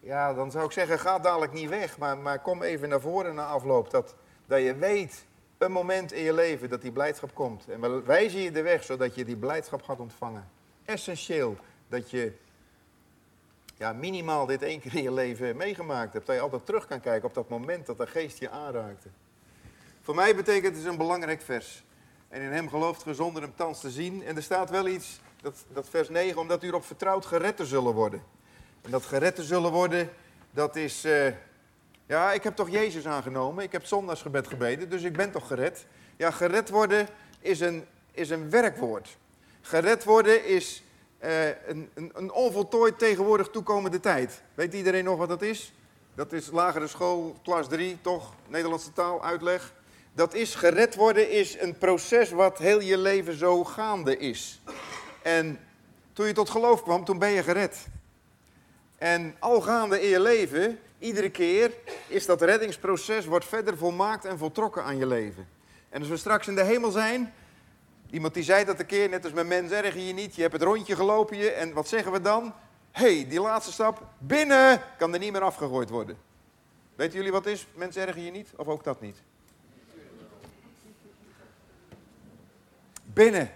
Ja, 0.00 0.34
dan 0.34 0.50
zou 0.50 0.64
ik 0.64 0.72
zeggen, 0.72 0.98
ga 0.98 1.18
dadelijk 1.18 1.52
niet 1.52 1.68
weg. 1.68 1.98
Maar, 1.98 2.18
maar 2.18 2.38
kom 2.38 2.62
even 2.62 2.88
naar 2.88 3.00
voren 3.00 3.34
na 3.34 3.46
afloop. 3.46 3.90
Dat, 3.90 4.14
dat 4.46 4.62
je 4.62 4.74
weet, 4.74 5.24
een 5.58 5.72
moment 5.72 6.12
in 6.12 6.22
je 6.22 6.34
leven 6.34 6.68
dat 6.68 6.82
die 6.82 6.92
blijdschap 6.92 7.34
komt. 7.34 7.68
En 7.68 7.80
we 7.80 8.02
wijzen 8.02 8.40
je 8.40 8.50
de 8.50 8.62
weg, 8.62 8.84
zodat 8.84 9.14
je 9.14 9.24
die 9.24 9.36
blijdschap 9.36 9.82
gaat 9.82 10.00
ontvangen. 10.00 10.48
Essentieel 10.84 11.56
dat 11.88 12.10
je 12.10 12.32
ja, 13.80 13.92
minimaal 13.92 14.46
dit 14.46 14.62
één 14.62 14.80
keer 14.80 14.94
in 14.94 15.02
je 15.02 15.12
leven 15.12 15.56
meegemaakt 15.56 16.12
hebt. 16.12 16.26
Dat 16.26 16.34
je 16.34 16.40
altijd 16.40 16.66
terug 16.66 16.86
kan 16.86 17.00
kijken 17.00 17.28
op 17.28 17.34
dat 17.34 17.48
moment 17.48 17.86
dat 17.86 17.98
de 17.98 18.06
geest 18.06 18.38
je 18.38 18.50
aanraakte. 18.50 19.08
Voor 20.00 20.14
mij 20.14 20.36
betekent 20.36 20.76
het 20.76 20.84
een 20.84 20.96
belangrijk 20.96 21.42
vers. 21.42 21.84
En 22.28 22.42
in 22.42 22.50
hem 22.50 22.68
gelooft 22.68 23.02
ge 23.02 23.14
zonder 23.14 23.42
hem 23.42 23.52
thans 23.56 23.80
te 23.80 23.90
zien. 23.90 24.24
En 24.24 24.36
er 24.36 24.42
staat 24.42 24.70
wel 24.70 24.86
iets, 24.86 25.20
dat, 25.42 25.64
dat 25.72 25.88
vers 25.88 26.08
9, 26.08 26.40
omdat 26.40 26.62
u 26.62 26.66
erop 26.68 26.84
vertrouwt 26.84 27.26
gered 27.26 27.56
te 27.56 27.66
zullen 27.66 27.92
worden. 27.92 28.22
En 28.82 28.90
dat 28.90 29.04
gered 29.04 29.34
te 29.34 29.42
zullen 29.42 29.72
worden, 29.72 30.10
dat 30.50 30.76
is... 30.76 31.04
Uh, 31.04 31.26
ja, 32.06 32.32
ik 32.32 32.42
heb 32.42 32.56
toch 32.56 32.70
Jezus 32.70 33.06
aangenomen. 33.06 33.64
Ik 33.64 33.72
heb 33.72 33.84
zondagsgebed 33.84 34.46
gebeden, 34.46 34.90
dus 34.90 35.02
ik 35.02 35.16
ben 35.16 35.30
toch 35.30 35.46
gered. 35.46 35.86
Ja, 36.16 36.30
gered 36.30 36.68
worden 36.68 37.08
is 37.38 37.60
een, 37.60 37.84
is 38.12 38.30
een 38.30 38.50
werkwoord. 38.50 39.16
Gered 39.60 40.04
worden 40.04 40.46
is 40.46 40.82
uh, 41.24 41.46
een, 41.46 41.90
een, 41.94 42.10
een, 42.14 42.32
onvoltooid 42.32 42.98
tegenwoordig 42.98 43.48
toekomende 43.48 44.00
tijd. 44.00 44.42
Weet 44.54 44.74
iedereen 44.74 45.04
nog 45.04 45.18
wat 45.18 45.28
dat 45.28 45.42
is? 45.42 45.72
Dat 46.14 46.32
is 46.32 46.50
lagere 46.50 46.86
school, 46.86 47.36
klas 47.42 47.68
3, 47.68 47.98
toch? 48.00 48.34
Nederlandse 48.48 48.92
taal, 48.92 49.24
uitleg. 49.24 49.72
Dat 50.12 50.34
is 50.34 50.54
gered 50.54 50.94
worden, 50.94 51.30
is 51.30 51.60
een 51.60 51.78
proces 51.78 52.30
wat 52.30 52.58
heel 52.58 52.80
je 52.80 52.98
leven 52.98 53.38
zo 53.38 53.64
gaande 53.64 54.16
is. 54.16 54.60
En 55.22 55.58
toen 56.12 56.26
je 56.26 56.32
tot 56.32 56.50
geloof 56.50 56.82
kwam, 56.82 57.04
toen 57.04 57.18
ben 57.18 57.30
je 57.30 57.42
gered. 57.42 57.86
En 58.98 59.36
al 59.38 59.60
gaande 59.60 60.02
in 60.02 60.08
je 60.08 60.20
leven, 60.20 60.78
iedere 60.98 61.30
keer, 61.30 61.72
is 62.08 62.26
dat 62.26 62.42
reddingsproces, 62.42 63.26
wordt 63.26 63.44
verder 63.44 63.76
volmaakt 63.76 64.24
en 64.24 64.38
voltrokken 64.38 64.84
aan 64.84 64.98
je 64.98 65.06
leven. 65.06 65.48
En 65.88 66.00
als 66.00 66.08
we 66.08 66.16
straks 66.16 66.46
in 66.46 66.54
de 66.54 66.64
hemel 66.64 66.90
zijn, 66.90 67.34
Iemand 68.10 68.34
die 68.34 68.42
zei 68.42 68.64
dat 68.64 68.80
een 68.80 68.86
keer, 68.86 69.08
net 69.08 69.24
als 69.24 69.32
met 69.32 69.46
mensen 69.46 69.84
erg 69.84 69.94
je 69.94 70.12
niet. 70.12 70.34
Je 70.34 70.40
hebt 70.42 70.52
het 70.52 70.62
rondje 70.62 70.96
gelopen 70.96 71.36
je 71.36 71.50
en 71.50 71.72
wat 71.72 71.88
zeggen 71.88 72.12
we 72.12 72.20
dan? 72.20 72.54
Hé, 72.90 73.16
hey, 73.16 73.28
die 73.28 73.40
laatste 73.40 73.72
stap, 73.72 74.06
binnen, 74.18 74.80
kan 74.98 75.12
er 75.12 75.18
niet 75.18 75.32
meer 75.32 75.42
afgegooid 75.42 75.90
worden. 75.90 76.16
Weten 76.94 77.16
jullie 77.16 77.32
wat 77.32 77.46
is? 77.46 77.66
Mensen 77.74 78.06
ergen 78.06 78.22
je 78.22 78.30
niet? 78.30 78.48
Of 78.56 78.66
ook 78.66 78.84
dat 78.84 79.00
niet? 79.00 79.16
Binnen. 83.04 83.50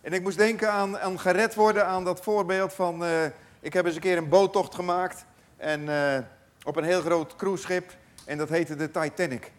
En 0.00 0.12
ik 0.12 0.22
moest 0.22 0.38
denken 0.38 0.72
aan, 0.72 0.98
aan 0.98 1.20
gered 1.20 1.54
worden, 1.54 1.86
aan 1.86 2.04
dat 2.04 2.20
voorbeeld 2.20 2.72
van... 2.72 3.04
Uh, 3.04 3.24
ik 3.60 3.72
heb 3.72 3.86
eens 3.86 3.94
een 3.94 4.00
keer 4.00 4.16
een 4.16 4.28
boottocht 4.28 4.74
gemaakt. 4.74 5.24
En 5.56 5.80
uh, 5.80 6.18
op 6.64 6.76
een 6.76 6.84
heel 6.84 7.00
groot 7.00 7.36
cruiseschip. 7.36 7.96
En 8.24 8.38
dat 8.38 8.48
heette 8.48 8.76
de 8.76 8.90
Titanic. 8.90 9.52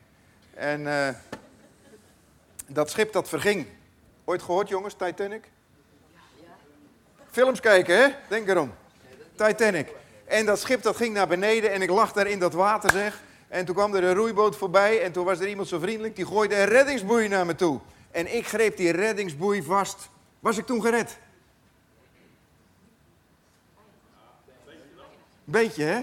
En 0.53 0.81
uh, 0.81 1.09
dat 2.67 2.89
schip 2.89 3.13
dat 3.13 3.29
verging. 3.29 3.67
Ooit 4.29 4.41
gehoord, 4.41 4.69
jongens, 4.69 4.93
Titanic? 4.93 5.49
Films 7.31 7.59
kijken, 7.59 7.97
hè? 7.97 8.07
Denk 8.27 8.47
erom. 8.47 8.73
Titanic. 9.35 9.93
En 10.25 10.45
dat 10.45 10.59
schip 10.59 10.81
dat 10.81 10.95
ging 10.95 11.13
naar 11.13 11.27
beneden 11.27 11.71
en 11.71 11.81
ik 11.81 11.89
lag 11.89 12.11
daar 12.13 12.27
in 12.27 12.39
dat 12.39 12.53
water, 12.53 12.91
zeg. 12.91 13.21
En 13.47 13.65
toen 13.65 13.75
kwam 13.75 13.95
er 13.95 14.03
een 14.03 14.13
roeiboot 14.13 14.55
voorbij 14.55 15.01
en 15.01 15.11
toen 15.11 15.25
was 15.25 15.39
er 15.39 15.47
iemand 15.47 15.67
zo 15.67 15.79
vriendelijk, 15.79 16.15
die 16.15 16.25
gooide 16.25 16.55
een 16.55 16.65
reddingsboei 16.65 17.27
naar 17.27 17.45
me 17.45 17.55
toe. 17.55 17.79
En 18.11 18.35
ik 18.35 18.47
greep 18.47 18.77
die 18.77 18.91
reddingsboei 18.91 19.63
vast. 19.63 20.09
Was 20.39 20.57
ik 20.57 20.65
toen 20.65 20.81
gered? 20.81 21.17
Beetje, 25.43 25.83
hè? 25.83 26.01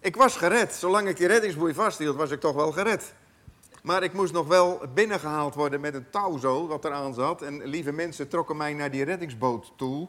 Ik 0.00 0.16
was 0.16 0.36
gered. 0.36 0.72
Zolang 0.72 1.08
ik 1.08 1.16
die 1.16 1.26
reddingsboei 1.26 1.74
vasthield, 1.74 2.16
was 2.16 2.30
ik 2.30 2.40
toch 2.40 2.54
wel 2.54 2.72
gered. 2.72 3.12
Maar 3.84 4.02
ik 4.02 4.12
moest 4.12 4.32
nog 4.32 4.46
wel 4.46 4.80
binnengehaald 4.94 5.54
worden 5.54 5.80
met 5.80 5.94
een 5.94 6.10
touw 6.10 6.38
zo, 6.38 6.66
wat 6.66 6.84
eraan 6.84 7.14
zat. 7.14 7.42
En 7.42 7.64
lieve 7.64 7.92
mensen 7.92 8.28
trokken 8.28 8.56
mij 8.56 8.72
naar 8.72 8.90
die 8.90 9.04
reddingsboot 9.04 9.72
toe, 9.76 10.08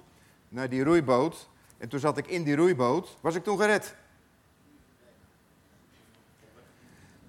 naar 0.50 0.70
die 0.70 0.84
roeiboot. 0.84 1.50
En 1.78 1.90
toen 1.90 2.00
zat 2.00 2.18
ik 2.18 2.28
in 2.28 2.44
die 2.44 2.56
roeiboot. 2.56 3.18
Was 3.22 3.36
ik 3.36 3.44
toen 3.44 3.58
gered? 3.58 3.96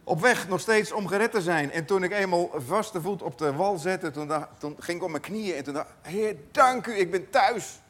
Op 0.05 0.21
weg 0.21 0.49
nog 0.49 0.61
steeds 0.61 0.93
om 0.93 1.07
gered 1.07 1.31
te 1.31 1.43
zijn. 1.43 1.71
En 1.71 1.85
toen 1.85 2.03
ik 2.03 2.13
eenmaal 2.13 2.51
vaste 2.55 3.01
voet 3.01 3.23
op 3.23 3.39
de 3.39 3.53
wal 3.53 3.79
zette, 3.79 4.11
toen, 4.11 4.77
ging 4.79 4.99
ik 4.99 5.05
op 5.05 5.11
mijn 5.11 5.23
knieën 5.23 5.57
en 5.57 5.65
toen 5.65 5.75
dacht 5.75 5.91
Heer, 6.03 6.37
dank 6.51 6.87
u, 6.87 6.95
ik 6.95 7.11
ben 7.11 7.31
thuis. 7.31 7.81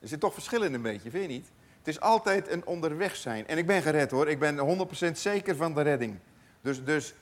Er 0.00 0.08
zit 0.08 0.20
toch 0.20 0.34
verschil 0.34 0.62
in 0.62 0.74
een 0.74 0.82
beetje, 0.82 1.10
vind 1.10 1.22
je 1.22 1.28
niet? 1.28 1.50
Het 1.78 1.88
is 1.88 2.00
altijd 2.00 2.50
een 2.50 2.66
onderweg 2.66 3.16
zijn. 3.16 3.46
En 3.46 3.58
ik 3.58 3.66
ben 3.66 3.82
gered 3.82 4.10
hoor, 4.10 4.28
ik 4.28 4.38
ben 4.38 4.88
100% 5.08 5.12
zeker 5.12 5.56
van 5.56 5.74
de 5.74 5.82
redding. 5.82 6.18
Dus, 6.60 6.84
dus 6.84 7.14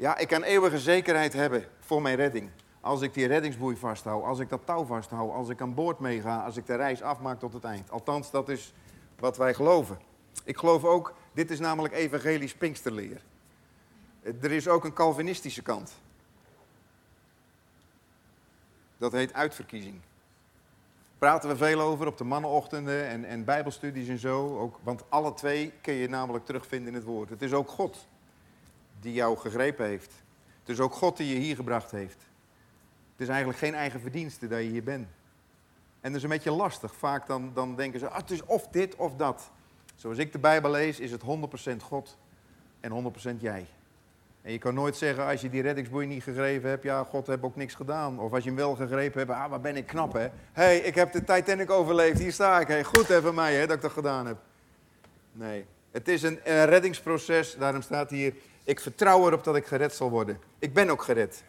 ja, 0.00 0.16
ik 0.16 0.28
kan 0.28 0.42
eeuwige 0.42 0.78
zekerheid 0.78 1.32
hebben 1.32 1.64
voor 1.80 2.02
mijn 2.02 2.16
redding. 2.16 2.50
Als 2.80 3.00
ik 3.00 3.14
die 3.14 3.26
reddingsboei 3.26 3.76
vasthoud, 3.76 4.24
als 4.24 4.38
ik 4.38 4.48
dat 4.48 4.60
touw 4.64 4.84
vasthoud, 4.84 5.32
als 5.32 5.48
ik 5.48 5.60
aan 5.60 5.74
boord 5.74 5.98
meega, 5.98 6.44
als 6.44 6.56
ik 6.56 6.66
de 6.66 6.74
reis 6.74 7.02
afmaak 7.02 7.38
tot 7.38 7.52
het 7.52 7.64
eind. 7.64 7.90
Althans, 7.90 8.30
dat 8.30 8.48
is 8.48 8.72
wat 9.18 9.36
wij 9.36 9.54
geloven. 9.54 9.98
Ik 10.44 10.56
geloof 10.56 10.84
ook, 10.84 11.14
dit 11.32 11.50
is 11.50 11.58
namelijk 11.58 11.94
evangelisch 11.94 12.54
Pinksterleer. 12.54 13.22
Er 14.22 14.50
is 14.50 14.68
ook 14.68 14.84
een 14.84 14.92
Calvinistische 14.92 15.62
kant. 15.62 15.92
Dat 18.96 19.12
heet 19.12 19.32
uitverkiezing. 19.32 20.00
Praten 21.18 21.48
we 21.48 21.56
veel 21.56 21.80
over 21.80 22.06
op 22.06 22.18
de 22.18 22.24
mannenochtenden 22.24 23.06
en, 23.06 23.24
en 23.24 23.44
bijbelstudies 23.44 24.08
en 24.08 24.18
zo. 24.18 24.58
Ook, 24.58 24.78
want 24.82 25.04
alle 25.08 25.34
twee 25.34 25.72
kun 25.80 25.94
je 25.94 26.08
namelijk 26.08 26.44
terugvinden 26.44 26.88
in 26.88 26.94
het 26.94 27.04
woord. 27.04 27.30
Het 27.30 27.42
is 27.42 27.52
ook 27.52 27.68
God 27.68 28.06
die 29.00 29.12
jou 29.12 29.36
gegrepen 29.36 29.86
heeft. 29.86 30.12
Het 30.60 30.68
is 30.68 30.80
ook 30.80 30.92
God 30.92 31.16
die 31.16 31.34
je 31.34 31.40
hier 31.40 31.56
gebracht 31.56 31.90
heeft. 31.90 32.18
Het 33.12 33.20
is 33.20 33.28
eigenlijk 33.28 33.58
geen 33.58 33.74
eigen 33.74 34.00
verdienste 34.00 34.48
dat 34.48 34.58
je 34.58 34.68
hier 34.68 34.82
bent. 34.82 35.08
En 36.00 36.08
dat 36.08 36.14
is 36.16 36.22
een 36.22 36.28
beetje 36.28 36.50
lastig. 36.50 36.94
Vaak 36.94 37.26
dan, 37.26 37.50
dan 37.54 37.76
denken 37.76 38.00
ze, 38.00 38.08
ah, 38.08 38.16
het 38.16 38.30
is 38.30 38.44
of 38.44 38.68
dit 38.68 38.96
of 38.96 39.14
dat. 39.16 39.50
Zoals 39.94 40.18
ik 40.18 40.32
de 40.32 40.38
Bijbel 40.38 40.70
lees, 40.70 41.00
is 41.00 41.10
het 41.10 41.22
100% 41.22 41.82
God 41.82 42.16
en 42.80 43.12
100% 43.36 43.40
jij. 43.40 43.66
En 44.42 44.52
je 44.52 44.58
kan 44.58 44.74
nooit 44.74 44.96
zeggen, 44.96 45.26
als 45.26 45.40
je 45.40 45.50
die 45.50 45.62
reddingsboei 45.62 46.06
niet 46.06 46.22
gegrepen 46.22 46.68
hebt, 46.68 46.82
ja, 46.82 47.04
God 47.04 47.26
heeft 47.26 47.42
ook 47.42 47.56
niks 47.56 47.74
gedaan. 47.74 48.20
Of 48.20 48.32
als 48.32 48.42
je 48.42 48.48
hem 48.48 48.58
wel 48.58 48.74
gegrepen 48.74 49.18
hebt, 49.18 49.32
ah, 49.32 49.50
wat 49.50 49.62
ben 49.62 49.76
ik 49.76 49.86
knap, 49.86 50.12
hè. 50.12 50.20
Hé, 50.20 50.30
hey, 50.52 50.78
ik 50.78 50.94
heb 50.94 51.12
de 51.12 51.24
Titanic 51.24 51.70
overleefd, 51.70 52.18
hier 52.18 52.32
sta 52.32 52.60
ik. 52.60 52.68
Hey, 52.68 52.84
goed 52.84 53.08
hè, 53.08 53.32
mij, 53.32 53.54
hè, 53.54 53.66
dat 53.66 53.76
ik 53.76 53.82
dat 53.82 53.92
gedaan 53.92 54.26
heb. 54.26 54.36
Nee, 55.32 55.66
het 55.90 56.08
is 56.08 56.22
een, 56.22 56.40
een 56.44 56.66
reddingsproces, 56.66 57.56
daarom 57.56 57.82
staat 57.82 58.10
hier, 58.10 58.34
ik 58.70 58.80
vertrouw 58.80 59.26
erop 59.26 59.44
dat 59.44 59.56
ik 59.56 59.66
gered 59.66 59.94
zal 59.94 60.10
worden. 60.10 60.40
Ik 60.58 60.72
ben 60.74 60.90
ook 60.90 61.02
gered. 61.02 61.42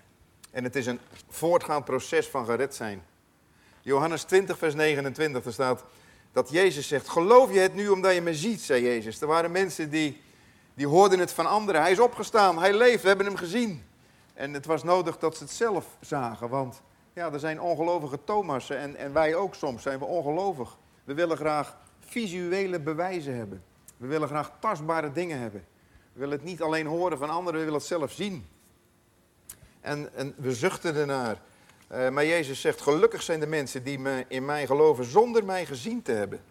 En 0.51 0.63
het 0.63 0.75
is 0.75 0.85
een 0.85 0.99
voortgaand 1.29 1.85
proces 1.85 2.27
van 2.27 2.45
gered 2.45 2.75
zijn. 2.75 3.03
Johannes 3.81 4.23
20, 4.23 4.57
vers 4.57 4.73
29, 4.73 5.45
er 5.45 5.53
staat 5.53 5.83
dat 6.31 6.49
Jezus 6.49 6.87
zegt, 6.87 7.09
geloof 7.09 7.53
je 7.53 7.59
het 7.59 7.73
nu 7.73 7.89
omdat 7.89 8.13
je 8.13 8.21
me 8.21 8.35
ziet, 8.35 8.61
zei 8.61 8.83
Jezus. 8.83 9.21
Er 9.21 9.27
waren 9.27 9.51
mensen 9.51 9.89
die 9.89 10.21
die 10.73 10.87
hoorden 10.87 11.19
het 11.19 11.31
van 11.31 11.45
anderen. 11.45 11.81
Hij 11.81 11.91
is 11.91 11.99
opgestaan, 11.99 12.59
hij 12.59 12.73
leeft, 12.73 13.01
we 13.01 13.07
hebben 13.07 13.25
hem 13.25 13.35
gezien. 13.35 13.83
En 14.33 14.53
het 14.53 14.65
was 14.65 14.83
nodig 14.83 15.17
dat 15.17 15.37
ze 15.37 15.43
het 15.43 15.53
zelf 15.53 15.85
zagen, 15.99 16.49
want 16.49 16.81
ja, 17.13 17.31
er 17.31 17.39
zijn 17.39 17.61
ongelovige 17.61 18.23
Thomassen 18.23 18.77
en, 18.77 18.95
en 18.95 19.13
wij 19.13 19.35
ook 19.35 19.55
soms 19.55 19.83
zijn 19.83 19.99
we 19.99 20.05
ongelovig. 20.05 20.77
We 21.03 21.13
willen 21.13 21.37
graag 21.37 21.77
visuele 21.99 22.79
bewijzen 22.79 23.35
hebben. 23.35 23.63
We 23.97 24.07
willen 24.07 24.27
graag 24.27 24.51
tastbare 24.59 25.11
dingen 25.11 25.39
hebben. 25.39 25.65
Willen 26.13 26.37
het 26.37 26.43
niet 26.43 26.61
alleen 26.61 26.85
horen 26.85 27.17
van 27.17 27.29
anderen, 27.29 27.59
we 27.59 27.65
willen 27.65 27.79
het 27.79 27.87
zelf 27.87 28.11
zien. 28.11 28.47
En, 29.81 30.13
en 30.15 30.33
we 30.37 30.53
zuchten 30.53 30.95
ernaar. 30.95 31.41
Uh, 31.91 32.09
maar 32.09 32.25
Jezus 32.25 32.61
zegt, 32.61 32.81
gelukkig 32.81 33.21
zijn 33.21 33.39
de 33.39 33.47
mensen 33.47 33.83
die 33.83 33.99
me 33.99 34.25
in 34.27 34.45
mij 34.45 34.65
geloven 34.65 35.05
zonder 35.05 35.45
mij 35.45 35.65
gezien 35.65 36.01
te 36.01 36.11
hebben. 36.11 36.41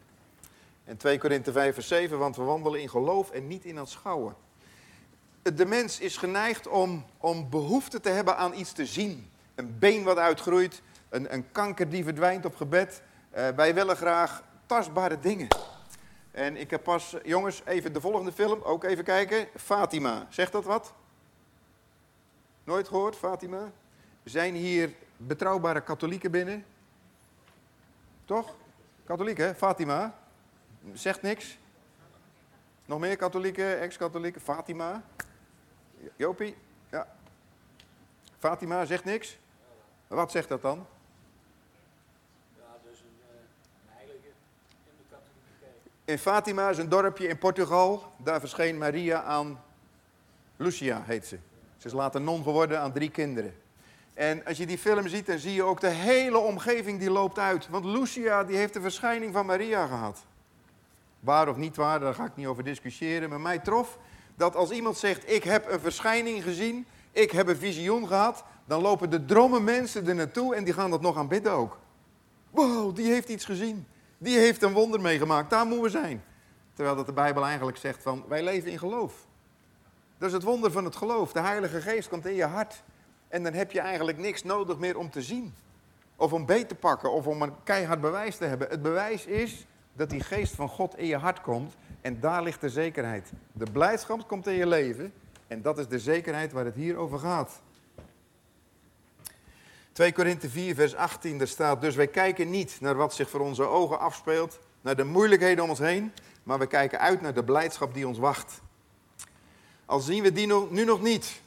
En 0.84 0.96
2 0.96 1.18
Korinthe 1.18 1.52
5 1.52 1.74
vers 1.74 1.88
7, 1.88 2.18
want 2.18 2.36
we 2.36 2.42
wandelen 2.42 2.80
in 2.80 2.88
geloof 2.88 3.30
en 3.30 3.46
niet 3.46 3.64
in 3.64 3.78
aanschouwen. 3.78 4.34
De 5.42 5.66
mens 5.66 6.00
is 6.00 6.16
geneigd 6.16 6.68
om, 6.68 7.04
om 7.16 7.50
behoefte 7.50 8.00
te 8.00 8.08
hebben 8.08 8.36
aan 8.36 8.54
iets 8.54 8.72
te 8.72 8.86
zien. 8.86 9.30
Een 9.54 9.78
been 9.78 10.02
wat 10.02 10.16
uitgroeit, 10.16 10.82
een, 11.08 11.34
een 11.34 11.52
kanker 11.52 11.88
die 11.88 12.04
verdwijnt 12.04 12.44
op 12.44 12.56
gebed. 12.56 13.02
Uh, 13.36 13.48
wij 13.48 13.74
willen 13.74 13.96
graag 13.96 14.42
tastbare 14.66 15.20
dingen. 15.20 15.48
En 16.30 16.56
ik 16.56 16.70
heb 16.70 16.82
pas, 16.82 17.16
jongens, 17.22 17.62
even 17.64 17.92
de 17.92 18.00
volgende 18.00 18.32
film, 18.32 18.62
ook 18.62 18.84
even 18.84 19.04
kijken. 19.04 19.48
Fatima, 19.56 20.26
zegt 20.28 20.52
dat 20.52 20.64
wat? 20.64 20.92
Nooit 22.64 22.88
gehoord, 22.88 23.16
Fatima? 23.16 23.72
Zijn 24.24 24.54
hier 24.54 24.94
betrouwbare 25.16 25.80
katholieken 25.80 26.30
binnen? 26.30 26.64
Toch? 28.24 28.54
Katholiek, 29.04 29.36
hè? 29.36 29.54
Fatima. 29.54 30.14
Zegt 30.92 31.22
niks? 31.22 31.58
Nog 32.84 32.98
meer 32.98 33.16
katholieken, 33.16 33.80
ex-katholieken? 33.80 34.40
Fatima? 34.40 35.02
Jopie? 36.16 36.56
Ja. 36.90 37.06
Fatima 38.38 38.84
zegt 38.84 39.04
niks? 39.04 39.38
Wat 40.06 40.30
zegt 40.30 40.48
dat 40.48 40.62
dan? 40.62 40.86
Ja, 42.56 42.62
dus 42.82 43.00
een, 43.00 43.18
uh, 43.20 43.96
heilige 43.96 44.26
in 44.26 44.96
de 44.96 45.04
katholieke 45.10 45.52
kerk. 45.60 45.94
In 46.10 46.18
Fatima 46.18 46.68
is 46.68 46.78
een 46.78 46.88
dorpje 46.88 47.28
in 47.28 47.38
Portugal. 47.38 48.12
Daar 48.16 48.40
verscheen 48.40 48.78
Maria 48.78 49.22
aan 49.22 49.60
Lucia, 50.56 51.02
heet 51.06 51.26
ze. 51.26 51.38
Ze 51.76 51.86
is 51.86 51.92
later 51.92 52.20
non 52.20 52.42
geworden 52.42 52.80
aan 52.80 52.92
drie 52.92 53.10
kinderen. 53.10 53.54
En 54.14 54.44
als 54.44 54.58
je 54.58 54.66
die 54.66 54.78
film 54.78 55.08
ziet, 55.08 55.26
dan 55.26 55.38
zie 55.38 55.54
je 55.54 55.62
ook 55.62 55.80
de 55.80 55.88
hele 55.88 56.38
omgeving 56.38 56.98
die 56.98 57.10
loopt 57.10 57.38
uit. 57.38 57.68
Want 57.68 57.84
Lucia 57.84 58.44
die 58.44 58.56
heeft 58.56 58.72
de 58.72 58.80
verschijning 58.80 59.32
van 59.32 59.46
Maria 59.46 59.86
gehad. 59.86 60.24
Waar 61.20 61.48
of 61.48 61.56
niet 61.56 61.76
waar, 61.76 62.00
daar 62.00 62.14
ga 62.14 62.24
ik 62.24 62.36
niet 62.36 62.46
over 62.46 62.64
discussiëren. 62.64 63.28
Maar 63.28 63.40
mij 63.40 63.58
trof 63.58 63.98
dat 64.36 64.56
als 64.56 64.70
iemand 64.70 64.98
zegt: 64.98 65.30
Ik 65.30 65.44
heb 65.44 65.70
een 65.70 65.80
verschijning 65.80 66.42
gezien, 66.42 66.86
ik 67.12 67.30
heb 67.30 67.48
een 67.48 67.56
visioen 67.56 68.06
gehad, 68.06 68.44
dan 68.64 68.82
lopen 68.82 69.10
de 69.10 69.24
dromme 69.24 69.60
mensen 69.60 70.08
er 70.08 70.14
naartoe 70.14 70.54
en 70.54 70.64
die 70.64 70.74
gaan 70.74 70.90
dat 70.90 71.00
nog 71.00 71.16
aanbidden 71.16 71.52
ook. 71.52 71.78
Wow, 72.50 72.96
die 72.96 73.12
heeft 73.12 73.28
iets 73.28 73.44
gezien. 73.44 73.86
Die 74.22 74.38
heeft 74.38 74.62
een 74.62 74.72
wonder 74.72 75.00
meegemaakt. 75.00 75.50
Daar 75.50 75.66
moeten 75.66 75.83
we 75.83 75.90
zijn. 75.90 76.22
Terwijl 76.74 76.96
dat 76.96 77.06
de 77.06 77.12
Bijbel 77.12 77.44
eigenlijk 77.44 77.76
zegt 77.76 78.02
van 78.02 78.24
wij 78.28 78.42
leven 78.42 78.70
in 78.70 78.78
geloof. 78.78 79.26
Dat 80.18 80.28
is 80.28 80.35
het 80.35 80.42
wonder 80.42 80.70
van 80.70 80.85
het 80.85 80.96
geloof. 80.96 81.33
De 81.33 81.40
Heilige 81.40 81.80
Geest 81.80 82.09
komt 82.09 82.26
in 82.26 82.35
je 82.35 82.44
hart. 82.44 82.83
En 83.28 83.42
dan 83.42 83.52
heb 83.52 83.72
je 83.72 83.80
eigenlijk 83.80 84.18
niks 84.18 84.42
nodig 84.42 84.78
meer 84.78 84.98
om 84.98 85.11
te 85.11 85.22
zien. 85.22 85.54
Of 86.16 86.33
om 86.33 86.46
beet 86.46 86.68
te 86.68 86.74
pakken 86.74 87.12
of 87.12 87.26
om 87.26 87.42
een 87.42 87.62
keihard 87.64 88.00
bewijs 88.00 88.37
te 88.37 88.44
hebben. 88.44 88.68
Het 88.68 88.83
bewijs 88.83 89.26
is 89.26 89.66
dat 89.92 90.11
die 90.11 90.20
geest 90.20 90.54
van 90.54 90.68
God 90.68 90.98
in 90.98 91.06
je 91.06 91.16
hart 91.16 91.40
komt 91.40 91.74
en 92.00 92.20
daar 92.20 92.42
ligt 92.42 92.61
de 92.61 92.68
zekerheid. 92.68 93.33
De 93.52 93.70
blijdschap 93.72 94.28
komt 94.28 94.46
in 94.46 94.54
je 94.54 94.66
leven 94.66 95.12
en 95.46 95.62
dat 95.62 95.78
is 95.78 95.88
de 95.88 95.98
zekerheid 95.98 96.52
waar 96.52 96.64
het 96.64 96.74
hier 96.74 96.96
over 96.96 97.18
gaat. 97.18 97.61
2 100.00 100.12
Korinthe 100.12 100.48
4, 100.48 100.74
vers 100.74 100.94
18, 100.94 101.38
daar 101.38 101.48
staat, 101.48 101.80
dus 101.80 101.94
wij 101.94 102.06
kijken 102.06 102.50
niet 102.50 102.76
naar 102.80 102.94
wat 102.94 103.14
zich 103.14 103.30
voor 103.30 103.40
onze 103.40 103.62
ogen 103.62 103.98
afspeelt, 103.98 104.58
naar 104.80 104.96
de 104.96 105.04
moeilijkheden 105.04 105.64
om 105.64 105.70
ons 105.70 105.78
heen, 105.78 106.12
maar 106.42 106.58
we 106.58 106.66
kijken 106.66 107.00
uit 107.00 107.20
naar 107.20 107.34
de 107.34 107.44
blijdschap 107.44 107.94
die 107.94 108.08
ons 108.08 108.18
wacht. 108.18 108.60
Al 109.84 110.00
zien 110.00 110.22
we 110.22 110.32
die 110.32 110.46
nu 110.70 110.84
nog 110.84 111.02
niet. 111.02 111.40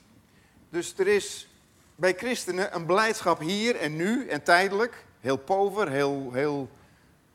Dus 0.70 0.94
er 0.98 1.08
is 1.08 1.50
bij 1.96 2.14
christenen 2.14 2.76
een 2.76 2.86
blijdschap 2.86 3.40
hier 3.40 3.76
en 3.76 3.96
nu 3.96 4.28
en 4.28 4.44
tijdelijk, 4.44 5.06
heel 5.20 5.38
pover, 5.38 5.90
heel, 5.90 6.30
heel, 6.34 6.70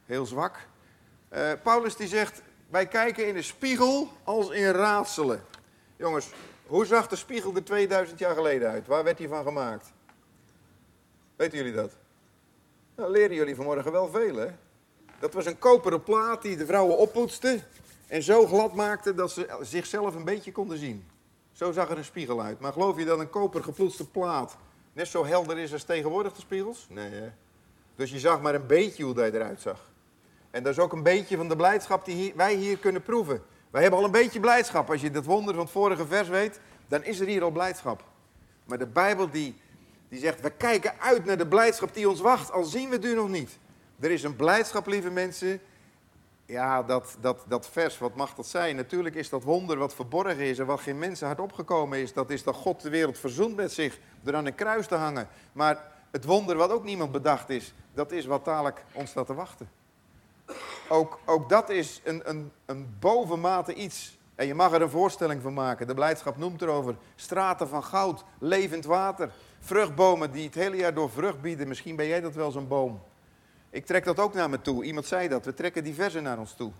heel 0.06 0.26
zwak. 0.26 0.56
Uh, 1.32 1.52
Paulus 1.62 1.96
die 1.96 2.08
zegt, 2.08 2.42
wij 2.68 2.86
kijken 2.86 3.28
in 3.28 3.34
de 3.34 3.42
spiegel 3.42 4.08
als 4.24 4.50
in 4.50 4.70
raadselen. 4.70 5.44
Jongens, 5.96 6.28
hoe 6.66 6.86
zag 6.86 7.08
de 7.08 7.16
spiegel 7.16 7.54
er 7.54 7.64
2000 7.64 8.18
jaar 8.18 8.34
geleden 8.34 8.70
uit? 8.70 8.86
Waar 8.86 9.04
werd 9.04 9.18
die 9.18 9.28
van 9.28 9.44
gemaakt? 9.44 9.96
Weten 11.38 11.58
jullie 11.58 11.72
dat? 11.72 11.92
Nou, 12.96 13.10
leren 13.10 13.36
jullie 13.36 13.54
vanmorgen 13.54 13.92
wel 13.92 14.08
veel, 14.08 14.36
hè? 14.36 14.48
Dat 15.18 15.34
was 15.34 15.46
een 15.46 15.58
koperen 15.58 16.02
plaat 16.02 16.42
die 16.42 16.56
de 16.56 16.66
vrouwen 16.66 16.98
oppoetste 16.98 17.60
en 18.06 18.22
zo 18.22 18.46
glad 18.46 18.74
maakte 18.74 19.14
dat 19.14 19.30
ze 19.30 19.58
zichzelf 19.60 20.14
een 20.14 20.24
beetje 20.24 20.52
konden 20.52 20.78
zien. 20.78 21.06
Zo 21.52 21.72
zag 21.72 21.90
er 21.90 21.98
een 21.98 22.04
spiegel 22.04 22.42
uit. 22.42 22.60
Maar 22.60 22.72
geloof 22.72 22.98
je 22.98 23.04
dat 23.04 23.18
een 23.18 23.30
koper 23.30 23.62
gepoetste 23.62 24.08
plaat 24.08 24.56
net 24.92 25.08
zo 25.08 25.26
helder 25.26 25.58
is 25.58 25.72
als 25.72 25.82
tegenwoordig 25.84 26.32
de 26.32 26.40
spiegels? 26.40 26.86
Nee, 26.90 27.10
hè? 27.10 27.28
Dus 27.96 28.10
je 28.10 28.18
zag 28.18 28.40
maar 28.40 28.54
een 28.54 28.66
beetje 28.66 29.04
hoe 29.04 29.14
hij 29.14 29.32
eruit 29.32 29.60
zag. 29.60 29.90
En 30.50 30.62
dat 30.62 30.72
is 30.72 30.78
ook 30.78 30.92
een 30.92 31.02
beetje 31.02 31.36
van 31.36 31.48
de 31.48 31.56
blijdschap 31.56 32.04
die 32.04 32.32
wij 32.36 32.54
hier 32.54 32.78
kunnen 32.78 33.02
proeven. 33.02 33.42
Wij 33.70 33.82
hebben 33.82 34.00
al 34.00 34.06
een 34.06 34.10
beetje 34.10 34.40
blijdschap. 34.40 34.90
Als 34.90 35.00
je 35.00 35.10
dat 35.10 35.24
wonder 35.24 35.54
van 35.54 35.62
het 35.62 35.72
vorige 35.72 36.06
vers 36.06 36.28
weet, 36.28 36.60
dan 36.88 37.04
is 37.04 37.20
er 37.20 37.26
hier 37.26 37.42
al 37.42 37.50
blijdschap. 37.50 38.04
Maar 38.64 38.78
de 38.78 38.86
Bijbel 38.86 39.30
die, 39.30 39.60
die 40.08 40.20
zegt, 40.20 40.40
we 40.40 40.50
kijken 40.50 40.92
uit 41.00 41.24
naar 41.24 41.38
de 41.38 41.46
blijdschap 41.46 41.94
die 41.94 42.08
ons 42.08 42.20
wacht, 42.20 42.52
al 42.52 42.64
zien 42.64 42.88
we 42.88 42.96
het 42.96 43.14
nog 43.14 43.28
niet. 43.28 43.58
Er 44.00 44.10
is 44.10 44.22
een 44.22 44.36
blijdschap, 44.36 44.86
lieve 44.86 45.10
mensen, 45.10 45.60
Ja, 46.46 46.82
dat, 46.82 47.16
dat, 47.20 47.44
dat 47.48 47.68
vers, 47.68 47.98
wat 47.98 48.14
mag 48.14 48.34
dat 48.34 48.46
zijn? 48.46 48.76
Natuurlijk 48.76 49.14
is 49.14 49.28
dat 49.28 49.42
wonder 49.42 49.78
wat 49.78 49.94
verborgen 49.94 50.38
is 50.38 50.58
en 50.58 50.66
wat 50.66 50.80
geen 50.80 50.98
mensen 50.98 51.26
hard 51.26 51.40
opgekomen 51.40 51.98
is. 51.98 52.12
Dat 52.12 52.30
is 52.30 52.42
dat 52.42 52.54
God 52.54 52.80
de 52.80 52.90
wereld 52.90 53.18
verzoent 53.18 53.56
met 53.56 53.72
zich 53.72 53.98
door 54.20 54.34
aan 54.34 54.46
een 54.46 54.54
kruis 54.54 54.86
te 54.86 54.94
hangen. 54.94 55.28
Maar 55.52 55.92
het 56.10 56.24
wonder 56.24 56.56
wat 56.56 56.70
ook 56.70 56.84
niemand 56.84 57.12
bedacht 57.12 57.50
is, 57.50 57.74
dat 57.94 58.12
is 58.12 58.26
wat 58.26 58.44
dadelijk 58.44 58.84
ons 58.92 59.10
staat 59.10 59.26
te 59.26 59.34
wachten. 59.34 59.68
Ook, 60.88 61.18
ook 61.24 61.48
dat 61.48 61.70
is 61.70 62.00
een, 62.04 62.22
een, 62.24 62.52
een 62.66 62.96
bovenmate 62.98 63.74
iets. 63.74 64.18
En 64.34 64.46
je 64.46 64.54
mag 64.54 64.72
er 64.72 64.82
een 64.82 64.90
voorstelling 64.90 65.42
van 65.42 65.54
maken. 65.54 65.86
De 65.86 65.94
blijdschap 65.94 66.36
noemt 66.36 66.62
erover. 66.62 66.96
Straten 67.16 67.68
van 67.68 67.84
goud, 67.84 68.24
levend 68.38 68.84
water. 68.84 69.30
Vruchtbomen 69.60 70.30
die 70.32 70.44
het 70.44 70.54
hele 70.54 70.76
jaar 70.76 70.94
door 70.94 71.10
vrucht 71.10 71.40
bieden. 71.40 71.68
Misschien 71.68 71.96
ben 71.96 72.06
jij 72.06 72.20
dat 72.20 72.34
wel 72.34 72.50
zo'n 72.50 72.68
boom. 72.68 73.00
Ik 73.70 73.86
trek 73.86 74.04
dat 74.04 74.18
ook 74.18 74.34
naar 74.34 74.50
me 74.50 74.60
toe. 74.60 74.84
Iemand 74.84 75.06
zei 75.06 75.28
dat. 75.28 75.44
We 75.44 75.54
trekken 75.54 75.84
diverse 75.84 76.20
naar 76.20 76.38
ons 76.38 76.52
toe. 76.52 76.72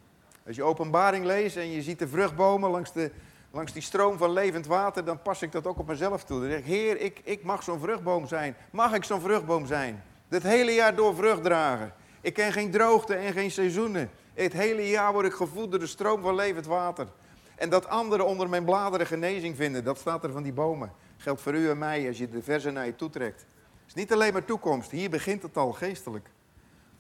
Als 0.47 0.57
je 0.57 0.63
openbaring 0.63 1.25
leest 1.25 1.57
en 1.57 1.71
je 1.71 1.83
ziet 1.83 1.99
de 1.99 2.09
vruchtbomen 2.09 2.71
langs, 2.71 2.93
de, 2.93 3.11
langs 3.51 3.73
die 3.73 3.83
stroom 3.83 4.19
van 4.19 4.33
levend 4.33 4.67
water, 4.67 5.05
dan 5.05 5.23
pas 5.23 5.43
ik 5.43 5.53
dat 5.53 5.67
ook 5.67 5.79
op 5.79 5.87
mezelf 5.87 6.25
toe. 6.25 6.41
Dan 6.41 6.49
zeg 6.49 6.59
ik, 6.59 6.65
Heer, 6.65 7.01
ik, 7.01 7.21
ik 7.25 7.43
mag 7.43 7.63
zo'n 7.63 7.81
vruchtboom 7.81 8.27
zijn. 8.27 8.57
Mag 8.71 8.95
ik 8.95 9.05
zo'n 9.05 9.21
vruchtboom 9.21 9.67
zijn? 9.67 10.03
Het 10.29 10.43
hele 10.43 10.73
jaar 10.73 10.95
door 10.95 11.15
vrucht 11.15 11.43
dragen. 11.43 11.93
Ik 12.21 12.35
ken 12.35 12.53
geen 12.53 12.71
droogte 12.71 13.15
en 13.15 13.33
geen 13.33 13.51
seizoenen. 13.51 14.11
Het 14.35 14.53
hele 14.53 14.89
jaar 14.89 15.13
word 15.13 15.27
ik 15.27 15.33
gevoed 15.33 15.71
door 15.71 15.81
de 15.81 15.87
stroom 15.87 16.23
van 16.23 16.35
levend 16.35 16.67
water. 16.67 17.07
En 17.55 17.71
dat 17.71 17.89
anderen 17.89 18.27
onder 18.27 18.49
mijn 18.49 18.65
bladeren 18.65 19.07
genezing 19.07 19.57
vinden, 19.57 19.85
dat 19.85 19.99
staat 19.99 20.25
er 20.25 20.33
van 20.33 20.43
die 20.43 20.53
bomen. 20.53 20.93
Geldt 21.19 21.41
voor 21.41 21.55
u 21.55 21.71
en 21.71 21.79
mij 21.79 22.09
als 22.09 22.19
je 22.19 22.29
de 22.29 22.43
verzen 22.43 22.75
naar 22.75 22.87
je 22.87 22.97
toe 22.97 23.11
trekt. 23.11 23.41
Het 23.41 23.87
is 23.87 23.95
niet 23.95 24.13
alleen 24.13 24.33
maar 24.33 24.45
toekomst, 24.45 24.91
hier 24.91 25.11
begint 25.11 25.43
het 25.43 25.57
al 25.57 25.73
geestelijk. 25.73 26.29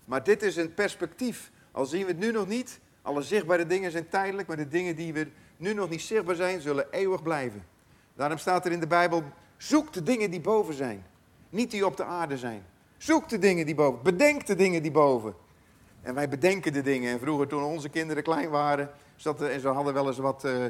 Maar 0.04 0.24
dit 0.24 0.42
is 0.42 0.57
een 0.57 0.74
perspectief. 0.74 1.50
Al 1.72 1.85
zien 1.87 2.02
we 2.02 2.09
het 2.09 2.18
nu 2.18 2.33
nog 2.33 2.48
niet, 2.48 2.81
alle 3.02 3.22
zichtbare 3.22 3.66
dingen 3.66 3.90
zijn 3.90 4.09
tijdelijk, 4.09 4.48
maar 4.48 4.57
de 4.57 4.68
dingen 4.68 4.96
die 4.96 5.12
we 5.12 5.28
nu 5.57 5.74
nog 5.74 5.88
niet 5.88 6.02
zichtbaar 6.02 6.35
zijn, 6.35 6.61
zullen 6.61 6.87
eeuwig 6.90 7.22
blijven. 7.22 7.64
Daarom 8.14 8.38
staat 8.38 8.66
er 8.66 8.72
in 8.72 8.81
de 8.81 8.87
Bijbel, 8.87 9.22
zoek 9.57 9.92
de 9.92 10.02
dingen 10.02 10.31
die 10.31 10.40
boven 10.40 10.74
zijn, 10.74 11.07
niet 11.50 11.70
die 11.70 11.87
op 11.87 11.96
de 11.96 12.04
aarde 12.04 12.38
zijn. 12.38 12.62
Zoek 12.96 13.28
de 13.28 13.38
dingen 13.38 13.66
die 13.66 13.74
boven, 13.74 14.02
bedenk 14.02 14.46
de 14.46 14.54
dingen 14.54 14.83
die 14.83 14.90
boven. 14.90 15.35
En 16.02 16.14
wij 16.14 16.28
bedenken 16.28 16.72
de 16.72 16.83
dingen. 16.83 17.12
En 17.12 17.20
vroeger 17.20 17.46
toen 17.46 17.62
onze 17.62 17.88
kinderen 17.88 18.22
klein 18.22 18.50
waren, 18.50 18.90
zat, 19.16 19.42
en 19.42 19.61
ze 19.61 19.68
hadden 19.68 19.94
wel 19.94 20.07
eens 20.07 20.18
wat 20.18 20.44
uh, 20.44 20.64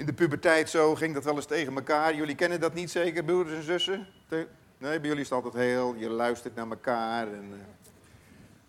in 0.00 0.06
de 0.06 0.12
puberteit 0.12 0.70
zo, 0.70 0.94
ging 0.94 1.14
dat 1.14 1.24
wel 1.24 1.34
eens 1.34 1.46
tegen 1.46 1.74
elkaar. 1.74 2.14
Jullie 2.14 2.34
kennen 2.34 2.60
dat 2.60 2.74
niet 2.74 2.90
zeker, 2.90 3.24
broeders 3.24 3.56
en 3.56 3.62
zussen? 3.62 4.06
Nee, 4.28 4.46
bij 4.78 5.08
jullie 5.08 5.20
is 5.20 5.30
het 5.30 5.32
altijd 5.32 5.54
heel, 5.54 5.94
je 5.94 6.08
luistert 6.08 6.54
naar 6.54 6.68
elkaar. 6.68 7.26
En, 7.26 7.44
uh, 7.52 7.58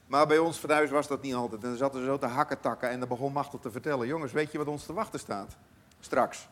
maar 0.07 0.27
bij 0.27 0.37
ons 0.37 0.59
thuis 0.59 0.89
was 0.89 1.07
dat 1.07 1.21
niet 1.21 1.33
altijd. 1.33 1.63
En 1.63 1.69
dan 1.69 1.77
zaten 1.77 1.99
ze 1.99 2.05
zo 2.05 2.17
te 2.17 2.25
hakken 2.25 2.59
takken 2.59 2.89
en 2.89 2.99
dan 2.99 3.07
begon 3.07 3.31
Machtel 3.31 3.59
te 3.59 3.71
vertellen. 3.71 4.07
Jongens, 4.07 4.31
weet 4.31 4.51
je 4.51 4.57
wat 4.57 4.67
ons 4.67 4.85
te 4.85 4.93
wachten 4.93 5.19
staat? 5.19 5.57
Straks. 5.99 6.47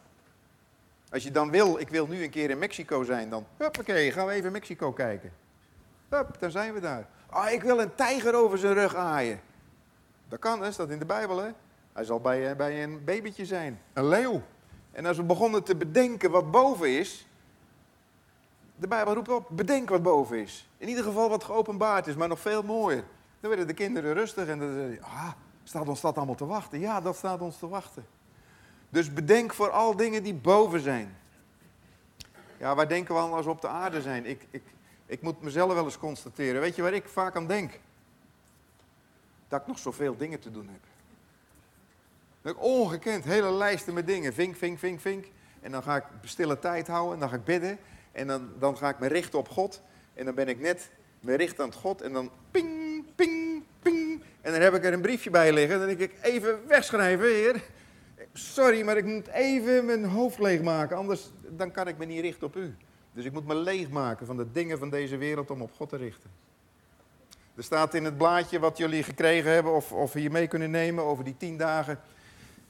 Als 1.12 1.24
je 1.24 1.32
dan 1.32 1.52
wil, 1.52 1.80
ik 1.80 1.90
wil 1.90 2.08
nu 2.08 2.24
een 2.24 2.30
keer 2.30 2.50
in 2.50 2.60
Mexico 2.60 3.04
zijn, 3.04 3.30
dan 3.30 3.46
huppakee, 3.58 4.12
gaan 4.12 4.26
we 4.26 4.34
even 4.34 4.52
Mexico 4.52 4.92
kijken. 4.92 5.32
Hup, 6.10 6.40
dan 6.40 6.52
zijn 6.52 6.74
we 6.74 6.80
daar. 6.80 7.08
Ah, 7.30 7.52
ik 7.52 7.62
wil 7.62 7.80
een 7.80 7.96
tijger 7.96 8.36
over 8.36 8.58
zijn 8.58 8.74
rug 8.74 8.96
aaien. 8.96 9.40
Dat 10.28 10.40
kan, 10.40 10.64
hè? 10.64 10.72
staat 10.72 10.90
in 10.90 11.00
de 11.00 11.06
Bijbel. 11.06 11.38
Hè? 11.38 11.50
Hij 11.94 12.04
zal 12.04 12.20
bij, 12.20 12.50
eh, 12.50 12.56
bij 12.56 12.84
een 12.84 13.04
babytje 13.04 13.46
zijn, 13.46 13.82
een 13.94 14.08
leeuw. 14.08 14.42
En 15.00 15.06
als 15.06 15.18
we 15.18 15.24
begonnen 15.24 15.64
te 15.64 15.76
bedenken 15.76 16.32
wat 16.32 16.52
boven 16.52 16.98
is, 16.98 17.28
de 18.76 18.88
Bijbel 18.88 19.14
roept 19.14 19.30
op, 19.30 19.48
bedenk 19.50 19.90
wat 19.90 20.04
boven 20.04 20.40
is. 20.42 20.70
In 20.78 20.88
ieder 20.88 21.04
geval 21.04 21.30
wat 21.30 21.44
geopenbaard 21.44 22.08
is, 22.08 22.16
maar 22.16 22.28
nog 22.28 22.40
veel 22.40 22.64
mooier. 22.64 23.04
Dan 23.40 23.50
werden 23.50 23.68
de 23.68 23.74
kinderen 23.74 24.14
rustig 24.14 24.48
en 24.48 24.60
dan 24.60 24.74
zeiden 24.74 25.04
ah, 25.04 25.32
staat 25.64 25.88
ons 25.88 26.02
dat 26.02 26.18
allemaal 26.18 26.36
te 26.36 26.46
wachten? 26.46 26.80
Ja, 26.80 27.02
dat 27.02 27.16
staat 27.16 27.42
ons 27.42 27.58
te 27.58 27.68
wachten. 27.68 28.06
Dus 28.90 29.14
bedenk 29.14 29.54
voor 29.54 29.70
al 29.70 29.96
dingen 29.96 30.24
die 30.24 30.34
boven 30.34 30.80
zijn. 30.80 31.18
Ja, 32.58 32.76
waar 32.76 32.88
denken 32.88 33.16
we 33.16 33.22
aan 33.22 33.34
als 33.34 33.46
we 33.46 33.52
op 33.52 33.62
de 33.62 33.68
aarde 33.68 34.02
zijn? 34.02 34.26
Ik, 34.26 34.48
ik, 34.50 34.64
ik 35.06 35.22
moet 35.22 35.42
mezelf 35.42 35.74
wel 35.74 35.86
eens 35.86 35.98
constateren. 35.98 36.62
Weet 36.62 36.76
je 36.76 36.82
waar 36.82 36.94
ik 36.94 37.08
vaak 37.08 37.36
aan 37.36 37.48
denk? 37.48 37.80
Dat 39.48 39.62
ik 39.62 39.68
nog 39.68 39.80
zoveel 39.80 40.18
dingen 40.18 40.40
te 40.40 40.52
doen 40.52 40.68
heb. 40.68 40.89
Ik 42.44 42.64
ongekend 42.64 43.24
hele 43.24 43.52
lijsten 43.52 43.94
met 43.94 44.08
dingen. 44.08 44.34
Vink, 44.34 44.56
vink, 44.56 44.80
vink, 44.80 45.00
vink. 45.00 45.26
En 45.62 45.72
dan 45.72 45.84
ga 45.84 45.96
ik 45.96 46.04
stille 46.24 46.60
tijd 46.60 46.88
houden 46.88 47.14
en 47.14 47.20
dan 47.20 47.30
ga 47.30 47.36
ik 47.36 47.44
bidden. 47.44 47.78
En 48.12 48.28
dan, 48.28 48.50
dan 48.60 48.78
ga 48.78 48.90
ik 48.90 49.00
me 49.00 49.08
richten 49.08 49.40
op 49.40 49.50
God. 49.50 49.82
En 50.14 50.26
dan 50.26 50.36
ben 50.36 50.48
ik 50.48 50.60
net 50.60 50.90
me 51.20 51.36
richten 51.36 51.64
aan 51.64 51.74
God. 51.74 52.02
En 52.02 52.14
dan 52.14 52.32
ping, 52.52 53.06
ping, 53.16 53.64
ping. 53.82 54.24
En 54.42 54.52
dan 54.52 54.62
heb 54.62 54.74
ik 54.74 54.86
er 54.86 54.94
een 54.94 55.02
briefje 55.02 55.30
bij 55.30 55.54
liggen. 55.54 55.78
Dan 55.78 55.88
denk 55.88 56.00
ik 56.00 56.14
even 56.22 56.68
wegschrijven, 56.68 57.26
heer. 57.26 57.62
Sorry, 58.34 58.82
maar 58.82 58.98
ik 58.98 59.06
moet 59.06 59.28
even 59.28 59.86
mijn 59.86 60.06
hoofd 60.06 60.40
leegmaken. 60.40 60.98
Anders 60.98 61.30
dan 61.50 61.72
kan 61.72 61.88
ik 61.88 61.98
me 61.98 62.06
niet 62.06 62.22
richten 62.22 62.48
op 62.48 62.56
u. 62.56 62.76
Dus 63.14 63.26
ik 63.26 63.32
moet 63.32 63.48
me 63.48 63.56
leegmaken 63.56 64.26
van 64.26 64.38
de 64.38 64.52
dingen 64.52 64.80
van 64.80 64.90
deze 64.90 65.18
wereld 65.18 65.52
om 65.52 65.62
op 65.62 65.72
God 65.76 65.90
te 65.90 65.98
richten. 65.98 66.30
Er 67.56 67.64
staat 67.64 67.94
in 67.94 68.06
het 68.06 68.18
blaadje 68.18 68.60
wat 68.60 68.78
jullie 68.78 69.04
gekregen 69.04 69.52
hebben, 69.52 69.74
of, 69.76 69.92
of 69.92 70.14
hier 70.14 70.32
mee 70.32 70.48
kunnen 70.48 70.72
nemen 70.72 71.04
over 71.04 71.24
die 71.24 71.38
tien 71.38 71.58
dagen 71.58 72.00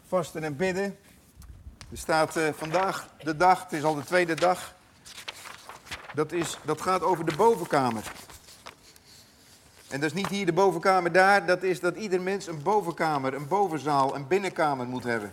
vasten 0.09 0.43
en 0.43 0.55
bidden. 0.55 0.97
Er 1.91 1.97
staat 1.97 2.37
uh, 2.37 2.49
vandaag 2.53 3.07
de 3.23 3.35
dag, 3.35 3.63
het 3.63 3.73
is 3.73 3.83
al 3.83 3.95
de 3.95 4.03
tweede 4.03 4.35
dag. 4.35 4.75
Dat, 6.13 6.31
is, 6.31 6.57
dat 6.65 6.81
gaat 6.81 7.01
over 7.01 7.25
de 7.25 7.35
bovenkamer. 7.35 8.11
En 9.89 9.99
dat 9.99 10.09
is 10.09 10.15
niet 10.15 10.27
hier 10.27 10.45
de 10.45 10.53
bovenkamer 10.53 11.11
daar, 11.11 11.45
dat 11.45 11.63
is 11.63 11.79
dat 11.79 11.95
ieder 11.95 12.21
mens 12.21 12.47
een 12.47 12.63
bovenkamer, 12.63 13.33
een 13.33 13.47
bovenzaal, 13.47 14.15
een 14.15 14.27
binnenkamer 14.27 14.87
moet 14.87 15.03
hebben. 15.03 15.31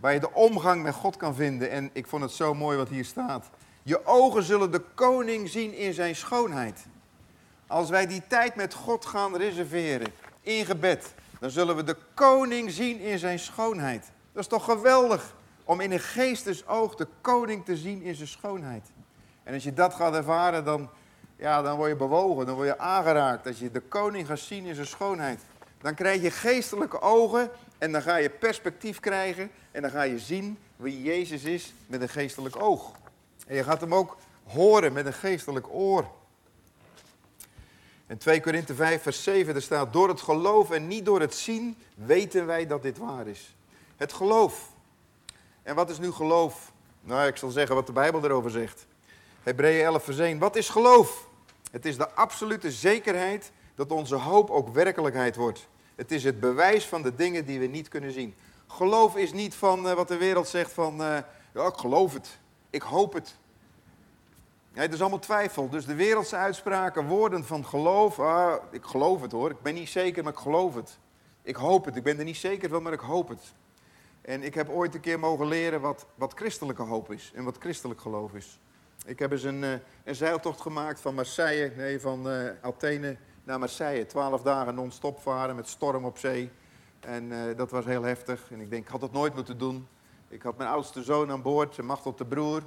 Waar 0.00 0.12
je 0.12 0.20
de 0.20 0.32
omgang 0.32 0.82
met 0.82 0.94
God 0.94 1.16
kan 1.16 1.34
vinden. 1.34 1.70
En 1.70 1.90
ik 1.92 2.06
vond 2.06 2.22
het 2.22 2.32
zo 2.32 2.54
mooi 2.54 2.76
wat 2.76 2.88
hier 2.88 3.04
staat. 3.04 3.46
Je 3.82 4.06
ogen 4.06 4.42
zullen 4.42 4.72
de 4.72 4.82
koning 4.94 5.48
zien 5.48 5.74
in 5.74 5.92
zijn 5.92 6.16
schoonheid. 6.16 6.86
Als 7.66 7.90
wij 7.90 8.06
die 8.06 8.22
tijd 8.28 8.54
met 8.54 8.74
God 8.74 9.06
gaan 9.06 9.36
reserveren, 9.36 10.12
in 10.40 10.64
gebed, 10.64 11.14
dan 11.40 11.50
zullen 11.50 11.76
we 11.76 11.84
de 11.84 11.96
koning 12.14 12.70
zien 12.70 13.00
in 13.00 13.18
zijn 13.18 13.38
schoonheid. 13.38 14.10
Dat 14.32 14.42
is 14.42 14.48
toch 14.48 14.64
geweldig 14.64 15.34
om 15.64 15.80
in 15.80 15.92
een 15.92 16.00
geestesoog 16.00 16.94
de 16.94 17.06
koning 17.20 17.64
te 17.64 17.76
zien 17.76 18.02
in 18.02 18.14
zijn 18.14 18.28
schoonheid. 18.28 18.90
En 19.42 19.54
als 19.54 19.62
je 19.62 19.72
dat 19.72 19.94
gaat 19.94 20.14
ervaren, 20.14 20.64
dan, 20.64 20.90
ja, 21.36 21.62
dan 21.62 21.76
word 21.76 21.88
je 21.88 21.96
bewogen, 21.96 22.46
dan 22.46 22.54
word 22.54 22.66
je 22.66 22.78
aangeraakt. 22.78 23.46
Als 23.46 23.58
je 23.58 23.70
de 23.70 23.80
koning 23.80 24.26
gaat 24.26 24.38
zien 24.38 24.64
in 24.64 24.74
zijn 24.74 24.86
schoonheid, 24.86 25.40
dan 25.80 25.94
krijg 25.94 26.22
je 26.22 26.30
geestelijke 26.30 27.00
ogen 27.00 27.50
en 27.78 27.92
dan 27.92 28.02
ga 28.02 28.16
je 28.16 28.30
perspectief 28.30 29.00
krijgen 29.00 29.50
en 29.70 29.82
dan 29.82 29.90
ga 29.90 30.02
je 30.02 30.18
zien 30.18 30.58
wie 30.76 31.02
Jezus 31.02 31.44
is 31.44 31.74
met 31.86 32.02
een 32.02 32.08
geestelijk 32.08 32.62
oog. 32.62 32.92
En 33.46 33.56
je 33.56 33.64
gaat 33.64 33.80
hem 33.80 33.94
ook 33.94 34.16
horen 34.46 34.92
met 34.92 35.06
een 35.06 35.12
geestelijk 35.12 35.66
oor. 35.68 36.10
In 38.10 38.18
2 38.18 38.40
Korinthe 38.40 38.74
5, 38.74 39.02
vers 39.02 39.22
7, 39.22 39.54
er 39.54 39.62
staat: 39.62 39.92
Door 39.92 40.08
het 40.08 40.20
geloof 40.20 40.70
en 40.70 40.86
niet 40.86 41.04
door 41.04 41.20
het 41.20 41.34
zien 41.34 41.76
weten 41.94 42.46
wij 42.46 42.66
dat 42.66 42.82
dit 42.82 42.98
waar 42.98 43.26
is. 43.26 43.56
Het 43.96 44.12
geloof. 44.12 44.72
En 45.62 45.74
wat 45.74 45.90
is 45.90 45.98
nu 45.98 46.12
geloof? 46.12 46.72
Nou, 47.00 47.26
ik 47.26 47.36
zal 47.36 47.50
zeggen 47.50 47.74
wat 47.74 47.86
de 47.86 47.92
Bijbel 47.92 48.24
erover 48.24 48.50
zegt. 48.50 48.86
Hebreeën 49.42 49.84
11, 49.84 50.04
vers 50.04 50.18
1. 50.18 50.38
Wat 50.38 50.56
is 50.56 50.68
geloof? 50.68 51.28
Het 51.70 51.86
is 51.86 51.96
de 51.96 52.10
absolute 52.10 52.70
zekerheid 52.70 53.52
dat 53.74 53.90
onze 53.90 54.16
hoop 54.16 54.50
ook 54.50 54.68
werkelijkheid 54.68 55.36
wordt. 55.36 55.68
Het 55.94 56.12
is 56.12 56.24
het 56.24 56.40
bewijs 56.40 56.86
van 56.86 57.02
de 57.02 57.14
dingen 57.14 57.44
die 57.44 57.58
we 57.58 57.66
niet 57.66 57.88
kunnen 57.88 58.12
zien. 58.12 58.34
Geloof 58.66 59.16
is 59.16 59.32
niet 59.32 59.54
van 59.54 59.86
uh, 59.86 59.92
wat 59.92 60.08
de 60.08 60.16
wereld 60.16 60.48
zegt 60.48 60.72
van, 60.72 61.00
uh, 61.00 61.18
ja, 61.54 61.66
ik 61.66 61.76
geloof 61.76 62.12
het. 62.12 62.38
Ik 62.70 62.82
hoop 62.82 63.12
het. 63.12 63.34
Het 64.72 64.92
is 64.92 65.00
allemaal 65.00 65.18
twijfel. 65.18 65.68
Dus 65.68 65.86
de 65.86 65.94
wereldse 65.94 66.36
uitspraken, 66.36 67.06
woorden 67.06 67.44
van 67.44 67.66
geloof. 67.66 68.20
Ah, 68.20 68.62
ik 68.70 68.84
geloof 68.84 69.20
het 69.20 69.32
hoor. 69.32 69.50
Ik 69.50 69.62
ben 69.62 69.74
niet 69.74 69.88
zeker, 69.88 70.24
maar 70.24 70.32
ik 70.32 70.38
geloof 70.38 70.74
het. 70.74 70.98
Ik 71.42 71.56
hoop 71.56 71.84
het. 71.84 71.96
Ik 71.96 72.02
ben 72.02 72.18
er 72.18 72.24
niet 72.24 72.36
zeker 72.36 72.68
van, 72.68 72.82
maar 72.82 72.92
ik 72.92 73.00
hoop 73.00 73.28
het. 73.28 73.54
En 74.20 74.42
ik 74.42 74.54
heb 74.54 74.68
ooit 74.68 74.94
een 74.94 75.00
keer 75.00 75.18
mogen 75.18 75.46
leren 75.46 75.80
wat, 75.80 76.06
wat 76.14 76.32
christelijke 76.34 76.82
hoop 76.82 77.12
is 77.12 77.32
en 77.34 77.44
wat 77.44 77.56
christelijk 77.58 78.00
geloof 78.00 78.32
is. 78.34 78.60
Ik 79.06 79.18
heb 79.18 79.32
eens 79.32 79.42
een, 79.42 79.64
eh, 79.64 79.72
een 80.04 80.14
zeiltocht 80.14 80.60
gemaakt 80.60 81.00
van 81.00 81.14
Marseille, 81.14 81.72
nee, 81.76 82.00
van 82.00 82.28
uh, 82.28 82.50
Athene 82.60 83.16
naar 83.44 83.58
Marseille. 83.58 84.06
Twaalf 84.06 84.42
dagen 84.42 84.74
non-stop 84.74 85.20
varen 85.20 85.56
met 85.56 85.68
storm 85.68 86.04
op 86.04 86.18
zee. 86.18 86.50
En 87.00 87.24
uh, 87.24 87.56
dat 87.56 87.70
was 87.70 87.84
heel 87.84 88.02
heftig. 88.02 88.50
En 88.50 88.60
ik 88.60 88.70
denk, 88.70 88.84
ik 88.84 88.90
had 88.90 89.00
het 89.00 89.12
nooit 89.12 89.34
moeten 89.34 89.58
doen. 89.58 89.88
Ik 90.28 90.42
had 90.42 90.56
mijn 90.56 90.70
oudste 90.70 91.02
zoon 91.02 91.30
aan 91.30 91.42
boord, 91.42 91.74
zijn 91.74 91.88
tot 92.02 92.18
de 92.18 92.26
broer 92.26 92.62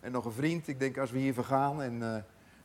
en 0.00 0.12
nog 0.12 0.24
een 0.24 0.32
vriend. 0.32 0.68
Ik 0.68 0.78
denk, 0.78 0.98
als 0.98 1.10
we 1.10 1.18
hier 1.18 1.34
vergaan. 1.34 1.82
En 1.82 1.94
uh, 2.00 2.16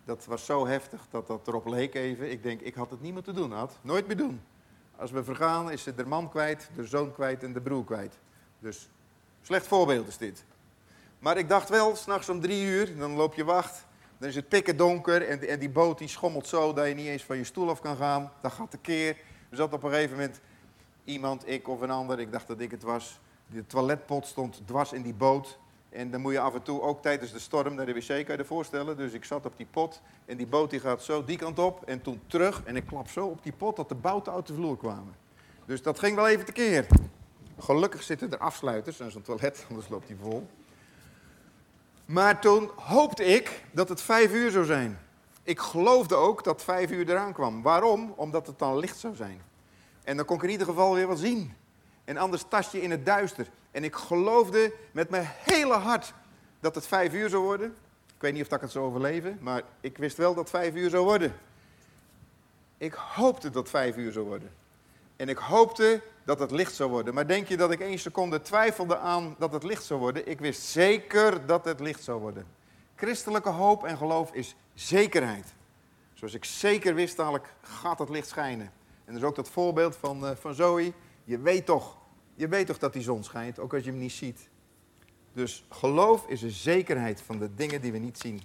dat 0.05 0.25
was 0.25 0.45
zo 0.45 0.67
heftig 0.67 1.07
dat 1.09 1.27
dat 1.27 1.47
erop 1.47 1.67
leek 1.67 1.95
even. 1.95 2.31
Ik 2.31 2.43
denk, 2.43 2.61
ik 2.61 2.75
had 2.75 2.89
het 2.89 3.01
niet 3.01 3.13
moeten 3.13 3.35
doen, 3.35 3.51
had. 3.51 3.79
Nooit 3.81 4.07
meer 4.07 4.17
doen. 4.17 4.41
Als 4.95 5.11
we 5.11 5.23
vergaan, 5.23 5.71
is 5.71 5.83
ze 5.83 5.95
de 5.95 6.05
man 6.05 6.29
kwijt, 6.29 6.69
de 6.75 6.85
zoon 6.85 7.13
kwijt 7.13 7.43
en 7.43 7.53
de 7.53 7.61
broer 7.61 7.83
kwijt. 7.83 8.17
Dus, 8.59 8.89
slecht 9.41 9.67
voorbeeld 9.67 10.07
is 10.07 10.17
dit. 10.17 10.45
Maar 11.19 11.37
ik 11.37 11.49
dacht 11.49 11.69
wel, 11.69 11.95
s'nachts 11.95 12.29
om 12.29 12.41
drie 12.41 12.65
uur, 12.65 12.97
dan 12.97 13.11
loop 13.11 13.33
je 13.33 13.43
wacht. 13.43 13.85
Dan 14.17 14.29
is 14.29 14.35
het 14.35 14.47
pikken 14.47 14.77
donker 14.77 15.27
en, 15.27 15.47
en 15.47 15.59
die 15.59 15.69
boot 15.69 15.97
die 15.97 16.07
schommelt 16.07 16.47
zo 16.47 16.73
dat 16.73 16.87
je 16.87 16.93
niet 16.93 17.07
eens 17.07 17.23
van 17.23 17.37
je 17.37 17.43
stoel 17.43 17.69
af 17.69 17.81
kan 17.81 17.95
gaan. 17.95 18.31
Dan 18.41 18.51
gaat 18.51 18.71
de 18.71 18.77
keer. 18.77 19.17
We 19.49 19.55
zaten 19.55 19.73
op 19.73 19.83
een 19.83 19.89
gegeven 19.89 20.15
moment 20.15 20.39
iemand, 21.03 21.47
ik 21.47 21.67
of 21.67 21.81
een 21.81 21.91
ander, 21.91 22.19
ik 22.19 22.31
dacht 22.31 22.47
dat 22.47 22.59
ik 22.59 22.71
het 22.71 22.83
was. 22.83 23.19
De 23.47 23.65
toiletpot 23.65 24.25
stond 24.27 24.61
dwars 24.65 24.93
in 24.93 25.01
die 25.01 25.13
boot. 25.13 25.59
En 25.93 26.11
dan 26.11 26.21
moet 26.21 26.31
je 26.31 26.39
af 26.39 26.53
en 26.53 26.61
toe, 26.61 26.81
ook 26.81 27.01
tijdens 27.01 27.31
de 27.31 27.39
storm, 27.39 27.75
naar 27.75 27.85
de 27.85 27.93
wc 27.93 28.07
kan 28.07 28.17
je 28.17 28.37
je 28.37 28.45
voorstellen. 28.45 28.97
Dus 28.97 29.13
ik 29.13 29.25
zat 29.25 29.45
op 29.45 29.57
die 29.57 29.67
pot 29.71 30.01
en 30.25 30.37
die 30.37 30.47
boot 30.47 30.69
die 30.69 30.79
gaat 30.79 31.03
zo 31.03 31.23
die 31.23 31.37
kant 31.37 31.59
op 31.59 31.83
en 31.83 32.01
toen 32.01 32.21
terug. 32.27 32.61
En 32.63 32.75
ik 32.75 32.85
klap 32.85 33.09
zo 33.09 33.25
op 33.25 33.43
die 33.43 33.51
pot 33.51 33.75
dat 33.75 33.89
de 33.89 33.95
bouten 33.95 34.33
uit 34.33 34.47
de 34.47 34.53
vloer 34.53 34.77
kwamen. 34.77 35.15
Dus 35.65 35.81
dat 35.81 35.99
ging 35.99 36.15
wel 36.15 36.27
even 36.27 36.45
tekeer. 36.45 36.87
Gelukkig 37.59 38.03
zitten 38.03 38.31
er 38.31 38.37
afsluiters 38.37 39.01
aan 39.01 39.11
zo'n 39.11 39.21
toilet, 39.21 39.65
anders 39.69 39.89
loopt 39.89 40.07
die 40.07 40.17
vol. 40.21 40.47
Maar 42.05 42.41
toen 42.41 42.69
hoopte 42.75 43.23
ik 43.23 43.63
dat 43.71 43.89
het 43.89 44.01
vijf 44.01 44.33
uur 44.33 44.51
zou 44.51 44.65
zijn. 44.65 44.99
Ik 45.43 45.59
geloofde 45.59 46.15
ook 46.15 46.43
dat 46.43 46.63
vijf 46.63 46.91
uur 46.91 47.09
eraan 47.09 47.33
kwam. 47.33 47.61
Waarom? 47.61 48.13
Omdat 48.15 48.47
het 48.47 48.59
dan 48.59 48.77
licht 48.77 48.99
zou 48.99 49.15
zijn. 49.15 49.41
En 50.03 50.17
dan 50.17 50.25
kon 50.25 50.35
ik 50.35 50.43
in 50.43 50.49
ieder 50.49 50.67
geval 50.67 50.93
weer 50.93 51.07
wat 51.07 51.19
zien. 51.19 51.53
En 52.03 52.17
anders 52.17 52.43
tast 52.47 52.71
je 52.71 52.81
in 52.81 52.91
het 52.91 53.05
duister. 53.05 53.47
En 53.71 53.83
ik 53.83 53.95
geloofde 53.95 54.73
met 54.91 55.09
mijn 55.09 55.25
hele 55.27 55.73
hart 55.73 56.13
dat 56.59 56.75
het 56.75 56.87
vijf 56.87 57.13
uur 57.13 57.29
zou 57.29 57.43
worden. 57.43 57.75
Ik 58.15 58.21
weet 58.21 58.33
niet 58.33 58.41
of 58.41 58.51
ik 58.51 58.61
het 58.61 58.71
zou 58.71 58.85
overleven, 58.85 59.37
maar 59.41 59.61
ik 59.81 59.97
wist 59.97 60.17
wel 60.17 60.33
dat 60.33 60.43
het 60.43 60.49
vijf 60.49 60.75
uur 60.75 60.89
zou 60.89 61.03
worden. 61.03 61.35
Ik 62.77 62.93
hoopte 62.93 63.49
dat 63.49 63.61
het 63.61 63.69
vijf 63.69 63.97
uur 63.97 64.11
zou 64.11 64.25
worden. 64.25 64.51
En 65.15 65.29
ik 65.29 65.37
hoopte 65.37 66.01
dat 66.23 66.39
het 66.39 66.51
licht 66.51 66.75
zou 66.75 66.89
worden. 66.89 67.13
Maar 67.13 67.27
denk 67.27 67.47
je 67.47 67.57
dat 67.57 67.71
ik 67.71 67.79
één 67.79 67.99
seconde 67.99 68.41
twijfelde 68.41 68.97
aan 68.97 69.35
dat 69.39 69.53
het 69.53 69.63
licht 69.63 69.83
zou 69.83 69.99
worden? 69.99 70.27
Ik 70.27 70.39
wist 70.39 70.61
zeker 70.61 71.45
dat 71.45 71.65
het 71.65 71.79
licht 71.79 72.03
zou 72.03 72.19
worden. 72.19 72.45
Christelijke 72.95 73.49
hoop 73.49 73.83
en 73.83 73.97
geloof 73.97 74.33
is 74.33 74.55
zekerheid. 74.73 75.53
Zoals 76.13 76.33
ik 76.33 76.45
zeker 76.45 76.95
wist, 76.95 77.17
dadelijk 77.17 77.53
gaat 77.61 77.99
het 77.99 78.09
licht 78.09 78.27
schijnen. 78.27 78.71
En 79.05 79.13
dus 79.13 79.23
ook 79.23 79.35
dat 79.35 79.49
voorbeeld 79.49 79.95
van, 79.95 80.23
uh, 80.23 80.31
van 80.35 80.53
Zoe. 80.53 80.93
Je 81.23 81.39
weet 81.39 81.65
toch, 81.65 81.97
je 82.35 82.47
weet 82.47 82.67
toch 82.67 82.77
dat 82.77 82.93
die 82.93 83.01
zon 83.01 83.23
schijnt, 83.23 83.59
ook 83.59 83.73
als 83.73 83.83
je 83.83 83.89
hem 83.89 83.99
niet 83.99 84.11
ziet. 84.11 84.49
Dus 85.33 85.65
geloof 85.69 86.27
is 86.27 86.41
een 86.41 86.51
zekerheid 86.51 87.21
van 87.21 87.39
de 87.39 87.55
dingen 87.55 87.81
die 87.81 87.91
we 87.91 87.97
niet 87.97 88.17
zien. 88.17 88.41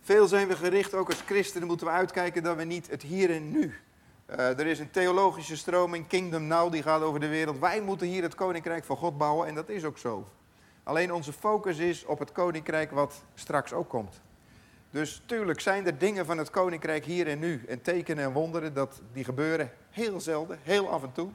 Veel 0.00 0.26
zijn 0.26 0.48
we 0.48 0.56
gericht, 0.56 0.94
ook 0.94 1.08
als 1.08 1.20
christenen 1.20 1.66
moeten 1.66 1.86
we 1.86 1.92
uitkijken 1.92 2.42
dat 2.42 2.56
we 2.56 2.64
niet 2.64 2.90
het 2.90 3.02
hier 3.02 3.30
en 3.30 3.50
nu. 3.50 3.74
Uh, 4.30 4.58
er 4.58 4.66
is 4.66 4.78
een 4.78 4.90
theologische 4.90 5.56
stroming, 5.56 6.06
Kingdom 6.06 6.46
Now, 6.46 6.72
die 6.72 6.82
gaat 6.82 7.02
over 7.02 7.20
de 7.20 7.28
wereld. 7.28 7.58
Wij 7.58 7.82
moeten 7.82 8.06
hier 8.06 8.22
het 8.22 8.34
koninkrijk 8.34 8.84
van 8.84 8.96
God 8.96 9.18
bouwen 9.18 9.48
en 9.48 9.54
dat 9.54 9.68
is 9.68 9.84
ook 9.84 9.98
zo. 9.98 10.28
Alleen 10.82 11.12
onze 11.12 11.32
focus 11.32 11.78
is 11.78 12.04
op 12.04 12.18
het 12.18 12.32
koninkrijk 12.32 12.90
wat 12.90 13.22
straks 13.34 13.72
ook 13.72 13.88
komt. 13.88 14.20
Dus 14.90 15.22
tuurlijk 15.26 15.60
zijn 15.60 15.86
er 15.86 15.98
dingen 15.98 16.26
van 16.26 16.38
het 16.38 16.50
koninkrijk 16.50 17.04
hier 17.04 17.26
en 17.26 17.38
nu. 17.38 17.64
En 17.68 17.82
tekenen 17.82 18.24
en 18.24 18.32
wonderen, 18.32 18.74
dat, 18.74 19.00
die 19.12 19.24
gebeuren 19.24 19.72
heel 19.94 20.20
zelden, 20.20 20.58
heel 20.62 20.90
af 20.90 21.02
en 21.02 21.12
toe. 21.12 21.30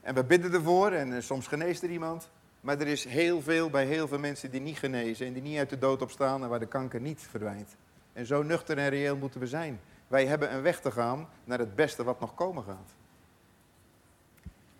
En 0.00 0.14
we 0.14 0.24
bidden 0.24 0.52
ervoor 0.52 0.92
en 0.92 1.16
eh, 1.16 1.22
soms 1.22 1.46
geneest 1.46 1.82
er 1.82 1.90
iemand. 1.90 2.30
Maar 2.60 2.80
er 2.80 2.86
is 2.86 3.04
heel 3.04 3.42
veel 3.42 3.70
bij 3.70 3.86
heel 3.86 4.08
veel 4.08 4.18
mensen 4.18 4.50
die 4.50 4.60
niet 4.60 4.78
genezen 4.78 5.26
en 5.26 5.32
die 5.32 5.42
niet 5.42 5.58
uit 5.58 5.70
de 5.70 5.78
dood 5.78 6.02
opstaan 6.02 6.42
en 6.42 6.48
waar 6.48 6.58
de 6.58 6.66
kanker 6.66 7.00
niet 7.00 7.26
verdwijnt. 7.30 7.76
En 8.12 8.26
zo 8.26 8.42
nuchter 8.42 8.78
en 8.78 8.88
reëel 8.88 9.16
moeten 9.16 9.40
we 9.40 9.46
zijn. 9.46 9.80
Wij 10.08 10.26
hebben 10.26 10.54
een 10.54 10.62
weg 10.62 10.80
te 10.80 10.90
gaan 10.90 11.28
naar 11.44 11.58
het 11.58 11.76
beste 11.76 12.04
wat 12.04 12.20
nog 12.20 12.34
komen 12.34 12.64
gaat. 12.64 12.94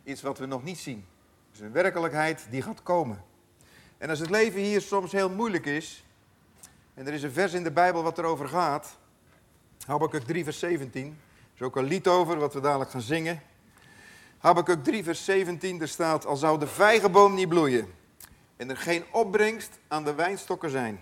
Iets 0.05 0.23
wat 0.23 0.39
we 0.39 0.47
nog 0.47 0.65
niet 0.65 0.79
zien. 0.79 1.07
Dus 1.51 1.61
een 1.61 1.73
werkelijkheid 1.73 2.47
die 2.51 2.63
gaat 2.63 2.83
komen. 2.83 3.25
En 3.99 4.11
als 4.11 4.19
het 4.19 4.31
leven 4.31 4.61
hier 4.61 4.81
soms 4.81 5.13
heel 5.13 5.31
moeilijk 5.31 5.67
is, 5.67 6.05
en 6.95 7.07
er 7.07 7.13
is 7.13 7.23
een 7.23 7.33
vers 7.33 7.53
in 7.53 7.63
de 7.63 7.71
Bijbel 7.71 8.03
wat 8.03 8.19
erover 8.19 8.49
gaat, 8.49 8.99
Habakkuk 9.87 10.23
3 10.23 10.45
vers 10.45 10.59
17, 10.59 11.07
er 11.07 11.15
is 11.61 11.67
ook 11.67 11.77
een 11.77 11.85
lied 11.85 12.09
over 12.09 12.39
wat 12.39 12.55
we 12.55 12.61
dadelijk 12.61 12.91
gaan 12.91 13.01
zingen. 13.01 13.43
Habakkuk 14.39 14.85
3 14.85 15.05
vers 15.05 15.25
17, 15.25 15.81
er 15.81 15.89
staat, 15.89 16.27
al 16.27 16.37
zou 16.37 16.59
de 16.59 16.67
vijgenboom 16.67 17.35
niet 17.35 17.49
bloeien 17.49 17.95
en 18.57 18.71
er 18.71 18.77
geen 18.77 19.05
opbrengst 19.13 19.79
aan 19.89 20.05
de 20.05 20.15
wijnstokken 20.15 20.71
zijn. 20.71 21.01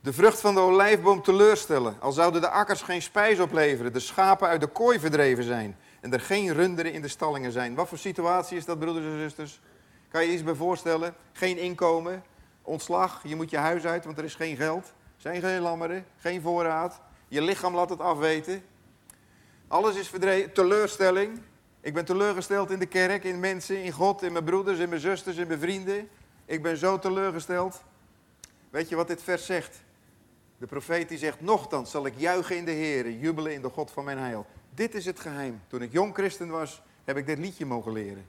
De 0.00 0.12
vrucht 0.12 0.40
van 0.40 0.54
de 0.54 0.60
olijfboom 0.60 1.22
teleurstellen, 1.22 1.96
al 2.00 2.12
zouden 2.12 2.40
de 2.40 2.48
akkers 2.48 2.82
geen 2.82 3.02
spijs 3.02 3.38
opleveren, 3.38 3.92
de 3.92 4.00
schapen 4.00 4.48
uit 4.48 4.60
de 4.60 4.66
kooi 4.66 5.00
verdreven 5.00 5.44
zijn 5.44 5.76
en 6.00 6.12
er 6.12 6.20
geen 6.20 6.52
runderen 6.52 6.92
in 6.92 7.02
de 7.02 7.08
stallingen 7.08 7.52
zijn. 7.52 7.74
Wat 7.74 7.88
voor 7.88 7.98
situatie 7.98 8.56
is 8.56 8.64
dat, 8.64 8.78
broeders 8.78 9.06
en 9.06 9.18
zusters? 9.18 9.60
Kan 10.08 10.24
je 10.24 10.32
iets 10.32 10.44
bij 10.44 10.54
voorstellen? 10.54 11.14
Geen 11.32 11.58
inkomen, 11.58 12.24
ontslag, 12.62 13.20
je 13.24 13.36
moet 13.36 13.50
je 13.50 13.56
huis 13.56 13.84
uit, 13.84 14.04
want 14.04 14.18
er 14.18 14.24
is 14.24 14.34
geen 14.34 14.56
geld. 14.56 14.92
zijn 15.16 15.40
geen 15.40 15.60
lammeren, 15.60 16.06
geen 16.16 16.40
voorraad. 16.40 17.00
Je 17.32 17.42
lichaam 17.42 17.74
laat 17.74 17.90
het 17.90 18.00
afweten. 18.00 18.62
Alles 19.68 19.96
is 19.96 20.08
verdreven, 20.08 20.52
teleurstelling. 20.52 21.40
Ik 21.80 21.94
ben 21.94 22.04
teleurgesteld 22.04 22.70
in 22.70 22.78
de 22.78 22.86
kerk, 22.86 23.24
in 23.24 23.40
mensen, 23.40 23.82
in 23.82 23.92
God, 23.92 24.22
in 24.22 24.32
mijn 24.32 24.44
broeders, 24.44 24.78
in 24.78 24.88
mijn 24.88 25.00
zusters, 25.00 25.36
in 25.36 25.46
mijn 25.46 25.58
vrienden. 25.58 26.08
Ik 26.44 26.62
ben 26.62 26.76
zo 26.76 26.98
teleurgesteld. 26.98 27.82
Weet 28.70 28.88
je 28.88 28.96
wat 28.96 29.08
dit 29.08 29.22
vers 29.22 29.46
zegt? 29.46 29.82
De 30.58 30.66
profeet 30.66 31.08
die 31.08 31.18
zegt, 31.18 31.40
nochtans 31.40 31.90
zal 31.90 32.06
ik 32.06 32.14
juichen 32.16 32.56
in 32.56 32.64
de 32.64 32.70
Heer, 32.70 33.10
jubelen 33.10 33.54
in 33.54 33.62
de 33.62 33.68
God 33.68 33.90
van 33.90 34.04
mijn 34.04 34.18
heil. 34.18 34.46
Dit 34.74 34.94
is 34.94 35.04
het 35.04 35.20
geheim. 35.20 35.60
Toen 35.66 35.82
ik 35.82 35.92
jong 35.92 36.14
christen 36.14 36.48
was, 36.48 36.82
heb 37.04 37.16
ik 37.16 37.26
dit 37.26 37.38
liedje 37.38 37.66
mogen 37.66 37.92
leren. 37.92 38.26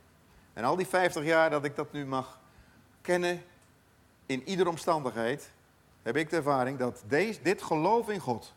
En 0.54 0.64
al 0.64 0.76
die 0.76 0.88
50 0.88 1.24
jaar 1.24 1.50
dat 1.50 1.66
ik 1.66 1.76
dat 1.76 1.92
nu 1.92 2.06
mag 2.06 2.40
kennen, 3.02 3.44
in 4.26 4.48
iedere 4.48 4.70
omstandigheid, 4.70 5.52
heb 6.02 6.16
ik 6.16 6.30
de 6.30 6.36
ervaring 6.36 6.78
dat 6.78 7.04
deze, 7.08 7.42
dit 7.42 7.62
geloof 7.62 8.10
in 8.10 8.20
God, 8.20 8.54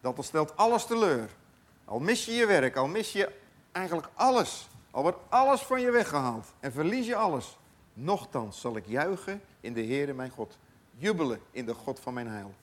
dat 0.00 0.24
stelt 0.24 0.56
alles 0.56 0.86
teleur. 0.86 1.28
Al 1.84 1.98
mis 1.98 2.24
je 2.24 2.32
je 2.32 2.46
werk, 2.46 2.76
al 2.76 2.86
mis 2.86 3.12
je 3.12 3.32
eigenlijk 3.72 4.08
alles, 4.14 4.68
al 4.90 5.02
wordt 5.02 5.18
alles 5.28 5.60
van 5.60 5.80
je 5.80 5.90
weggehaald 5.90 6.46
en 6.60 6.72
verlies 6.72 7.06
je 7.06 7.16
alles, 7.16 7.58
nochtans 7.92 8.60
zal 8.60 8.76
ik 8.76 8.86
juichen 8.86 9.42
in 9.60 9.72
de 9.72 9.84
Heere 9.84 10.12
mijn 10.12 10.30
God. 10.30 10.58
Jubelen 10.96 11.40
in 11.50 11.66
de 11.66 11.74
God 11.74 12.00
van 12.00 12.14
mijn 12.14 12.28
heil. 12.28 12.54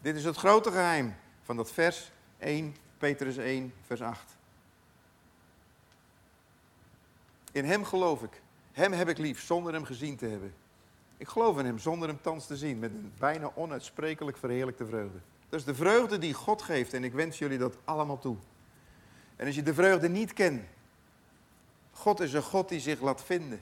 Dit 0.00 0.16
is 0.16 0.24
het 0.24 0.36
grote 0.36 0.70
geheim 0.70 1.16
van 1.42 1.56
dat 1.56 1.70
vers 1.70 2.10
1, 2.38 2.76
Petrus 2.98 3.36
1, 3.36 3.74
vers 3.86 4.02
8. 4.02 4.36
In 7.52 7.64
hem 7.64 7.84
geloof 7.84 8.22
ik. 8.22 8.42
Hem 8.72 8.92
heb 8.92 9.08
ik 9.08 9.18
lief, 9.18 9.44
zonder 9.44 9.72
hem 9.72 9.84
gezien 9.84 10.16
te 10.16 10.26
hebben. 10.26 10.54
Ik 11.16 11.28
geloof 11.28 11.58
in 11.58 11.64
hem, 11.64 11.78
zonder 11.78 12.08
hem 12.08 12.20
thans 12.20 12.46
te 12.46 12.56
zien, 12.56 12.78
met 12.78 12.90
een 12.90 13.12
bijna 13.18 13.50
onuitsprekelijk 13.54 14.36
verheerlijkte 14.36 14.86
vreugde. 14.86 15.18
Dat 15.48 15.60
is 15.60 15.64
de 15.66 15.74
vreugde 15.74 16.18
die 16.18 16.34
God 16.34 16.62
geeft 16.62 16.94
en 16.94 17.04
ik 17.04 17.12
wens 17.12 17.38
jullie 17.38 17.58
dat 17.58 17.76
allemaal 17.84 18.18
toe. 18.18 18.36
En 19.36 19.46
als 19.46 19.54
je 19.54 19.62
de 19.62 19.74
vreugde 19.74 20.08
niet 20.08 20.32
kent, 20.32 20.62
God 21.90 22.20
is 22.20 22.32
een 22.32 22.42
God 22.42 22.68
die 22.68 22.80
zich 22.80 23.00
laat 23.00 23.22
vinden. 23.22 23.60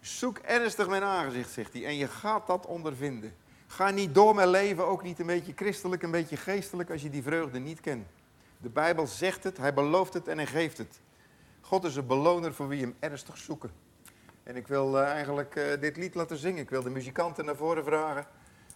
Zoek 0.00 0.38
ernstig 0.38 0.88
mijn 0.88 1.02
aangezicht, 1.02 1.50
zegt 1.50 1.72
hij, 1.72 1.86
en 1.86 1.96
je 1.96 2.08
gaat 2.08 2.46
dat 2.46 2.66
ondervinden. 2.66 3.34
Ga 3.66 3.90
niet 3.90 4.14
door 4.14 4.34
mijn 4.34 4.48
leven, 4.48 4.86
ook 4.86 5.02
niet 5.02 5.18
een 5.18 5.26
beetje 5.26 5.52
christelijk, 5.56 6.02
een 6.02 6.10
beetje 6.10 6.36
geestelijk, 6.36 6.90
als 6.90 7.02
je 7.02 7.10
die 7.10 7.22
vreugde 7.22 7.58
niet 7.58 7.80
kent. 7.80 8.06
De 8.58 8.68
Bijbel 8.68 9.06
zegt 9.06 9.44
het, 9.44 9.56
hij 9.56 9.74
belooft 9.74 10.14
het 10.14 10.28
en 10.28 10.36
hij 10.36 10.46
geeft 10.46 10.78
het. 10.78 11.00
God 11.60 11.84
is 11.84 11.96
een 11.96 12.06
beloner 12.06 12.54
voor 12.54 12.68
wie 12.68 12.80
hem 12.80 12.96
ernstig 12.98 13.36
zoeken. 13.36 13.70
En 14.42 14.56
ik 14.56 14.66
wil 14.66 14.98
uh, 14.98 15.08
eigenlijk 15.08 15.56
uh, 15.56 15.80
dit 15.80 15.96
lied 15.96 16.14
laten 16.14 16.36
zingen. 16.36 16.62
Ik 16.62 16.70
wil 16.70 16.82
de 16.82 16.90
muzikanten 16.90 17.44
naar 17.44 17.56
voren 17.56 17.84
vragen. 17.84 18.26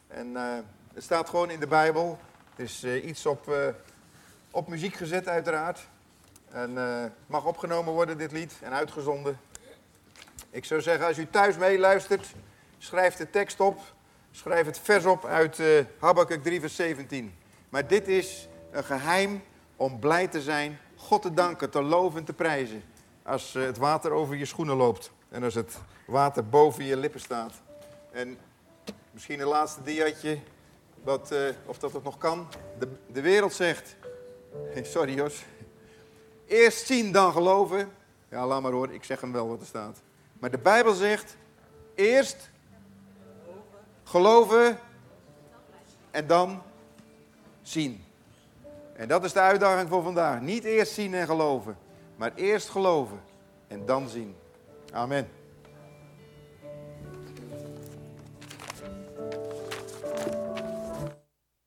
En 0.06 0.26
uh, 0.26 0.58
het 0.96 1.04
staat 1.04 1.28
gewoon 1.28 1.50
in 1.50 1.60
de 1.60 1.66
Bijbel. 1.66 2.18
Het 2.54 2.66
is 2.68 2.84
iets 2.84 3.26
op, 3.26 3.52
op 4.50 4.68
muziek 4.68 4.94
gezet 4.94 5.28
uiteraard. 5.28 5.88
En 6.50 6.74
mag 7.26 7.44
opgenomen 7.44 7.92
worden 7.92 8.18
dit 8.18 8.32
lied 8.32 8.52
en 8.62 8.72
uitgezonden. 8.72 9.38
Ik 10.50 10.64
zou 10.64 10.80
zeggen, 10.80 11.06
als 11.06 11.18
u 11.18 11.26
thuis 11.30 11.56
meeluistert, 11.56 12.26
schrijf 12.78 13.16
de 13.16 13.30
tekst 13.30 13.60
op. 13.60 13.80
Schrijf 14.30 14.66
het 14.66 14.78
vers 14.78 15.04
op 15.04 15.24
uit 15.24 15.62
Habakkuk 15.98 16.42
3 16.42 16.60
vers 16.60 16.76
17. 16.76 17.34
Maar 17.68 17.86
dit 17.86 18.08
is 18.08 18.48
een 18.70 18.84
geheim 18.84 19.42
om 19.76 19.98
blij 19.98 20.28
te 20.28 20.40
zijn, 20.42 20.78
God 20.96 21.22
te 21.22 21.34
danken, 21.34 21.70
te 21.70 21.82
loven 21.82 22.18
en 22.18 22.24
te 22.24 22.32
prijzen. 22.32 22.82
Als 23.22 23.52
het 23.52 23.76
water 23.76 24.10
over 24.10 24.36
je 24.36 24.44
schoenen 24.44 24.76
loopt. 24.76 25.10
En 25.28 25.42
als 25.42 25.54
het 25.54 25.78
water 26.06 26.48
boven 26.48 26.84
je 26.84 26.96
lippen 26.96 27.20
staat. 27.20 27.52
En 28.12 28.38
misschien 29.10 29.40
een 29.40 29.46
laatste 29.46 29.82
diaatje, 29.82 30.38
uh, 31.08 31.48
of 31.66 31.78
dat 31.78 31.92
het 31.92 32.02
nog 32.02 32.18
kan. 32.18 32.48
De, 32.78 32.88
de 33.06 33.20
wereld 33.20 33.52
zegt, 33.52 33.96
sorry 34.82 35.14
Jos, 35.14 35.44
eerst 36.46 36.86
zien 36.86 37.12
dan 37.12 37.32
geloven. 37.32 37.92
Ja, 38.28 38.46
laat 38.46 38.62
maar 38.62 38.72
hoor, 38.72 38.92
ik 38.92 39.04
zeg 39.04 39.20
hem 39.20 39.32
wel 39.32 39.48
wat 39.48 39.60
er 39.60 39.66
staat. 39.66 40.02
Maar 40.38 40.50
de 40.50 40.58
Bijbel 40.58 40.94
zegt, 40.94 41.36
eerst 41.94 42.50
geloven 44.04 44.78
en 46.10 46.26
dan 46.26 46.62
zien. 47.62 48.04
En 48.92 49.08
dat 49.08 49.24
is 49.24 49.32
de 49.32 49.40
uitdaging 49.40 49.88
voor 49.88 50.02
vandaag. 50.02 50.40
Niet 50.40 50.64
eerst 50.64 50.92
zien 50.92 51.14
en 51.14 51.26
geloven, 51.26 51.78
maar 52.16 52.32
eerst 52.34 52.68
geloven 52.68 53.20
en 53.68 53.86
dan 53.86 54.08
zien. 54.08 54.36
Amen. 54.92 55.28